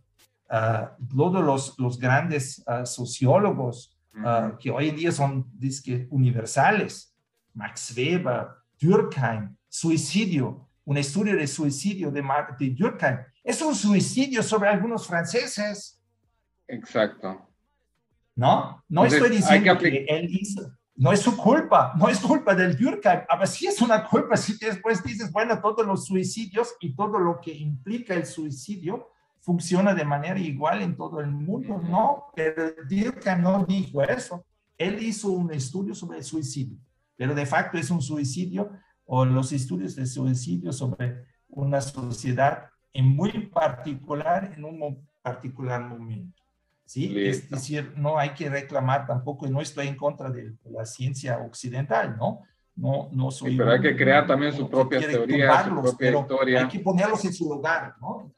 Uh, 0.48 1.04
todos 1.16 1.44
los, 1.44 1.76
los 1.78 1.98
grandes 1.98 2.64
sociólogos 2.84 3.96
que 4.58 4.70
hoy 4.70 4.88
en 4.88 4.96
día 4.96 5.12
son 5.12 5.46
disque, 5.52 6.06
universales, 6.10 7.14
Max 7.52 7.92
Weber, 7.96 8.48
Durkheim, 8.80 9.56
suicidio, 9.68 10.68
un 10.84 10.96
estudio 10.96 11.36
de 11.36 11.46
suicidio 11.46 12.10
de, 12.10 12.22
de 12.58 12.70
Durkheim, 12.70 13.18
es 13.46 13.62
un 13.62 13.76
suicidio 13.76 14.42
sobre 14.42 14.68
algunos 14.68 15.06
franceses. 15.06 16.02
Exacto. 16.66 17.48
No, 18.34 18.84
no 18.88 19.04
estoy 19.04 19.30
diciendo 19.30 19.78
que, 19.78 20.04
él 20.08 20.28
hizo, 20.30 20.68
no 20.96 21.12
es 21.12 21.20
su 21.20 21.36
culpa, 21.36 21.94
no 21.96 22.08
es 22.08 22.18
culpa 22.18 22.56
del 22.56 22.76
Durkheim, 22.76 23.20
a 23.28 23.36
ver 23.38 23.46
si 23.46 23.68
es 23.68 23.80
una 23.80 24.04
culpa 24.04 24.36
si 24.36 24.58
después 24.58 25.02
dices, 25.02 25.30
bueno, 25.30 25.60
todos 25.60 25.86
los 25.86 26.06
suicidios 26.06 26.74
y 26.80 26.94
todo 26.96 27.20
lo 27.20 27.40
que 27.40 27.54
implica 27.54 28.14
el 28.14 28.26
suicidio 28.26 29.10
funciona 29.38 29.94
de 29.94 30.04
manera 30.04 30.40
igual 30.40 30.82
en 30.82 30.96
todo 30.96 31.20
el 31.20 31.28
mundo, 31.28 31.80
no, 31.88 32.24
pero 32.34 32.74
Durkheim 32.90 33.42
no 33.42 33.64
dijo 33.64 34.02
eso, 34.02 34.44
él 34.76 35.00
hizo 35.00 35.28
un 35.28 35.52
estudio 35.52 35.94
sobre 35.94 36.18
el 36.18 36.24
suicidio, 36.24 36.78
pero 37.14 37.32
de 37.32 37.46
facto 37.46 37.78
es 37.78 37.90
un 37.90 38.02
suicidio 38.02 38.72
o 39.04 39.24
los 39.24 39.52
estudios 39.52 39.94
de 39.94 40.04
suicidio 40.04 40.72
sobre 40.72 41.24
una 41.48 41.80
sociedad 41.80 42.70
en 42.96 43.06
muy 43.14 43.30
particular, 43.46 44.52
en 44.56 44.64
un 44.64 45.06
particular 45.22 45.80
momento. 45.82 46.42
¿sí? 46.84 47.12
Es 47.18 47.50
decir, 47.50 47.92
no 47.96 48.18
hay 48.18 48.30
que 48.30 48.48
reclamar 48.48 49.06
tampoco, 49.06 49.46
y 49.46 49.50
no 49.50 49.60
estoy 49.60 49.88
en 49.88 49.96
contra 49.96 50.30
de 50.30 50.54
la 50.64 50.84
ciencia 50.86 51.38
occidental, 51.38 52.16
¿no? 52.16 52.40
No, 52.76 53.08
no 53.12 53.30
soy... 53.30 53.56
pero 53.56 53.72
hay 53.72 53.80
que 53.80 53.96
crear 53.96 54.26
también 54.26 54.52
su 54.52 54.68
propia 54.68 55.00
teoría, 55.00 55.64
su 55.64 55.80
propia 55.80 56.20
historia. 56.20 56.60
Hay 56.60 56.68
que 56.68 56.80
ponerlos 56.80 57.24
en 57.24 57.32
su 57.32 57.48
lugar, 57.48 57.94
¿no? 58.00 58.32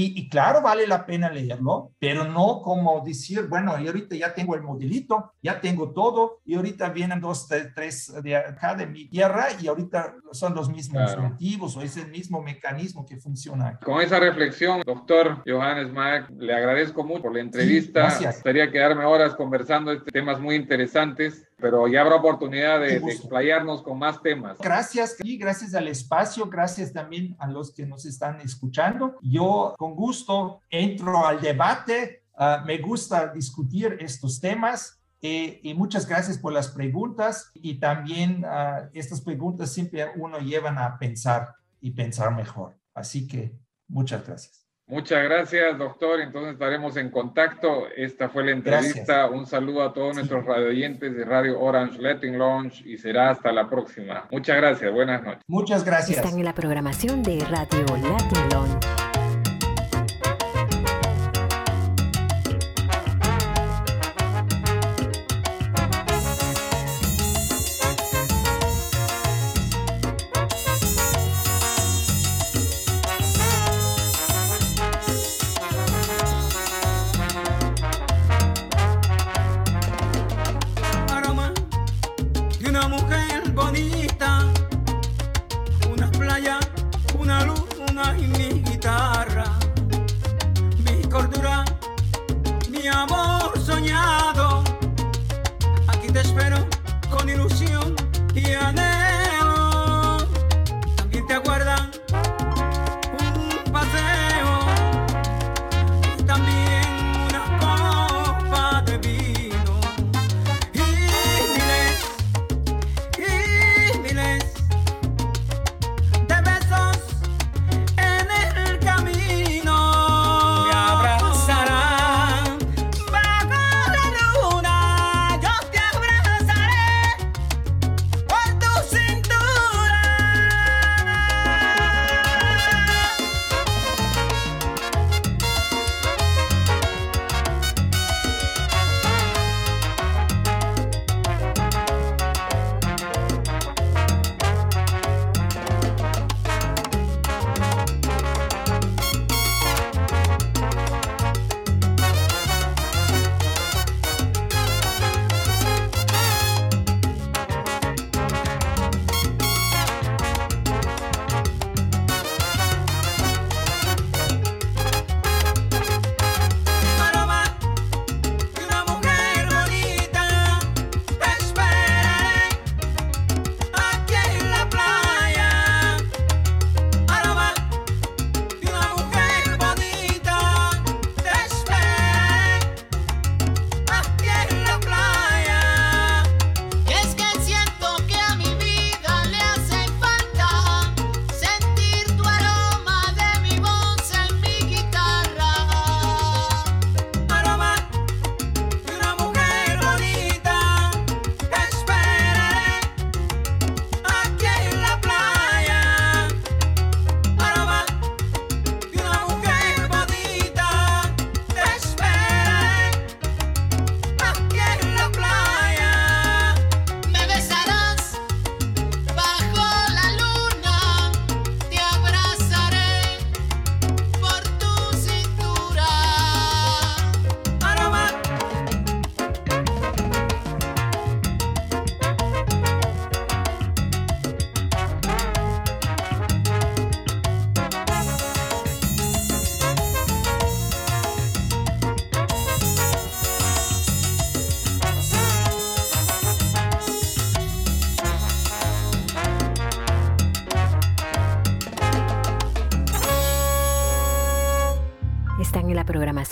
Y, 0.00 0.28
claro, 0.28 0.62
vale 0.62 0.86
la 0.86 1.04
pena 1.04 1.28
leerlo, 1.28 1.90
pero 1.98 2.22
no 2.22 2.62
como 2.62 3.00
decir, 3.04 3.48
bueno, 3.48 3.76
y 3.80 3.88
ahorita 3.88 4.14
ya 4.14 4.32
tengo 4.32 4.54
el 4.54 4.62
modelito, 4.62 5.32
ya 5.42 5.60
tengo 5.60 5.90
todo, 5.90 6.40
y 6.44 6.54
ahorita 6.54 6.90
vienen 6.90 7.20
dos, 7.20 7.48
tres 7.74 8.14
de 8.22 8.36
acá 8.36 8.76
de 8.76 8.86
mi 8.86 9.08
tierra 9.08 9.48
y 9.60 9.66
ahorita 9.66 10.14
son 10.30 10.54
los 10.54 10.68
mismos 10.68 11.18
motivos 11.18 11.76
o 11.76 11.82
es 11.82 11.96
el 11.96 12.12
mismo 12.12 12.40
mecanismo 12.40 13.04
que 13.04 13.16
funciona. 13.16 13.76
Con 13.80 14.00
esa 14.00 14.20
reflexión, 14.20 14.82
doctor 14.86 15.42
Johannes 15.44 15.92
Mack, 15.92 16.30
le 16.30 16.54
agradezco 16.54 17.02
mucho 17.02 17.22
por 17.22 17.34
la 17.34 17.40
entrevista. 17.40 18.08
Sí. 18.10 18.24
Gustaría 18.24 18.70
quedarme 18.70 19.04
horas 19.04 19.34
conversando 19.34 19.90
de 19.90 20.00
temas 20.12 20.38
muy 20.38 20.54
interesantes 20.54 21.47
pero 21.58 21.88
ya 21.88 22.02
habrá 22.02 22.16
oportunidad 22.16 22.80
de, 22.80 22.96
explayarnos 22.96 23.82
con 23.82 23.98
más 23.98 24.22
temas. 24.22 24.58
Gracias 24.58 25.16
y 25.22 25.36
gracias 25.36 25.74
al 25.74 25.88
espacio, 25.88 26.46
gracias 26.46 26.92
también 26.92 27.36
a 27.38 27.48
los 27.48 27.72
que 27.72 27.84
nos 27.84 28.06
están 28.06 28.40
escuchando. 28.40 29.16
Yo 29.20 29.74
con 29.76 29.94
gusto 29.94 30.60
entro 30.70 31.26
al 31.26 31.40
debate, 31.40 32.22
ah, 32.36 32.62
me 32.64 32.78
gusta 32.78 33.28
discutir 33.28 33.96
estos 34.00 34.40
temas 34.40 34.98
eh, 35.20 35.60
y 35.64 35.74
muchas 35.74 36.06
gracias 36.06 36.38
por 36.38 36.52
las 36.52 36.68
preguntas 36.68 37.50
y 37.54 37.80
también 37.80 38.44
uh, 38.44 38.88
estas 38.92 39.20
preguntas 39.20 39.72
siempre 39.72 40.06
uno 40.16 40.38
llevan 40.38 40.78
a 40.78 40.96
pensar 40.96 41.54
y 41.80 41.90
pensar 41.90 42.34
mejor. 42.34 42.78
Así 42.94 43.26
que 43.26 43.52
muchas 43.88 44.24
gracias. 44.24 44.67
Muchas 44.88 45.22
gracias, 45.22 45.78
doctor. 45.78 46.20
Entonces 46.20 46.54
estaremos 46.54 46.96
en 46.96 47.10
contacto. 47.10 47.88
Esta 47.94 48.30
fue 48.30 48.44
la 48.44 48.52
entrevista. 48.52 49.28
Un 49.28 49.46
saludo 49.46 49.82
a 49.82 49.92
todos 49.92 50.16
nuestros 50.16 50.46
radioyentes 50.46 51.14
de 51.14 51.24
Radio 51.24 51.60
Orange 51.60 52.00
Latin 52.00 52.38
Launch 52.38 52.84
y 52.86 52.96
será 52.96 53.30
hasta 53.30 53.52
la 53.52 53.68
próxima. 53.68 54.26
Muchas 54.30 54.56
gracias. 54.56 54.90
Buenas 54.90 55.22
noches. 55.22 55.42
Muchas 55.46 55.84
gracias. 55.84 56.18
Están 56.18 56.38
en 56.38 56.44
la 56.46 56.54
programación 56.54 57.22
de 57.22 57.38
Radio 57.50 57.84
Latin 58.02 59.07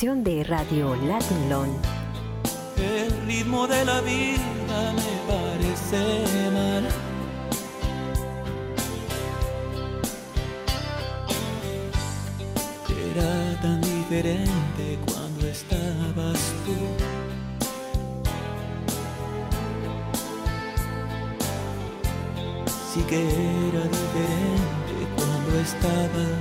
Launch. 0.07 0.25
de 0.25 0.45
Radio 0.45 0.95
Latin. 0.95 1.51
El 2.77 3.27
ritmo 3.27 3.67
de 3.67 3.85
la 3.85 4.01
vida 4.03 4.93
me 4.93 5.13
parece 5.27 5.99
mal. 6.53 6.87
Era 13.11 13.61
tan 13.63 13.81
diferente 13.81 14.99
cuando 15.07 15.49
estabas 15.49 16.39
tú. 16.65 16.77
Sí 22.93 23.01
que 23.09 23.23
era 23.69 23.83
diferente 23.89 24.95
cuando 25.17 25.59
estabas 25.61 26.36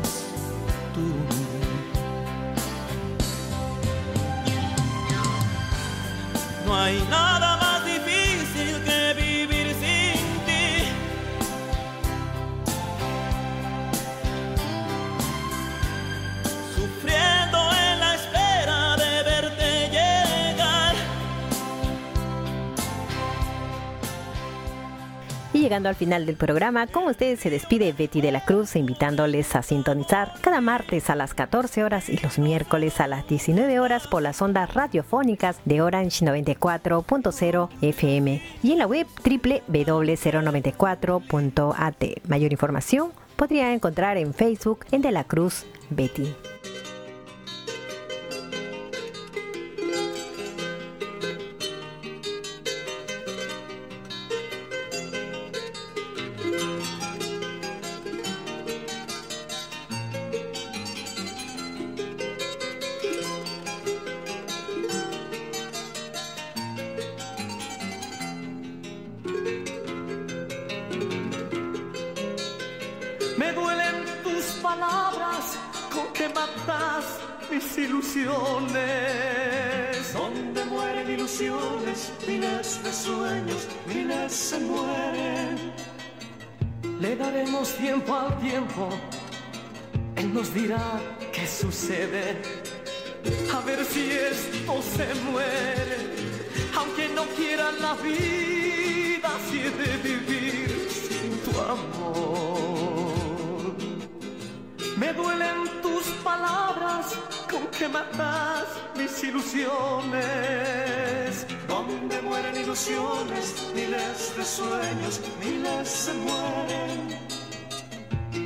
llegando 25.75 25.89
al 25.89 25.95
final 25.95 26.25
del 26.25 26.37
programa, 26.37 26.87
con 26.87 27.05
ustedes 27.05 27.41
se 27.41 27.49
despide 27.49 27.91
Betty 27.91 28.21
de 28.21 28.31
la 28.31 28.45
Cruz, 28.45 28.77
invitándoles 28.77 29.57
a 29.57 29.61
sintonizar 29.61 30.31
cada 30.39 30.61
martes 30.61 31.09
a 31.09 31.15
las 31.15 31.33
14 31.33 31.83
horas 31.83 32.07
y 32.07 32.15
los 32.15 32.39
miércoles 32.39 33.01
a 33.01 33.07
las 33.07 33.27
19 33.27 33.81
horas 33.81 34.07
por 34.07 34.21
las 34.21 34.41
ondas 34.41 34.73
radiofónicas 34.73 35.59
de 35.65 35.81
Orange 35.81 36.25
94.0 36.25 37.67
FM 37.81 38.41
y 38.63 38.71
en 38.71 38.77
la 38.77 38.87
web 38.87 39.05
www.094.at. 39.25 42.03
Mayor 42.25 42.53
información 42.53 43.11
podría 43.35 43.73
encontrar 43.73 44.15
en 44.15 44.33
Facebook 44.33 44.85
en 44.93 45.01
De 45.01 45.11
la 45.11 45.25
Cruz 45.25 45.65
Betty. 45.89 46.33
Ilusiones. 77.77 78.75
Donde 80.13 80.65
mueren 80.65 81.09
ilusiones, 81.09 82.11
miles 82.27 82.83
de 82.83 82.91
sueños, 82.91 83.67
miles 83.87 84.31
se 84.31 84.59
mueren. 84.59 85.73
Le 86.99 87.15
daremos 87.15 87.73
tiempo 87.75 88.13
al 88.13 88.37
tiempo, 88.39 88.89
Él 90.15 90.33
nos 90.33 90.53
dirá 90.53 90.99
qué 91.31 91.47
sucede. 91.47 92.41
A 93.53 93.59
ver 93.61 93.83
si 93.85 94.11
esto 94.11 94.81
se 94.81 95.13
muere, 95.29 95.97
aunque 96.77 97.09
no 97.09 97.23
quiera 97.37 97.71
la 97.71 97.93
vida, 97.95 99.29
si 99.49 99.59
he 99.59 99.71
de 99.71 99.97
vivir 99.97 100.87
sin 100.89 101.31
tu 101.45 101.51
amor. 101.59 103.25
Me 104.97 105.11
duelen 105.13 105.81
tus 105.81 106.05
palabras 106.23 107.17
con 107.55 107.67
que 107.67 107.87
matas 107.87 108.67
mis 108.97 109.23
ilusiones. 109.23 110.25
Donde 111.67 112.21
mueren 112.21 112.55
ilusiones, 112.57 113.45
miles 113.73 114.35
de 114.37 114.43
sueños, 114.43 115.21
miles 115.43 115.87
se 115.87 116.13
mueren. 116.13 116.91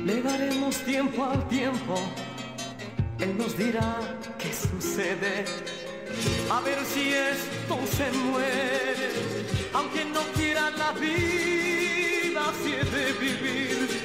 Le 0.06 0.22
daremos 0.22 0.76
tiempo 0.78 1.24
al 1.24 1.46
tiempo, 1.48 1.94
Él 3.18 3.36
nos 3.36 3.56
dirá 3.56 3.98
qué 4.38 4.52
sucede. 4.52 5.44
A 6.50 6.60
ver 6.60 6.78
si 6.84 7.12
esto 7.12 7.78
se 7.96 8.10
muere, 8.18 9.10
aunque 9.72 10.04
no 10.04 10.22
quiera 10.34 10.70
la 10.70 10.92
vida, 10.92 12.42
si 12.62 12.72
he 12.72 12.84
de 12.84 13.12
vivir 13.12 13.99